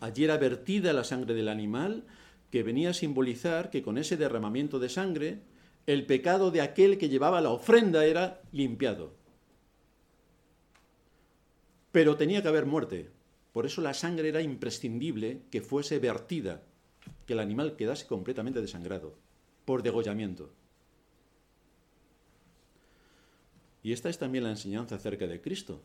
Allí 0.00 0.24
era 0.24 0.36
vertida 0.36 0.92
la 0.92 1.04
sangre 1.04 1.32
del 1.32 1.48
animal 1.48 2.04
que 2.50 2.62
venía 2.62 2.90
a 2.90 2.92
simbolizar 2.92 3.70
que 3.70 3.80
con 3.80 3.96
ese 3.96 4.18
derramamiento 4.18 4.78
de 4.78 4.90
sangre 4.90 5.40
el 5.86 6.04
pecado 6.04 6.50
de 6.50 6.60
aquel 6.60 6.98
que 6.98 7.08
llevaba 7.08 7.40
la 7.40 7.48
ofrenda 7.48 8.04
era 8.04 8.42
limpiado. 8.52 9.14
Pero 11.92 12.18
tenía 12.18 12.42
que 12.42 12.48
haber 12.48 12.66
muerte. 12.66 13.08
Por 13.54 13.64
eso 13.64 13.80
la 13.80 13.94
sangre 13.94 14.28
era 14.28 14.42
imprescindible 14.42 15.44
que 15.50 15.62
fuese 15.62 15.98
vertida, 15.98 16.62
que 17.24 17.32
el 17.32 17.40
animal 17.40 17.74
quedase 17.74 18.06
completamente 18.06 18.60
desangrado 18.60 19.26
por 19.68 19.82
degollamiento. 19.82 20.48
Y 23.82 23.92
esta 23.92 24.08
es 24.08 24.16
también 24.16 24.44
la 24.44 24.50
enseñanza 24.50 24.94
acerca 24.94 25.26
de 25.26 25.42
Cristo. 25.42 25.82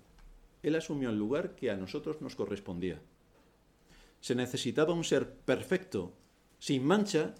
Él 0.62 0.76
asumió 0.76 1.10
el 1.10 1.18
lugar 1.18 1.54
que 1.56 1.70
a 1.70 1.76
nosotros 1.76 2.22
nos 2.22 2.38
correspondía. 2.38 3.02
Se 4.22 4.36
necesitaba 4.36 4.94
un 4.94 5.04
ser 5.04 5.30
perfecto, 5.34 6.14
sin 6.60 6.86
mancha, 6.86 7.36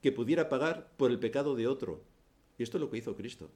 que 0.00 0.12
pudiera 0.12 0.48
pagar 0.48 0.92
por 0.96 1.10
el 1.10 1.18
pecado 1.18 1.56
de 1.56 1.66
otro. 1.66 2.04
Y 2.56 2.62
esto 2.62 2.76
es 2.76 2.82
lo 2.82 2.88
que 2.88 2.98
hizo 2.98 3.16
Cristo. 3.16 3.50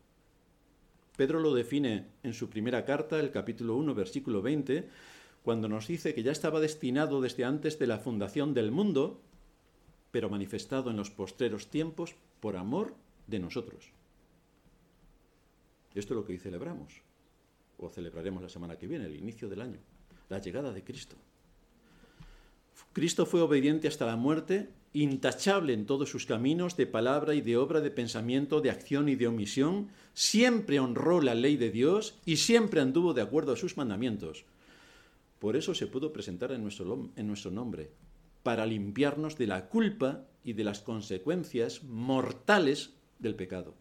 Pedro 1.17 1.39
lo 1.39 1.55
define 1.55 2.09
en 2.25 2.35
su 2.35 2.51
primera 2.51 2.85
carta, 2.85 3.21
el 3.21 3.31
capítulo 3.31 3.77
1, 3.77 3.95
versículo 3.95 4.43
20, 4.43 4.89
cuando 5.45 5.69
nos 5.69 5.87
dice 5.87 6.15
que 6.15 6.25
ya 6.25 6.33
estaba 6.33 6.59
destinado 6.59 7.21
desde 7.21 7.45
antes 7.45 7.79
de 7.79 7.87
la 7.87 8.01
fundación 8.01 8.55
del 8.55 8.73
mundo, 8.73 9.23
pero 10.15 10.31
manifestado 10.31 10.93
en 10.93 10.97
los 10.97 11.11
postreros 11.11 11.67
tiempos 11.67 12.15
por 12.39 12.57
amor 12.57 12.95
de 13.27 13.41
nosotros. 13.41 13.91
Esto 15.93 16.15
es 16.15 16.17
lo 16.21 16.25
que 16.25 16.35
hoy 16.35 16.39
celebramos, 16.39 17.03
o 17.79 17.89
celebraremos 17.89 18.41
la 18.41 18.49
semana 18.49 18.79
que 18.79 18.87
viene, 18.87 19.07
el 19.07 19.17
inicio 19.17 19.49
del 19.49 19.61
año, 19.61 19.81
la 20.29 20.39
llegada 20.39 20.73
de 20.73 20.85
Cristo. 20.85 21.17
Cristo 22.93 23.27
fue 23.27 23.41
obediente 23.41 23.89
hasta 23.89 24.07
la 24.07 24.15
muerte, 24.15 24.69
intachable 24.93 25.73
en 25.73 25.85
todos 25.85 26.11
sus 26.11 26.27
caminos, 26.27 26.77
de 26.77 26.87
palabra 26.87 27.35
y 27.35 27.41
de 27.41 27.57
obra, 27.57 27.81
de 27.81 27.91
pensamiento, 27.91 28.61
de 28.61 28.71
acción 28.71 29.09
y 29.09 29.17
de 29.17 29.27
omisión, 29.27 29.89
siempre 30.13 30.79
honró 30.79 31.23
la 31.23 31.35
ley 31.35 31.57
de 31.57 31.73
Dios 31.73 32.21
y 32.25 32.37
siempre 32.37 32.81
anduvo 32.81 33.15
de 33.15 33.23
acuerdo 33.23 33.53
a 33.53 33.57
sus 33.57 33.77
mandamientos. 33.77 34.45
Por 35.41 35.57
eso 35.57 35.75
se 35.75 35.89
pudo 35.89 36.13
presentar 36.13 36.53
en 36.53 36.63
nuestro, 36.63 37.11
en 37.17 37.27
nuestro 37.27 37.51
nombre, 37.51 37.91
para 38.45 38.67
limpiarnos 38.67 39.37
de 39.37 39.49
la 39.49 39.69
culpa 39.69 40.27
y 40.45 40.53
de 40.53 40.63
las 40.63 40.81
consecuencias 40.81 41.83
mortales 41.83 42.95
del 43.19 43.35
pecado. 43.35 43.75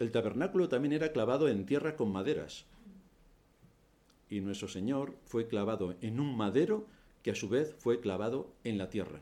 El 0.00 0.10
tabernáculo 0.10 0.68
también 0.68 0.94
era 0.94 1.12
clavado 1.12 1.48
en 1.48 1.66
tierra 1.66 1.94
con 1.94 2.10
maderas, 2.10 2.64
y 4.28 4.40
nuestro 4.40 4.66
Señor 4.66 5.14
fue 5.26 5.46
clavado 5.46 5.94
en 6.00 6.18
un 6.18 6.34
madero 6.34 6.86
que 7.22 7.30
a 7.30 7.34
su 7.34 7.50
vez 7.50 7.74
fue 7.78 8.00
clavado 8.00 8.54
en 8.64 8.78
la 8.78 8.88
tierra. 8.88 9.20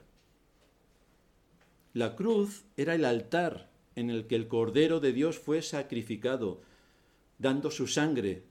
La 1.92 2.14
cruz 2.14 2.64
era 2.76 2.94
el 2.94 3.04
altar 3.04 3.68
en 3.96 4.08
el 4.10 4.28
que 4.28 4.36
el 4.36 4.46
Cordero 4.46 5.00
de 5.00 5.12
Dios 5.12 5.40
fue 5.40 5.62
sacrificado, 5.62 6.62
dando 7.38 7.72
su 7.72 7.88
sangre 7.88 8.44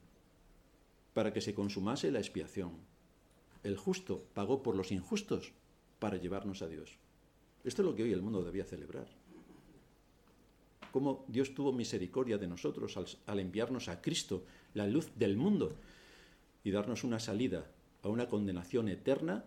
para 1.13 1.31
que 1.31 1.39
se 1.39 1.53
consumase 1.53 2.11
la 2.11 2.19
expiación. 2.19 2.88
El 3.63 3.77
justo 3.77 4.23
pagó 4.33 4.63
por 4.63 4.75
los 4.75 4.91
injustos 4.91 5.51
para 5.99 6.17
llevarnos 6.17 6.61
a 6.61 6.67
Dios. 6.67 6.97
Esto 7.63 7.81
es 7.81 7.85
lo 7.85 7.95
que 7.95 8.03
hoy 8.03 8.13
el 8.13 8.21
mundo 8.21 8.43
debía 8.43 8.63
celebrar. 8.63 9.07
Cómo 10.91 11.25
Dios 11.27 11.53
tuvo 11.53 11.71
misericordia 11.71 12.37
de 12.37 12.47
nosotros 12.47 12.97
al, 13.25 13.39
enviarnos 13.39 13.89
a 13.89 14.01
Cristo, 14.01 14.43
la 14.73 14.87
luz 14.87 15.11
del 15.15 15.37
mundo, 15.37 15.75
y 16.63 16.71
darnos 16.71 17.03
una 17.03 17.19
salida 17.19 17.69
a 18.01 18.07
una 18.07 18.27
condenación 18.27 18.89
eterna 18.89 19.45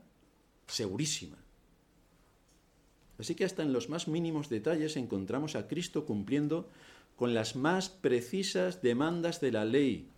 segurísima. 0.66 1.36
Así 3.18 3.34
que 3.34 3.44
hasta 3.44 3.62
en 3.62 3.72
los 3.72 3.88
más 3.88 4.08
mínimos 4.08 4.48
detalles 4.48 4.96
encontramos 4.96 5.56
a 5.56 5.68
Cristo 5.68 6.06
cumpliendo 6.06 6.68
con 7.16 7.34
las 7.34 7.56
más 7.56 7.88
precisas 7.88 8.82
demandas 8.82 9.40
de 9.40 9.52
la 9.52 9.64
ley, 9.64 10.08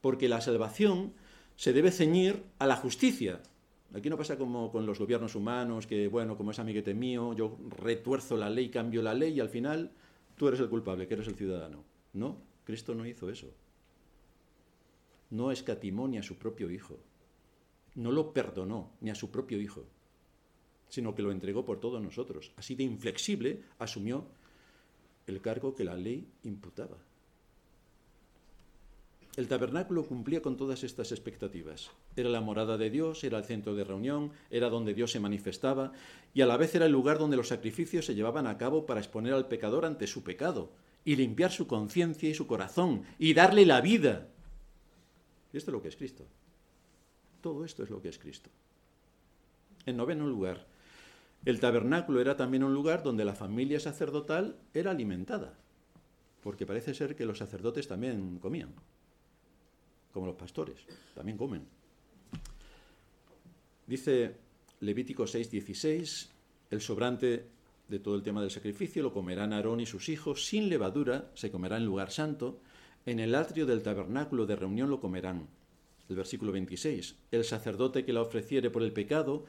porque 0.00 0.28
la 0.28 0.40
salvación 0.40 1.14
se 1.56 1.72
debe 1.72 1.90
ceñir 1.90 2.42
a 2.58 2.66
la 2.66 2.76
justicia. 2.76 3.40
Aquí 3.94 4.10
no 4.10 4.18
pasa 4.18 4.36
como 4.36 4.72
con 4.72 4.86
los 4.86 4.98
gobiernos 4.98 5.34
humanos, 5.34 5.86
que 5.86 6.08
bueno, 6.08 6.36
como 6.36 6.50
es 6.50 6.58
amiguete 6.58 6.94
mío, 6.94 7.32
yo 7.34 7.56
retuerzo 7.78 8.36
la 8.36 8.50
ley, 8.50 8.68
cambio 8.68 9.02
la 9.02 9.14
ley 9.14 9.34
y 9.34 9.40
al 9.40 9.48
final 9.48 9.92
tú 10.36 10.48
eres 10.48 10.60
el 10.60 10.68
culpable, 10.68 11.06
que 11.06 11.14
eres 11.14 11.28
el 11.28 11.36
ciudadano. 11.36 11.84
No, 12.12 12.36
Cristo 12.64 12.94
no 12.94 13.06
hizo 13.06 13.30
eso 13.30 13.52
no 15.34 15.50
escatimó 15.50 16.06
ni 16.06 16.16
a 16.16 16.22
su 16.22 16.36
propio 16.36 16.70
hijo, 16.70 16.98
no 17.96 18.12
lo 18.12 18.32
perdonó 18.32 18.92
ni 19.00 19.10
a 19.10 19.14
su 19.16 19.30
propio 19.30 19.60
hijo, 19.60 19.84
sino 20.88 21.14
que 21.14 21.22
lo 21.22 21.32
entregó 21.32 21.64
por 21.64 21.80
todos 21.80 22.00
nosotros. 22.00 22.52
Así 22.56 22.76
de 22.76 22.84
inflexible 22.84 23.62
asumió 23.80 24.26
el 25.26 25.40
cargo 25.40 25.74
que 25.74 25.84
la 25.84 25.96
ley 25.96 26.28
imputaba. 26.44 26.98
El 29.36 29.48
tabernáculo 29.48 30.06
cumplía 30.06 30.42
con 30.42 30.56
todas 30.56 30.84
estas 30.84 31.10
expectativas. 31.10 31.90
Era 32.14 32.28
la 32.28 32.40
morada 32.40 32.78
de 32.78 32.88
Dios, 32.90 33.24
era 33.24 33.38
el 33.38 33.44
centro 33.44 33.74
de 33.74 33.82
reunión, 33.82 34.30
era 34.48 34.68
donde 34.68 34.94
Dios 34.94 35.10
se 35.10 35.18
manifestaba 35.18 35.92
y 36.32 36.42
a 36.42 36.46
la 36.46 36.56
vez 36.56 36.74
era 36.74 36.86
el 36.86 36.92
lugar 36.92 37.18
donde 37.18 37.36
los 37.36 37.48
sacrificios 37.48 38.06
se 38.06 38.14
llevaban 38.14 38.46
a 38.46 38.58
cabo 38.58 38.86
para 38.86 39.00
exponer 39.00 39.32
al 39.32 39.48
pecador 39.48 39.86
ante 39.86 40.06
su 40.06 40.22
pecado 40.22 40.70
y 41.04 41.16
limpiar 41.16 41.50
su 41.50 41.66
conciencia 41.66 42.28
y 42.28 42.34
su 42.34 42.46
corazón 42.46 43.02
y 43.18 43.34
darle 43.34 43.66
la 43.66 43.80
vida 43.80 44.28
y 45.54 45.56
esto 45.56 45.70
es 45.70 45.74
lo 45.74 45.80
que 45.80 45.88
es 45.88 45.96
Cristo. 45.96 46.26
Todo 47.40 47.64
esto 47.64 47.84
es 47.84 47.90
lo 47.90 48.02
que 48.02 48.08
es 48.08 48.18
Cristo. 48.18 48.50
En 49.86 49.96
noveno 49.96 50.26
lugar, 50.26 50.66
el 51.44 51.60
tabernáculo 51.60 52.20
era 52.20 52.36
también 52.36 52.64
un 52.64 52.74
lugar 52.74 53.04
donde 53.04 53.24
la 53.24 53.34
familia 53.34 53.78
sacerdotal 53.78 54.56
era 54.74 54.90
alimentada, 54.90 55.54
porque 56.42 56.66
parece 56.66 56.92
ser 56.92 57.14
que 57.14 57.24
los 57.24 57.38
sacerdotes 57.38 57.86
también 57.86 58.40
comían, 58.40 58.74
como 60.14 60.26
los 60.26 60.36
pastores, 60.36 60.76
también 61.14 61.36
comen. 61.36 61.66
Dice 63.86 64.36
Levítico 64.80 65.24
6:16, 65.24 66.28
el 66.70 66.80
sobrante 66.80 67.46
de 67.88 67.98
todo 67.98 68.14
el 68.14 68.22
tema 68.22 68.40
del 68.40 68.50
sacrificio 68.50 69.02
lo 69.02 69.12
comerán 69.12 69.52
Aarón 69.52 69.80
y 69.80 69.86
sus 69.86 70.08
hijos, 70.08 70.46
sin 70.46 70.68
levadura, 70.68 71.30
se 71.34 71.50
comerá 71.50 71.76
en 71.76 71.84
lugar 71.84 72.12
santo, 72.12 72.60
en 73.04 73.18
el 73.18 73.34
atrio 73.34 73.66
del 73.66 73.82
tabernáculo 73.82 74.46
de 74.46 74.56
reunión 74.56 74.88
lo 74.88 75.00
comerán. 75.00 75.48
El 76.08 76.16
versículo 76.16 76.52
26. 76.52 77.16
El 77.32 77.44
sacerdote 77.44 78.04
que 78.04 78.12
la 78.12 78.22
ofreciere 78.22 78.70
por 78.70 78.82
el 78.82 78.92
pecado, 78.92 79.44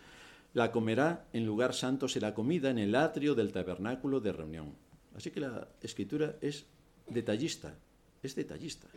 la 0.54 0.72
comerá 0.72 1.28
en 1.32 1.46
lugar 1.46 1.74
santo 1.74 2.08
será 2.08 2.34
comida 2.34 2.70
en 2.72 2.80
el 2.80 2.96
atrio 2.96 3.36
del 3.36 3.52
tabernáculo 3.52 4.20
de 4.20 4.34
reunión. 4.34 4.74
Así 5.16 5.32
que 5.32 5.42
la 5.42 5.68
escritura 5.82 6.38
es 6.42 6.66
detallista, 7.08 7.78
es 8.24 8.36
detallista. 8.36 8.88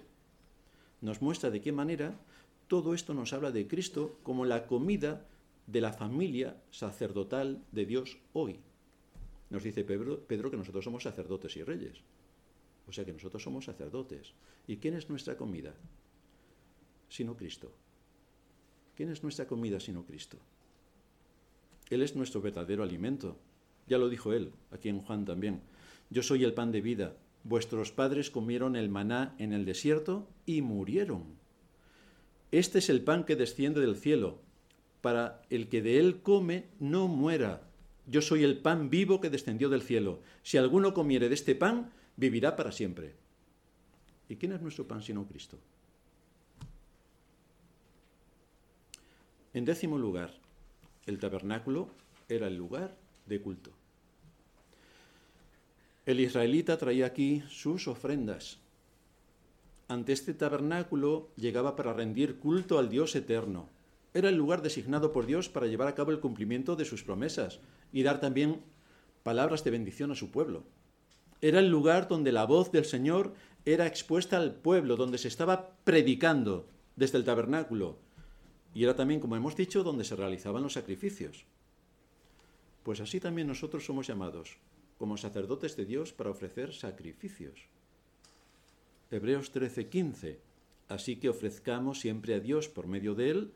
Nos 1.00 1.22
muestra 1.22 1.50
de 1.50 1.60
qué 1.60 1.72
manera 1.72 2.18
todo 2.68 2.92
esto 2.94 3.14
nos 3.14 3.32
habla 3.32 3.50
de 3.50 3.66
Cristo 3.66 4.18
como 4.22 4.44
la 4.44 4.66
comida 4.66 5.26
de 5.66 5.80
la 5.80 5.92
familia 5.92 6.56
sacerdotal 6.70 7.62
de 7.72 7.86
Dios 7.86 8.18
hoy. 8.32 8.60
Nos 9.50 9.62
dice 9.62 9.84
Pedro, 9.84 10.26
que 10.26 10.56
nosotros 10.56 10.84
somos 10.84 11.02
sacerdotes 11.02 11.56
y 11.56 11.62
reyes. 11.62 11.98
O 12.86 12.92
sea 12.92 13.04
que 13.04 13.12
nosotros 13.12 13.42
somos 13.42 13.64
sacerdotes. 13.64 14.32
¿Y 14.66 14.76
quién 14.76 14.94
es 14.94 15.08
nuestra 15.08 15.36
comida? 15.36 15.74
Sino 17.08 17.36
Cristo. 17.36 17.72
¿Quién 18.94 19.10
es 19.10 19.22
nuestra 19.22 19.46
comida 19.46 19.80
sino 19.80 20.04
Cristo? 20.04 20.38
Él 21.88 22.02
es 22.02 22.16
nuestro 22.16 22.40
verdadero 22.40 22.82
alimento. 22.82 23.36
Ya 23.86 23.96
lo 23.96 24.08
dijo 24.08 24.32
él, 24.32 24.52
aquí 24.70 24.88
en 24.88 25.00
Juan 25.00 25.24
también. 25.24 25.62
Yo 26.10 26.22
soy 26.22 26.44
el 26.44 26.52
pan 26.52 26.72
de 26.72 26.80
vida. 26.82 27.16
Vuestros 27.48 27.92
padres 27.92 28.30
comieron 28.30 28.76
el 28.76 28.90
maná 28.90 29.34
en 29.38 29.54
el 29.54 29.64
desierto 29.64 30.28
y 30.44 30.60
murieron. 30.60 31.24
Este 32.52 32.78
es 32.78 32.90
el 32.90 33.02
pan 33.02 33.24
que 33.24 33.36
desciende 33.36 33.80
del 33.80 33.96
cielo, 33.96 34.42
para 35.00 35.40
el 35.48 35.70
que 35.70 35.80
de 35.80 35.98
él 35.98 36.20
come 36.20 36.66
no 36.78 37.08
muera. 37.08 37.62
Yo 38.06 38.20
soy 38.20 38.44
el 38.44 38.58
pan 38.58 38.90
vivo 38.90 39.22
que 39.22 39.30
descendió 39.30 39.70
del 39.70 39.80
cielo. 39.80 40.20
Si 40.42 40.58
alguno 40.58 40.92
comiere 40.92 41.30
de 41.30 41.36
este 41.36 41.54
pan, 41.54 41.90
vivirá 42.16 42.54
para 42.54 42.70
siempre. 42.70 43.14
¿Y 44.28 44.36
quién 44.36 44.52
es 44.52 44.60
nuestro 44.60 44.86
pan 44.86 45.00
sino 45.00 45.26
Cristo? 45.26 45.58
En 49.54 49.64
décimo 49.64 49.96
lugar, 49.96 50.34
el 51.06 51.18
tabernáculo 51.18 51.88
era 52.28 52.46
el 52.46 52.58
lugar 52.58 52.94
de 53.24 53.40
culto. 53.40 53.72
El 56.08 56.20
israelita 56.20 56.78
traía 56.78 57.04
aquí 57.04 57.42
sus 57.50 57.86
ofrendas. 57.86 58.56
Ante 59.88 60.14
este 60.14 60.32
tabernáculo 60.32 61.28
llegaba 61.36 61.76
para 61.76 61.92
rendir 61.92 62.38
culto 62.38 62.78
al 62.78 62.88
Dios 62.88 63.14
eterno. 63.14 63.68
Era 64.14 64.30
el 64.30 64.34
lugar 64.34 64.62
designado 64.62 65.12
por 65.12 65.26
Dios 65.26 65.50
para 65.50 65.66
llevar 65.66 65.86
a 65.86 65.94
cabo 65.94 66.10
el 66.10 66.20
cumplimiento 66.20 66.76
de 66.76 66.86
sus 66.86 67.04
promesas 67.04 67.60
y 67.92 68.04
dar 68.04 68.20
también 68.20 68.62
palabras 69.22 69.64
de 69.64 69.70
bendición 69.70 70.10
a 70.10 70.14
su 70.14 70.30
pueblo. 70.30 70.62
Era 71.42 71.58
el 71.58 71.68
lugar 71.68 72.08
donde 72.08 72.32
la 72.32 72.46
voz 72.46 72.72
del 72.72 72.86
Señor 72.86 73.34
era 73.66 73.86
expuesta 73.86 74.38
al 74.38 74.54
pueblo, 74.54 74.96
donde 74.96 75.18
se 75.18 75.28
estaba 75.28 75.76
predicando 75.84 76.70
desde 76.96 77.18
el 77.18 77.24
tabernáculo. 77.24 77.98
Y 78.72 78.82
era 78.82 78.96
también, 78.96 79.20
como 79.20 79.36
hemos 79.36 79.56
dicho, 79.56 79.82
donde 79.82 80.04
se 80.04 80.16
realizaban 80.16 80.62
los 80.62 80.72
sacrificios. 80.72 81.44
Pues 82.82 82.98
así 83.02 83.20
también 83.20 83.46
nosotros 83.46 83.84
somos 83.84 84.06
llamados 84.06 84.56
como 84.98 85.16
sacerdotes 85.16 85.76
de 85.76 85.86
Dios 85.86 86.12
para 86.12 86.30
ofrecer 86.30 86.72
sacrificios. 86.74 87.68
Hebreos 89.10 89.52
13:15. 89.52 90.38
Así 90.88 91.16
que 91.16 91.28
ofrezcamos 91.28 92.00
siempre 92.00 92.34
a 92.34 92.40
Dios 92.40 92.68
por 92.68 92.86
medio 92.86 93.14
de 93.14 93.30
él 93.30 93.52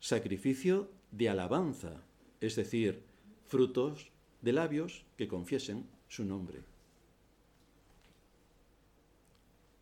sacrificio 0.00 0.90
de 1.10 1.28
alabanza, 1.28 2.02
es 2.40 2.56
decir, 2.56 3.02
frutos 3.46 4.10
de 4.42 4.52
labios 4.52 5.04
que 5.16 5.28
confiesen 5.28 5.86
su 6.08 6.24
nombre. 6.24 6.62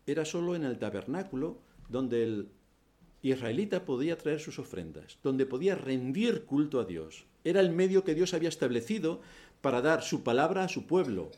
Era 0.07 0.25
solo 0.25 0.55
en 0.55 0.65
el 0.65 0.79
tabernáculo 0.79 1.59
donde 1.89 2.23
el 2.23 2.49
israelita 3.23 3.87
podía 3.87 4.19
traer 4.19 4.41
sus 4.41 4.59
ofrendas, 4.59 5.19
donde 5.23 5.47
podía 5.47 5.75
rendir 5.75 6.45
culto 6.45 6.79
a 6.79 6.85
Dios. 6.85 7.25
Era 7.43 7.61
el 7.61 7.71
medio 7.71 8.05
que 8.05 8.15
Dios 8.15 8.35
había 8.35 8.51
establecido 8.51 9.23
para 9.65 9.81
dar 9.81 10.03
su 10.03 10.23
palabra 10.23 10.65
a 10.65 10.69
su 10.69 10.87
pueblo. 10.87 11.31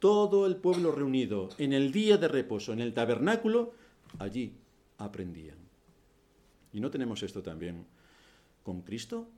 Todo 0.00 0.44
el 0.44 0.56
pueblo 0.56 0.92
reunido 0.92 1.48
en 1.56 1.72
el 1.72 1.92
día 1.92 2.18
de 2.18 2.28
reposo, 2.28 2.74
en 2.74 2.80
el 2.80 2.92
tabernáculo, 2.92 3.72
allí 4.18 4.52
aprendían. 4.98 5.56
¿Y 6.74 6.80
no 6.80 6.90
tenemos 6.90 7.22
esto 7.22 7.42
también 7.42 7.86
con 8.62 8.82
Cristo? 8.82 9.30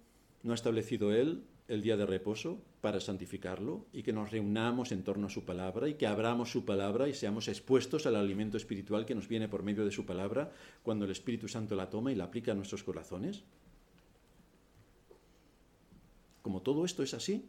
¿No 0.42 0.50
ha 0.50 0.56
establecido 0.56 1.12
Él 1.14 1.44
el 1.68 1.82
día 1.82 1.96
de 1.96 2.04
reposo 2.04 2.60
para 2.80 2.98
santificarlo 2.98 3.86
y 3.92 4.02
que 4.02 4.12
nos 4.12 4.32
reunamos 4.32 4.90
en 4.90 5.04
torno 5.04 5.28
a 5.28 5.30
su 5.30 5.44
palabra 5.44 5.88
y 5.88 5.94
que 5.94 6.08
abramos 6.08 6.50
su 6.50 6.64
palabra 6.64 7.08
y 7.08 7.14
seamos 7.14 7.46
expuestos 7.46 8.06
al 8.06 8.16
alimento 8.16 8.56
espiritual 8.56 9.06
que 9.06 9.14
nos 9.14 9.28
viene 9.28 9.46
por 9.46 9.62
medio 9.62 9.84
de 9.84 9.92
su 9.92 10.04
palabra 10.04 10.50
cuando 10.82 11.04
el 11.04 11.12
Espíritu 11.12 11.46
Santo 11.46 11.76
la 11.76 11.90
toma 11.90 12.10
y 12.10 12.16
la 12.16 12.24
aplica 12.24 12.50
a 12.50 12.56
nuestros 12.56 12.82
corazones? 12.82 13.44
Como 16.42 16.62
todo 16.62 16.84
esto 16.84 17.04
es 17.04 17.14
así, 17.14 17.48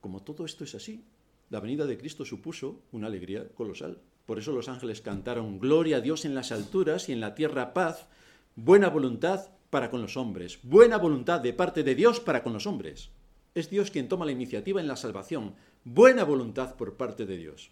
como 0.00 0.22
todo 0.22 0.44
esto 0.44 0.64
es 0.64 0.74
así, 0.74 1.04
la 1.50 1.60
venida 1.60 1.86
de 1.86 1.98
Cristo 1.98 2.24
supuso 2.24 2.82
una 2.92 3.08
alegría 3.08 3.48
colosal. 3.50 3.98
Por 4.26 4.38
eso 4.38 4.52
los 4.52 4.68
ángeles 4.68 5.00
cantaron, 5.00 5.58
Gloria 5.58 5.98
a 5.98 6.00
Dios 6.00 6.24
en 6.24 6.34
las 6.34 6.52
alturas 6.52 7.08
y 7.08 7.12
en 7.12 7.20
la 7.20 7.34
tierra 7.34 7.72
paz, 7.72 8.06
buena 8.54 8.88
voluntad 8.88 9.50
para 9.70 9.90
con 9.90 10.02
los 10.02 10.16
hombres, 10.16 10.58
buena 10.62 10.98
voluntad 10.98 11.40
de 11.40 11.52
parte 11.52 11.82
de 11.82 11.94
Dios 11.94 12.20
para 12.20 12.42
con 12.42 12.52
los 12.52 12.66
hombres. 12.66 13.10
Es 13.54 13.68
Dios 13.68 13.90
quien 13.90 14.08
toma 14.08 14.26
la 14.26 14.32
iniciativa 14.32 14.80
en 14.80 14.86
la 14.86 14.96
salvación, 14.96 15.54
buena 15.84 16.24
voluntad 16.24 16.76
por 16.76 16.96
parte 16.96 17.26
de 17.26 17.36
Dios. 17.36 17.70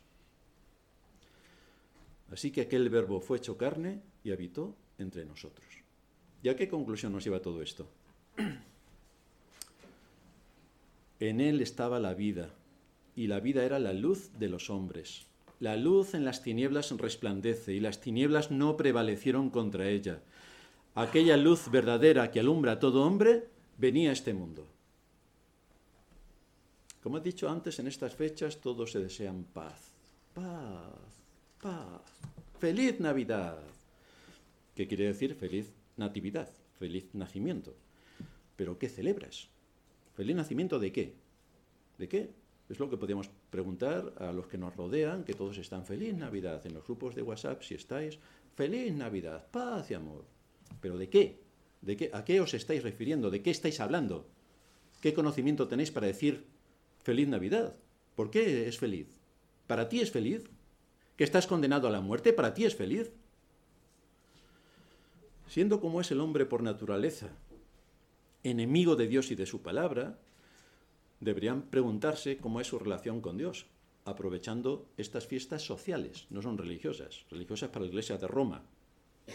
Así 2.32 2.50
que 2.50 2.62
aquel 2.62 2.88
verbo 2.90 3.20
fue 3.20 3.38
hecho 3.38 3.56
carne 3.56 4.02
y 4.24 4.32
habitó 4.32 4.76
entre 4.98 5.24
nosotros. 5.24 5.66
¿Y 6.42 6.48
a 6.48 6.56
qué 6.56 6.68
conclusión 6.68 7.12
nos 7.12 7.24
lleva 7.24 7.40
todo 7.40 7.62
esto? 7.62 7.88
En 11.20 11.40
él 11.40 11.60
estaba 11.60 11.98
la 11.98 12.14
vida, 12.14 12.50
y 13.16 13.26
la 13.26 13.40
vida 13.40 13.64
era 13.64 13.78
la 13.78 13.92
luz 13.92 14.30
de 14.38 14.48
los 14.48 14.70
hombres. 14.70 15.26
La 15.58 15.76
luz 15.76 16.14
en 16.14 16.24
las 16.24 16.42
tinieblas 16.42 16.90
resplandece, 16.92 17.74
y 17.74 17.80
las 17.80 18.00
tinieblas 18.00 18.52
no 18.52 18.76
prevalecieron 18.76 19.50
contra 19.50 19.88
ella. 19.88 20.22
Aquella 20.94 21.36
luz 21.36 21.70
verdadera 21.70 22.30
que 22.30 22.40
alumbra 22.40 22.72
a 22.72 22.78
todo 22.78 23.04
hombre 23.04 23.48
venía 23.76 24.10
a 24.10 24.12
este 24.12 24.34
mundo. 24.34 24.66
Como 27.02 27.18
he 27.18 27.20
dicho 27.20 27.48
antes, 27.48 27.78
en 27.78 27.88
estas 27.88 28.14
fechas 28.14 28.60
todos 28.60 28.92
se 28.92 29.00
desean 29.00 29.44
paz, 29.44 29.94
paz, 30.34 31.22
paz. 31.60 32.02
Feliz 32.58 33.00
Navidad. 33.00 33.58
¿Qué 34.74 34.86
quiere 34.86 35.06
decir 35.06 35.34
feliz 35.34 35.72
natividad? 35.96 36.48
Feliz 36.78 37.12
nacimiento. 37.14 37.74
¿Pero 38.56 38.78
qué 38.78 38.88
celebras? 38.88 39.48
¿Feliz 40.18 40.34
nacimiento 40.34 40.80
de 40.80 40.90
qué? 40.90 41.14
¿De 41.96 42.08
qué? 42.08 42.34
Es 42.68 42.80
lo 42.80 42.90
que 42.90 42.96
podríamos 42.96 43.30
preguntar 43.50 44.14
a 44.18 44.32
los 44.32 44.48
que 44.48 44.58
nos 44.58 44.74
rodean, 44.74 45.22
que 45.22 45.32
todos 45.32 45.58
están 45.58 45.86
feliz 45.86 46.12
Navidad. 46.12 46.60
En 46.66 46.74
los 46.74 46.84
grupos 46.84 47.14
de 47.14 47.22
WhatsApp, 47.22 47.62
si 47.62 47.74
estáis, 47.74 48.18
feliz 48.56 48.92
Navidad, 48.92 49.46
paz 49.52 49.92
y 49.92 49.94
amor. 49.94 50.24
¿Pero 50.80 50.98
de 50.98 51.08
qué? 51.08 51.38
¿De 51.82 51.96
qué? 51.96 52.10
¿A 52.12 52.24
qué 52.24 52.40
os 52.40 52.52
estáis 52.52 52.82
refiriendo? 52.82 53.30
¿De 53.30 53.42
qué 53.42 53.52
estáis 53.52 53.78
hablando? 53.78 54.26
¿Qué 55.00 55.14
conocimiento 55.14 55.68
tenéis 55.68 55.92
para 55.92 56.08
decir 56.08 56.46
feliz 57.04 57.28
Navidad? 57.28 57.76
¿Por 58.16 58.32
qué 58.32 58.66
es 58.66 58.76
feliz? 58.76 59.06
¿Para 59.68 59.88
ti 59.88 60.00
es 60.00 60.10
feliz? 60.10 60.50
¿Que 61.16 61.22
estás 61.22 61.46
condenado 61.46 61.86
a 61.86 61.92
la 61.92 62.00
muerte? 62.00 62.32
¿Para 62.32 62.54
ti 62.54 62.64
es 62.64 62.74
feliz? 62.74 63.12
Siendo 65.46 65.80
como 65.80 66.00
es 66.00 66.10
el 66.10 66.20
hombre 66.20 66.44
por 66.44 66.64
naturaleza, 66.64 67.28
enemigo 68.42 68.96
de 68.96 69.08
Dios 69.08 69.30
y 69.30 69.34
de 69.34 69.46
su 69.46 69.62
palabra, 69.62 70.18
deberían 71.20 71.62
preguntarse 71.62 72.38
cómo 72.38 72.60
es 72.60 72.68
su 72.68 72.78
relación 72.78 73.20
con 73.20 73.36
Dios, 73.36 73.66
aprovechando 74.04 74.88
estas 74.96 75.26
fiestas 75.26 75.62
sociales, 75.62 76.26
no 76.30 76.40
son 76.40 76.56
religiosas, 76.56 77.26
religiosas 77.30 77.70
para 77.70 77.84
la 77.84 77.90
Iglesia 77.90 78.16
de 78.16 78.26
Roma, 78.26 78.62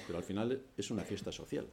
pero 0.08 0.18
al 0.18 0.24
final 0.24 0.64
es 0.78 0.89
una 0.89 1.04
fiesta 1.04 1.32
social. 1.32 1.68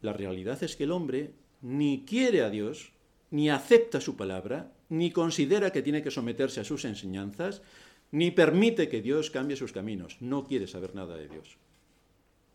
La 0.00 0.12
realidad 0.12 0.62
es 0.62 0.76
que 0.76 0.84
el 0.84 0.90
hombre 0.90 1.32
ni 1.62 2.04
quiere 2.04 2.42
a 2.42 2.50
Dios, 2.50 2.92
ni 3.30 3.48
acepta 3.48 4.00
su 4.00 4.16
palabra, 4.16 4.72
ni 4.88 5.10
considera 5.10 5.72
que 5.72 5.82
tiene 5.82 6.02
que 6.02 6.10
someterse 6.10 6.60
a 6.60 6.64
sus 6.64 6.84
enseñanzas, 6.84 7.62
ni 8.10 8.30
permite 8.30 8.88
que 8.88 9.00
Dios 9.00 9.30
cambie 9.30 9.56
sus 9.56 9.72
caminos. 9.72 10.18
No 10.20 10.46
quiere 10.46 10.66
saber 10.66 10.94
nada 10.94 11.16
de 11.16 11.28
Dios. 11.28 11.56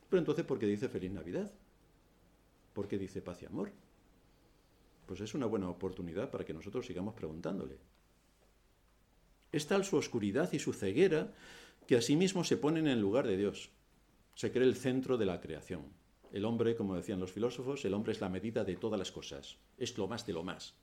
Pero 0.09 0.19
entonces, 0.19 0.45
¿por 0.45 0.59
qué 0.59 0.67
dice 0.67 0.89
feliz 0.89 1.11
Navidad? 1.11 1.51
¿Por 2.73 2.87
qué 2.87 2.97
dice 2.97 3.21
paz 3.21 3.41
y 3.41 3.45
amor? 3.45 3.71
Pues 5.05 5.21
es 5.21 5.33
una 5.33 5.47
buena 5.47 5.69
oportunidad 5.69 6.29
para 6.29 6.45
que 6.45 6.53
nosotros 6.53 6.85
sigamos 6.85 7.15
preguntándole. 7.15 7.77
Es 9.51 9.67
tal 9.67 9.83
su 9.83 9.97
oscuridad 9.97 10.51
y 10.53 10.59
su 10.59 10.73
ceguera 10.73 11.33
que 11.87 11.97
asimismo 11.97 12.43
se 12.43 12.57
ponen 12.57 12.87
en 12.87 13.01
lugar 13.01 13.25
de 13.25 13.37
Dios. 13.37 13.71
Se 14.35 14.51
cree 14.51 14.67
el 14.67 14.75
centro 14.75 15.17
de 15.17 15.25
la 15.25 15.41
creación. 15.41 15.85
El 16.31 16.45
hombre, 16.45 16.75
como 16.75 16.95
decían 16.95 17.19
los 17.19 17.31
filósofos, 17.31 17.83
el 17.85 17.95
hombre 17.95 18.11
es 18.11 18.21
la 18.21 18.29
medida 18.29 18.63
de 18.63 18.75
todas 18.75 18.99
las 18.99 19.11
cosas, 19.11 19.57
es 19.77 19.97
lo 19.97 20.07
más 20.07 20.27
de 20.27 20.33
lo 20.33 20.43
más. 20.43 20.75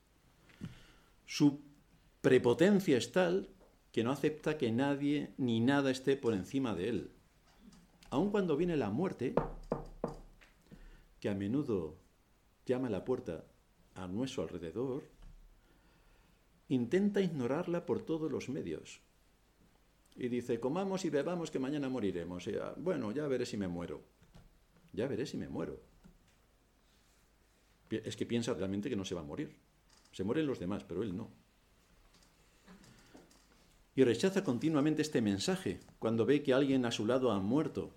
Su 1.25 1.61
prepotencia 2.21 2.97
es 2.97 3.13
tal 3.13 3.49
que 3.93 4.03
no 4.03 4.11
acepta 4.11 4.59
que 4.59 4.73
nadie 4.73 5.33
ni 5.39 5.61
nada 5.61 5.91
esté 5.93 6.17
por 6.17 6.35
encima 6.35 6.75
de 6.75 6.89
él. 6.89 7.11
Aun 8.11 8.31
cuando 8.31 8.57
viene 8.57 8.77
la 8.77 8.91
muerte, 8.91 9.35
que 11.21 11.29
a 11.29 11.35
menudo 11.35 11.97
llama 12.67 12.89
a 12.89 12.91
la 12.91 13.05
puerta 13.05 13.45
a 13.95 14.07
nuestro 14.07 14.43
alrededor, 14.43 15.05
intenta 16.69 17.21
ignorarla 17.21 17.87
por 17.87 18.03
todos 18.03 18.31
los 18.31 18.49
medios. 18.49 19.01
Y 20.17 20.29
dice, 20.29 20.61
comamos 20.61 21.05
y 21.05 21.11
bebamos 21.11 21.51
que 21.51 21.59
mañana 21.59 21.89
moriremos. 21.89 22.49
Ah, 22.61 22.75
bueno, 22.77 23.13
ya 23.13 23.27
veré 23.29 23.47
si 23.47 23.57
me 23.57 23.69
muero. 23.69 24.03
Ya 24.93 25.07
veré 25.07 25.27
si 25.27 25.37
me 25.37 25.49
muero. 25.49 25.81
Es 27.91 28.17
que 28.17 28.27
piensa 28.27 28.55
realmente 28.55 28.89
que 28.89 28.97
no 28.97 29.05
se 29.05 29.15
va 29.15 29.21
a 29.21 29.25
morir. 29.25 29.55
Se 30.13 30.25
mueren 30.25 30.47
los 30.47 30.59
demás, 30.59 30.85
pero 30.85 31.03
él 31.03 31.17
no. 31.17 31.31
Y 33.95 34.05
rechaza 34.05 34.43
continuamente 34.43 35.03
este 35.03 35.23
mensaje 35.23 35.81
cuando 35.99 36.27
ve 36.27 36.43
que 36.43 36.53
alguien 36.53 36.85
a 36.85 36.91
su 36.91 37.07
lado 37.07 37.31
ha 37.31 37.41
muerto. 37.41 37.95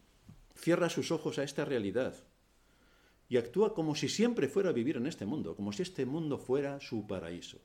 Cierra 0.56 0.90
sus 0.90 1.12
ojos 1.12 1.40
a 1.40 1.44
esta 1.44 1.66
realidad 1.66 2.29
y 3.30 3.38
actúa 3.38 3.74
como 3.74 3.96
si 3.96 4.10
siempre 4.10 4.50
fuera 4.50 4.72
a 4.72 4.74
vivir 4.74 4.98
en 4.98 5.06
este 5.06 5.26
mundo, 5.26 5.56
como 5.56 5.72
si 5.72 5.84
este 5.84 6.06
mundo 6.06 6.40
fuera 6.40 6.80
su 6.80 7.06
paraíso. 7.06 7.60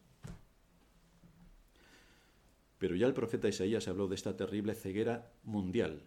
Pero 2.78 2.96
ya 2.96 3.06
el 3.06 3.14
profeta 3.14 3.48
Isaías 3.48 3.88
habló 3.88 4.06
de 4.06 4.14
esta 4.14 4.36
terrible 4.36 4.74
ceguera 4.74 5.32
mundial. 5.42 6.02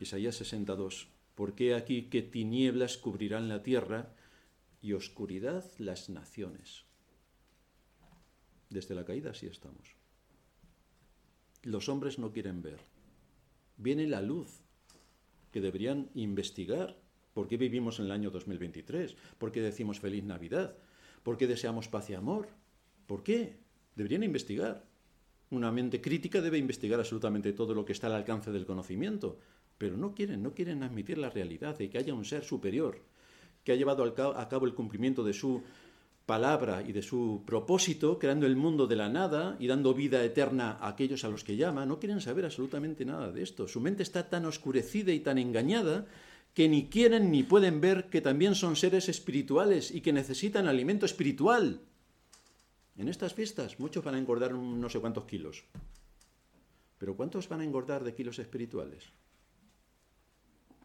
Isaías 0.00 0.34
62. 0.36 1.08
¿Por 1.36 1.54
qué 1.54 1.74
aquí 1.74 2.08
que 2.10 2.22
tinieblas 2.22 2.98
cubrirán 2.98 3.48
la 3.48 3.62
tierra 3.62 4.12
y 4.82 4.94
oscuridad 4.94 5.64
las 5.78 6.10
naciones? 6.10 6.84
Desde 8.68 8.96
la 8.96 9.04
caída 9.04 9.30
así 9.30 9.46
estamos. 9.46 9.94
Los 11.62 11.88
hombres 11.88 12.18
no 12.18 12.32
quieren 12.32 12.62
ver. 12.62 12.80
Viene 13.76 14.08
la 14.08 14.20
luz 14.20 14.60
que 15.52 15.60
deberían 15.60 16.10
investigar. 16.14 16.96
¿Por 17.38 17.46
qué 17.46 17.56
vivimos 17.56 18.00
en 18.00 18.06
el 18.06 18.10
año 18.10 18.32
2023? 18.32 19.14
¿Por 19.38 19.52
qué 19.52 19.60
decimos 19.60 20.00
feliz 20.00 20.24
Navidad? 20.24 20.76
¿Por 21.22 21.36
qué 21.36 21.46
deseamos 21.46 21.86
paz 21.86 22.10
y 22.10 22.14
amor? 22.14 22.48
¿Por 23.06 23.22
qué? 23.22 23.60
Deberían 23.94 24.24
investigar. 24.24 24.84
Una 25.50 25.70
mente 25.70 26.00
crítica 26.00 26.40
debe 26.40 26.58
investigar 26.58 26.98
absolutamente 26.98 27.52
todo 27.52 27.74
lo 27.74 27.84
que 27.84 27.92
está 27.92 28.08
al 28.08 28.14
alcance 28.14 28.50
del 28.50 28.66
conocimiento, 28.66 29.38
pero 29.78 29.96
no 29.96 30.16
quieren, 30.16 30.42
no 30.42 30.52
quieren 30.52 30.82
admitir 30.82 31.16
la 31.16 31.30
realidad 31.30 31.78
de 31.78 31.88
que 31.88 31.98
haya 31.98 32.12
un 32.12 32.24
ser 32.24 32.42
superior 32.42 33.04
que 33.62 33.70
ha 33.70 33.76
llevado 33.76 34.02
a 34.02 34.48
cabo 34.48 34.66
el 34.66 34.74
cumplimiento 34.74 35.22
de 35.22 35.32
su 35.32 35.62
palabra 36.26 36.82
y 36.82 36.90
de 36.90 37.02
su 37.02 37.44
propósito, 37.46 38.18
creando 38.18 38.46
el 38.46 38.56
mundo 38.56 38.88
de 38.88 38.96
la 38.96 39.08
nada 39.08 39.56
y 39.60 39.68
dando 39.68 39.94
vida 39.94 40.24
eterna 40.24 40.72
a 40.72 40.88
aquellos 40.88 41.22
a 41.22 41.28
los 41.28 41.44
que 41.44 41.56
llama, 41.56 41.86
no 41.86 42.00
quieren 42.00 42.20
saber 42.20 42.46
absolutamente 42.46 43.04
nada 43.04 43.30
de 43.30 43.44
esto. 43.44 43.68
Su 43.68 43.80
mente 43.80 44.02
está 44.02 44.28
tan 44.28 44.44
oscurecida 44.44 45.12
y 45.12 45.20
tan 45.20 45.38
engañada 45.38 46.06
que 46.58 46.68
ni 46.68 46.88
quieren 46.88 47.30
ni 47.30 47.44
pueden 47.44 47.80
ver 47.80 48.10
que 48.10 48.20
también 48.20 48.56
son 48.56 48.74
seres 48.74 49.08
espirituales 49.08 49.94
y 49.94 50.00
que 50.00 50.12
necesitan 50.12 50.66
alimento 50.66 51.06
espiritual. 51.06 51.82
En 52.96 53.06
estas 53.06 53.32
fiestas 53.32 53.78
muchos 53.78 54.02
van 54.02 54.16
a 54.16 54.18
engordar 54.18 54.52
no 54.54 54.88
sé 54.88 54.98
cuántos 54.98 55.26
kilos. 55.26 55.62
Pero 56.98 57.14
¿cuántos 57.14 57.48
van 57.48 57.60
a 57.60 57.64
engordar 57.64 58.02
de 58.02 58.12
kilos 58.12 58.40
espirituales? 58.40 59.04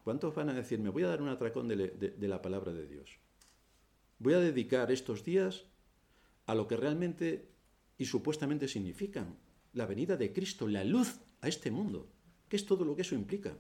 ¿Cuántos 0.04 0.36
van 0.36 0.50
a 0.50 0.54
decir, 0.54 0.78
me 0.78 0.92
voy 0.92 1.06
a 1.06 1.08
dar 1.08 1.24
un 1.24 1.30
atracón 1.30 1.68
de, 1.68 2.14
la 2.20 2.44
palabra 2.44 2.72
de 2.72 2.86
Dios? 2.86 3.18
Voy 4.20 4.36
a 4.36 4.40
dedicar 4.40 4.92
estos 4.92 5.26
días 5.26 5.66
a 6.46 6.54
lo 6.54 6.68
que 6.68 6.78
realmente 6.78 7.50
y 7.98 8.06
supuestamente 8.06 8.68
significan 8.68 9.40
la 9.74 9.88
venida 9.88 10.18
de 10.18 10.34
Cristo, 10.34 10.68
la 10.68 10.84
luz 10.84 11.20
a 11.42 11.48
este 11.48 11.72
mundo, 11.72 12.12
¿Qué 12.48 12.58
es 12.58 12.68
todo 12.68 12.86
lo 12.86 12.96
que 12.96 13.02
eso 13.02 13.16
implica? 13.16 13.58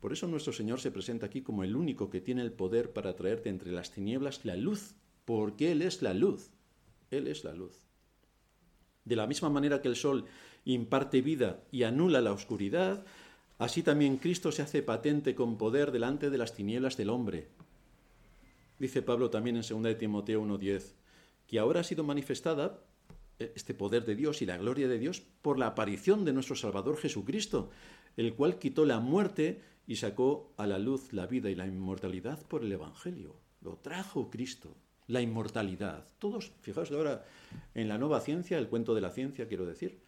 Por 0.00 0.12
eso 0.12 0.26
nuestro 0.26 0.52
Señor 0.52 0.80
se 0.80 0.90
presenta 0.90 1.26
aquí 1.26 1.42
como 1.42 1.62
el 1.62 1.76
único 1.76 2.08
que 2.08 2.20
tiene 2.20 2.42
el 2.42 2.52
poder 2.52 2.92
para 2.92 3.14
traerte 3.16 3.50
entre 3.50 3.70
las 3.70 3.90
tinieblas 3.90 4.44
la 4.44 4.56
luz, 4.56 4.94
porque 5.24 5.72
Él 5.72 5.82
es 5.82 6.00
la 6.02 6.14
luz. 6.14 6.50
Él 7.10 7.28
es 7.28 7.44
la 7.44 7.52
luz. 7.52 7.86
De 9.04 9.16
la 9.16 9.26
misma 9.26 9.50
manera 9.50 9.82
que 9.82 9.88
el 9.88 9.96
sol 9.96 10.24
imparte 10.64 11.20
vida 11.20 11.62
y 11.70 11.82
anula 11.82 12.20
la 12.20 12.32
oscuridad, 12.32 13.04
así 13.58 13.82
también 13.82 14.16
Cristo 14.16 14.52
se 14.52 14.62
hace 14.62 14.82
patente 14.82 15.34
con 15.34 15.58
poder 15.58 15.90
delante 15.90 16.30
de 16.30 16.38
las 16.38 16.54
tinieblas 16.54 16.96
del 16.96 17.10
hombre. 17.10 17.48
Dice 18.78 19.02
Pablo 19.02 19.28
también 19.28 19.56
en 19.56 19.62
2 19.62 19.82
de 19.82 19.94
Timoteo 19.94 20.42
1.10, 20.42 20.94
que 21.46 21.58
ahora 21.58 21.80
ha 21.80 21.84
sido 21.84 22.04
manifestada 22.04 22.78
eh, 23.38 23.52
este 23.54 23.74
poder 23.74 24.04
de 24.04 24.14
Dios 24.14 24.40
y 24.40 24.46
la 24.46 24.56
gloria 24.56 24.88
de 24.88 24.98
Dios 24.98 25.22
por 25.42 25.58
la 25.58 25.66
aparición 25.66 26.24
de 26.24 26.32
nuestro 26.32 26.56
Salvador 26.56 26.96
Jesucristo, 26.96 27.70
el 28.16 28.34
cual 28.34 28.58
quitó 28.58 28.86
la 28.86 29.00
muerte 29.00 29.60
y 29.86 29.96
sacó 29.96 30.52
a 30.56 30.66
la 30.66 30.78
luz 30.78 31.12
la 31.12 31.26
vida 31.26 31.50
y 31.50 31.54
la 31.54 31.66
inmortalidad 31.66 32.46
por 32.46 32.64
el 32.64 32.72
Evangelio. 32.72 33.36
Lo 33.60 33.76
trajo 33.76 34.30
Cristo, 34.30 34.76
la 35.06 35.20
inmortalidad. 35.20 36.06
Todos, 36.18 36.52
fijaos 36.60 36.90
ahora 36.92 37.24
en 37.74 37.88
la 37.88 37.98
nueva 37.98 38.20
ciencia, 38.20 38.58
el 38.58 38.68
cuento 38.68 38.94
de 38.94 39.00
la 39.00 39.10
ciencia, 39.10 39.48
quiero 39.48 39.66
decir, 39.66 40.00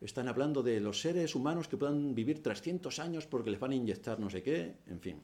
están 0.00 0.28
hablando 0.28 0.62
de 0.62 0.80
los 0.80 1.00
seres 1.00 1.34
humanos 1.34 1.68
que 1.68 1.76
puedan 1.76 2.14
vivir 2.14 2.42
300 2.42 2.98
años 2.98 3.26
porque 3.26 3.50
les 3.50 3.60
van 3.60 3.72
a 3.72 3.74
inyectar 3.74 4.18
no 4.18 4.30
sé 4.30 4.42
qué, 4.42 4.76
en 4.86 5.00
fin. 5.00 5.22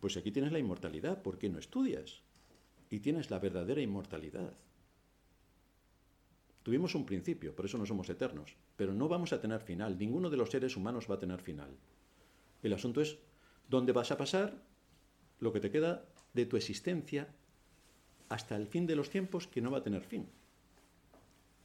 Pues 0.00 0.16
aquí 0.16 0.30
tienes 0.30 0.52
la 0.52 0.58
inmortalidad, 0.58 1.22
¿por 1.22 1.38
qué 1.38 1.48
no 1.48 1.58
estudias? 1.58 2.22
Y 2.90 3.00
tienes 3.00 3.30
la 3.30 3.38
verdadera 3.38 3.80
inmortalidad. 3.80 4.54
Tuvimos 6.62 6.94
un 6.94 7.06
principio, 7.06 7.54
por 7.54 7.64
eso 7.64 7.78
no 7.78 7.86
somos 7.86 8.08
eternos, 8.10 8.56
pero 8.76 8.92
no 8.92 9.08
vamos 9.08 9.32
a 9.32 9.40
tener 9.40 9.60
final, 9.60 9.98
ninguno 9.98 10.30
de 10.30 10.36
los 10.36 10.50
seres 10.50 10.76
humanos 10.76 11.06
va 11.10 11.14
a 11.14 11.18
tener 11.18 11.40
final. 11.40 11.76
El 12.62 12.72
asunto 12.72 13.00
es 13.00 13.18
dónde 13.68 13.92
vas 13.92 14.10
a 14.10 14.16
pasar 14.16 14.62
lo 15.38 15.52
que 15.52 15.60
te 15.60 15.70
queda 15.70 16.04
de 16.34 16.46
tu 16.46 16.56
existencia 16.56 17.28
hasta 18.28 18.56
el 18.56 18.66
fin 18.66 18.86
de 18.86 18.96
los 18.96 19.10
tiempos 19.10 19.46
que 19.46 19.60
no 19.60 19.70
va 19.70 19.78
a 19.78 19.82
tener 19.82 20.02
fin. 20.02 20.28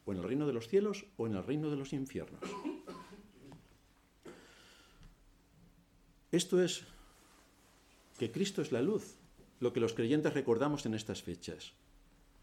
O 0.05 0.11
en 0.11 0.19
el 0.19 0.23
reino 0.23 0.47
de 0.47 0.53
los 0.53 0.67
cielos 0.67 1.05
o 1.17 1.27
en 1.27 1.35
el 1.35 1.43
reino 1.43 1.69
de 1.69 1.77
los 1.77 1.93
infiernos. 1.93 2.41
Esto 6.31 6.61
es 6.61 6.83
que 8.17 8.31
Cristo 8.31 8.61
es 8.61 8.71
la 8.71 8.81
luz, 8.81 9.15
lo 9.59 9.73
que 9.73 9.79
los 9.79 9.93
creyentes 9.93 10.33
recordamos 10.33 10.85
en 10.85 10.93
estas 10.93 11.21
fechas. 11.21 11.73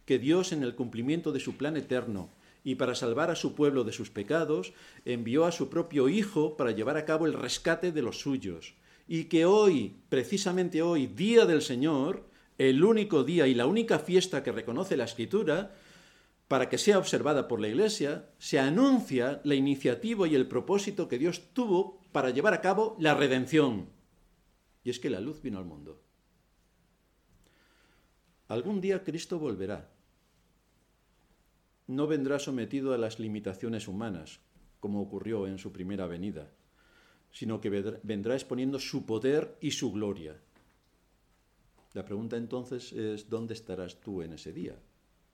Que 0.06 0.18
Dios 0.18 0.52
en 0.52 0.62
el 0.62 0.74
cumplimiento 0.74 1.32
de 1.32 1.40
su 1.40 1.56
plan 1.56 1.76
eterno 1.76 2.28
y 2.64 2.76
para 2.76 2.94
salvar 2.94 3.30
a 3.30 3.36
su 3.36 3.54
pueblo 3.54 3.84
de 3.84 3.92
sus 3.92 4.10
pecados, 4.10 4.72
envió 5.04 5.44
a 5.44 5.52
su 5.52 5.68
propio 5.68 6.08
Hijo 6.08 6.56
para 6.56 6.70
llevar 6.70 6.96
a 6.96 7.04
cabo 7.04 7.26
el 7.26 7.32
rescate 7.32 7.92
de 7.92 8.02
los 8.02 8.20
suyos. 8.20 8.74
Y 9.08 9.24
que 9.24 9.44
hoy, 9.44 9.96
precisamente 10.08 10.80
hoy, 10.82 11.06
día 11.06 11.44
del 11.44 11.62
Señor, 11.62 12.24
el 12.58 12.84
único 12.84 13.24
día 13.24 13.46
y 13.46 13.54
la 13.54 13.66
única 13.66 13.98
fiesta 13.98 14.42
que 14.42 14.52
reconoce 14.52 14.96
la 14.96 15.04
Escritura, 15.04 15.74
para 16.46 16.68
que 16.68 16.78
sea 16.78 16.98
observada 16.98 17.48
por 17.48 17.60
la 17.60 17.68
Iglesia, 17.68 18.30
se 18.38 18.58
anuncia 18.58 19.40
la 19.44 19.54
iniciativa 19.54 20.28
y 20.28 20.34
el 20.34 20.46
propósito 20.46 21.08
que 21.08 21.18
Dios 21.18 21.52
tuvo 21.52 22.00
para 22.12 22.30
llevar 22.30 22.54
a 22.54 22.60
cabo 22.60 22.96
la 23.00 23.14
redención. 23.14 23.88
Y 24.84 24.90
es 24.90 25.00
que 25.00 25.10
la 25.10 25.20
luz 25.20 25.42
vino 25.42 25.58
al 25.58 25.64
mundo. 25.64 26.02
Algún 28.48 28.80
día 28.80 29.02
Cristo 29.02 29.38
volverá 29.38 29.90
no 31.86 32.06
vendrá 32.06 32.38
sometido 32.38 32.94
a 32.94 32.98
las 32.98 33.18
limitaciones 33.18 33.88
humanas, 33.88 34.40
como 34.80 35.00
ocurrió 35.00 35.46
en 35.46 35.58
su 35.58 35.72
primera 35.72 36.06
venida, 36.06 36.50
sino 37.30 37.60
que 37.60 37.70
vendrá 38.02 38.34
exponiendo 38.34 38.78
su 38.78 39.06
poder 39.06 39.56
y 39.60 39.70
su 39.70 39.92
gloria. 39.92 40.36
La 41.94 42.04
pregunta 42.04 42.36
entonces 42.36 42.92
es, 42.92 43.28
¿dónde 43.28 43.54
estarás 43.54 44.00
tú 44.00 44.22
en 44.22 44.32
ese 44.32 44.52
día? 44.52 44.78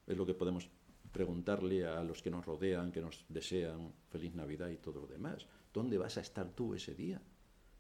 Es 0.07 0.17
lo 0.17 0.27
que 0.27 0.35
podemos 0.35 0.69
preguntarle 1.13 1.87
a 1.87 2.03
los 2.03 2.23
que 2.23 2.31
nos 2.31 2.45
rodean, 2.45 2.93
que 2.93 3.01
nos 3.01 3.25
desean 3.29 3.93
feliz 4.11 4.35
Navidad 4.35 4.69
y 4.69 4.77
todo 4.77 5.01
lo 5.01 5.07
demás. 5.07 5.47
¿Dónde 5.73 5.99
vas 5.99 6.19
a 6.19 6.21
estar 6.21 6.51
tú 6.51 6.75
ese 6.75 6.95
día? 6.95 7.21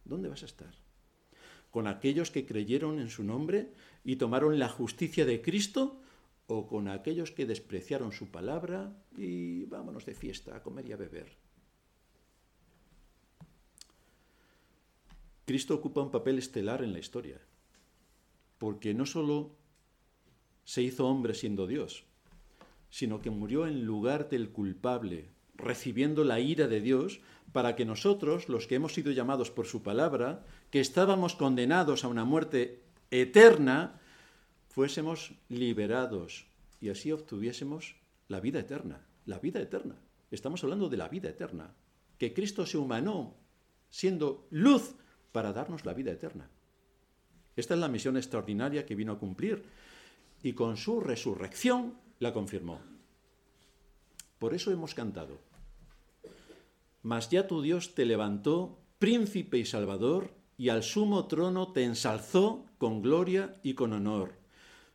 ¿Dónde 0.04 0.28
vas 0.28 0.42
a 0.42 0.46
estar? 0.46 0.74
¿Con 1.70 1.86
aquellos 1.86 2.30
que 2.30 2.46
creyeron 2.46 2.98
en 2.98 3.10
su 3.10 3.24
nombre 3.24 3.72
y 4.04 4.16
tomaron 4.16 4.58
la 4.58 4.68
justicia 4.68 5.26
de 5.26 5.42
Cristo 5.42 6.00
o 6.48 6.66
con 6.66 6.88
aquellos 6.88 7.30
que 7.30 7.46
despreciaron 7.46 8.10
su 8.10 8.30
palabra 8.30 8.96
y 9.16 9.64
vámonos 9.66 10.04
de 10.06 10.14
fiesta 10.14 10.56
a 10.56 10.62
comer 10.62 10.88
y 10.88 10.92
a 10.92 10.96
beber. 10.96 11.36
Cristo 15.44 15.74
ocupa 15.74 16.02
un 16.02 16.10
papel 16.10 16.38
estelar 16.38 16.82
en 16.82 16.92
la 16.92 16.98
historia, 16.98 17.40
porque 18.58 18.92
no 18.92 19.06
solo 19.06 19.56
se 20.64 20.82
hizo 20.82 21.06
hombre 21.06 21.34
siendo 21.34 21.66
Dios, 21.66 22.04
sino 22.90 23.20
que 23.20 23.30
murió 23.30 23.66
en 23.66 23.84
lugar 23.84 24.28
del 24.28 24.50
culpable, 24.50 25.28
recibiendo 25.54 26.24
la 26.24 26.40
ira 26.40 26.66
de 26.66 26.80
Dios, 26.80 27.20
para 27.52 27.76
que 27.76 27.84
nosotros, 27.84 28.48
los 28.48 28.66
que 28.66 28.74
hemos 28.74 28.94
sido 28.94 29.12
llamados 29.12 29.50
por 29.50 29.66
su 29.66 29.82
palabra, 29.82 30.44
que 30.70 30.80
estábamos 30.80 31.34
condenados 31.34 32.04
a 32.04 32.08
una 32.08 32.24
muerte 32.24 32.82
eterna, 33.10 34.00
fuésemos 34.68 35.32
liberados 35.48 36.46
y 36.80 36.90
así 36.90 37.10
obtuviésemos 37.12 37.96
la 38.28 38.40
vida 38.40 38.60
eterna. 38.60 39.06
La 39.26 39.38
vida 39.38 39.60
eterna. 39.60 39.96
Estamos 40.30 40.62
hablando 40.62 40.88
de 40.88 40.96
la 40.96 41.08
vida 41.08 41.28
eterna. 41.28 41.74
Que 42.18 42.32
Cristo 42.32 42.66
se 42.66 42.78
humanó 42.78 43.34
siendo 43.90 44.46
luz 44.50 44.94
para 45.32 45.52
darnos 45.52 45.84
la 45.84 45.94
vida 45.94 46.12
eterna. 46.12 46.48
Esta 47.56 47.74
es 47.74 47.80
la 47.80 47.88
misión 47.88 48.16
extraordinaria 48.16 48.86
que 48.86 48.94
vino 48.94 49.12
a 49.12 49.18
cumplir 49.18 49.64
y 50.42 50.52
con 50.52 50.76
su 50.76 51.00
resurrección 51.00 51.94
la 52.20 52.32
confirmó. 52.32 52.80
Por 54.38 54.54
eso 54.54 54.70
hemos 54.70 54.94
cantado. 54.94 55.40
Mas 57.02 57.30
ya 57.30 57.46
tu 57.46 57.62
Dios 57.62 57.94
te 57.94 58.04
levantó, 58.04 58.78
príncipe 58.98 59.58
y 59.58 59.64
salvador, 59.64 60.30
y 60.56 60.68
al 60.68 60.82
sumo 60.82 61.26
trono 61.26 61.72
te 61.72 61.84
ensalzó 61.84 62.66
con 62.78 63.02
gloria 63.02 63.56
y 63.62 63.74
con 63.74 63.92
honor 63.92 64.37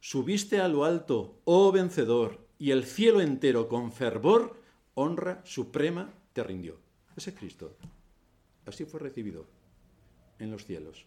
Subiste 0.04 0.60
a 0.60 0.68
lo 0.68 0.84
alto, 0.84 1.40
oh 1.46 1.72
vencedor, 1.72 2.46
y 2.60 2.72
el 2.72 2.84
cielo 2.84 3.22
entero 3.22 3.70
con 3.70 3.94
fervor, 3.94 4.60
honra 4.96 5.42
suprema 5.46 6.12
te 6.34 6.44
rindió. 6.44 6.76
Ese 7.16 7.30
es 7.30 7.38
Cristo. 7.38 7.78
Así 8.66 8.84
fue 8.84 9.00
recibido 9.00 9.46
en 10.40 10.52
los 10.52 10.66
cielos. 10.66 11.06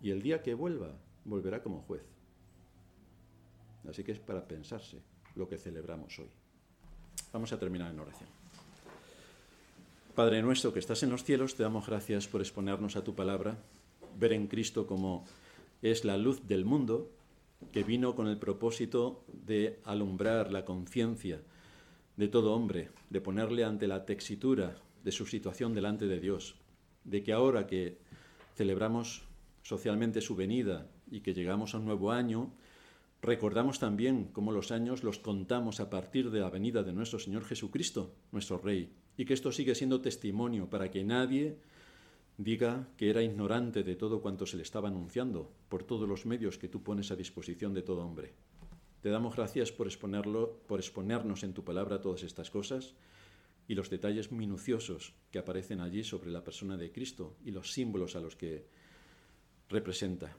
Y 0.00 0.10
el 0.10 0.22
día 0.22 0.42
que 0.42 0.54
vuelva, 0.54 0.94
volverá 1.26 1.62
como 1.62 1.82
juez. 1.82 2.00
Así 3.86 4.02
que 4.04 4.12
es 4.12 4.18
para 4.18 4.48
pensarse 4.48 4.96
lo 5.34 5.50
que 5.50 5.58
celebramos 5.58 6.18
hoy. 6.18 6.30
Vamos 7.30 7.52
a 7.52 7.58
terminar 7.58 7.90
en 7.90 8.00
oración. 8.00 8.30
Padre 10.14 10.40
nuestro 10.40 10.72
que 10.72 10.78
estás 10.78 11.02
en 11.02 11.10
los 11.10 11.24
cielos, 11.24 11.56
te 11.56 11.62
damos 11.62 11.86
gracias 11.86 12.26
por 12.26 12.40
exponernos 12.40 12.96
a 12.96 13.04
tu 13.04 13.14
palabra, 13.14 13.58
ver 14.18 14.32
en 14.32 14.46
Cristo 14.46 14.86
como 14.86 15.26
es 15.82 16.06
la 16.06 16.16
luz 16.16 16.48
del 16.48 16.64
mundo 16.64 17.10
que 17.72 17.82
vino 17.82 18.14
con 18.14 18.26
el 18.28 18.38
propósito 18.38 19.24
de 19.32 19.80
alumbrar 19.84 20.52
la 20.52 20.64
conciencia 20.64 21.40
de 22.16 22.28
todo 22.28 22.54
hombre, 22.54 22.90
de 23.10 23.20
ponerle 23.20 23.64
ante 23.64 23.86
la 23.86 24.04
texitura 24.04 24.76
de 25.04 25.12
su 25.12 25.26
situación 25.26 25.74
delante 25.74 26.06
de 26.06 26.20
Dios, 26.20 26.56
de 27.04 27.22
que 27.22 27.32
ahora 27.32 27.66
que 27.66 27.98
celebramos 28.56 29.22
socialmente 29.62 30.20
su 30.20 30.34
venida 30.34 30.88
y 31.10 31.20
que 31.20 31.34
llegamos 31.34 31.74
a 31.74 31.78
un 31.78 31.84
nuevo 31.84 32.10
año, 32.10 32.50
recordamos 33.22 33.78
también 33.78 34.30
cómo 34.32 34.52
los 34.52 34.72
años 34.72 35.04
los 35.04 35.18
contamos 35.18 35.80
a 35.80 35.90
partir 35.90 36.30
de 36.30 36.40
la 36.40 36.50
venida 36.50 36.82
de 36.82 36.92
nuestro 36.92 37.18
Señor 37.18 37.44
Jesucristo, 37.44 38.14
nuestro 38.32 38.58
Rey, 38.58 38.92
y 39.16 39.24
que 39.24 39.34
esto 39.34 39.52
sigue 39.52 39.74
siendo 39.74 40.00
testimonio 40.00 40.70
para 40.70 40.90
que 40.90 41.04
nadie 41.04 41.58
diga 42.38 42.88
que 42.96 43.10
era 43.10 43.20
ignorante 43.20 43.82
de 43.82 43.96
todo 43.96 44.22
cuanto 44.22 44.46
se 44.46 44.56
le 44.56 44.62
estaba 44.62 44.88
anunciando 44.88 45.50
por 45.68 45.82
todos 45.82 46.08
los 46.08 46.24
medios 46.24 46.56
que 46.56 46.68
tú 46.68 46.82
pones 46.84 47.10
a 47.10 47.16
disposición 47.16 47.74
de 47.74 47.82
todo 47.82 48.06
hombre. 48.06 48.32
Te 49.02 49.10
damos 49.10 49.34
gracias 49.34 49.72
por, 49.72 49.88
exponerlo, 49.88 50.62
por 50.68 50.78
exponernos 50.78 51.42
en 51.42 51.52
tu 51.52 51.64
palabra 51.64 52.00
todas 52.00 52.22
estas 52.22 52.50
cosas 52.50 52.94
y 53.66 53.74
los 53.74 53.90
detalles 53.90 54.30
minuciosos 54.30 55.14
que 55.32 55.40
aparecen 55.40 55.80
allí 55.80 56.04
sobre 56.04 56.30
la 56.30 56.44
persona 56.44 56.76
de 56.76 56.92
Cristo 56.92 57.36
y 57.44 57.50
los 57.50 57.72
símbolos 57.72 58.14
a 58.14 58.20
los 58.20 58.36
que 58.36 58.66
representa. 59.68 60.36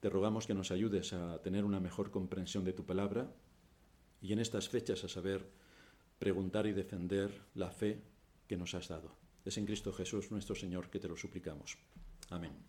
Te 0.00 0.10
rogamos 0.10 0.46
que 0.46 0.54
nos 0.54 0.72
ayudes 0.72 1.12
a 1.12 1.40
tener 1.42 1.64
una 1.64 1.78
mejor 1.78 2.10
comprensión 2.10 2.64
de 2.64 2.72
tu 2.72 2.84
palabra 2.84 3.32
y 4.20 4.32
en 4.32 4.40
estas 4.40 4.68
fechas 4.68 5.04
a 5.04 5.08
saber 5.08 5.46
preguntar 6.18 6.66
y 6.66 6.72
defender 6.72 7.40
la 7.54 7.70
fe 7.70 8.02
que 8.48 8.56
nos 8.56 8.74
has 8.74 8.88
dado. 8.88 9.29
Es 9.44 9.56
en 9.56 9.66
Cristo 9.66 9.92
Jesús 9.92 10.30
nuestro 10.30 10.54
Señor 10.54 10.90
que 10.90 10.98
te 10.98 11.08
lo 11.08 11.16
suplicamos. 11.16 11.78
Amén. 12.30 12.52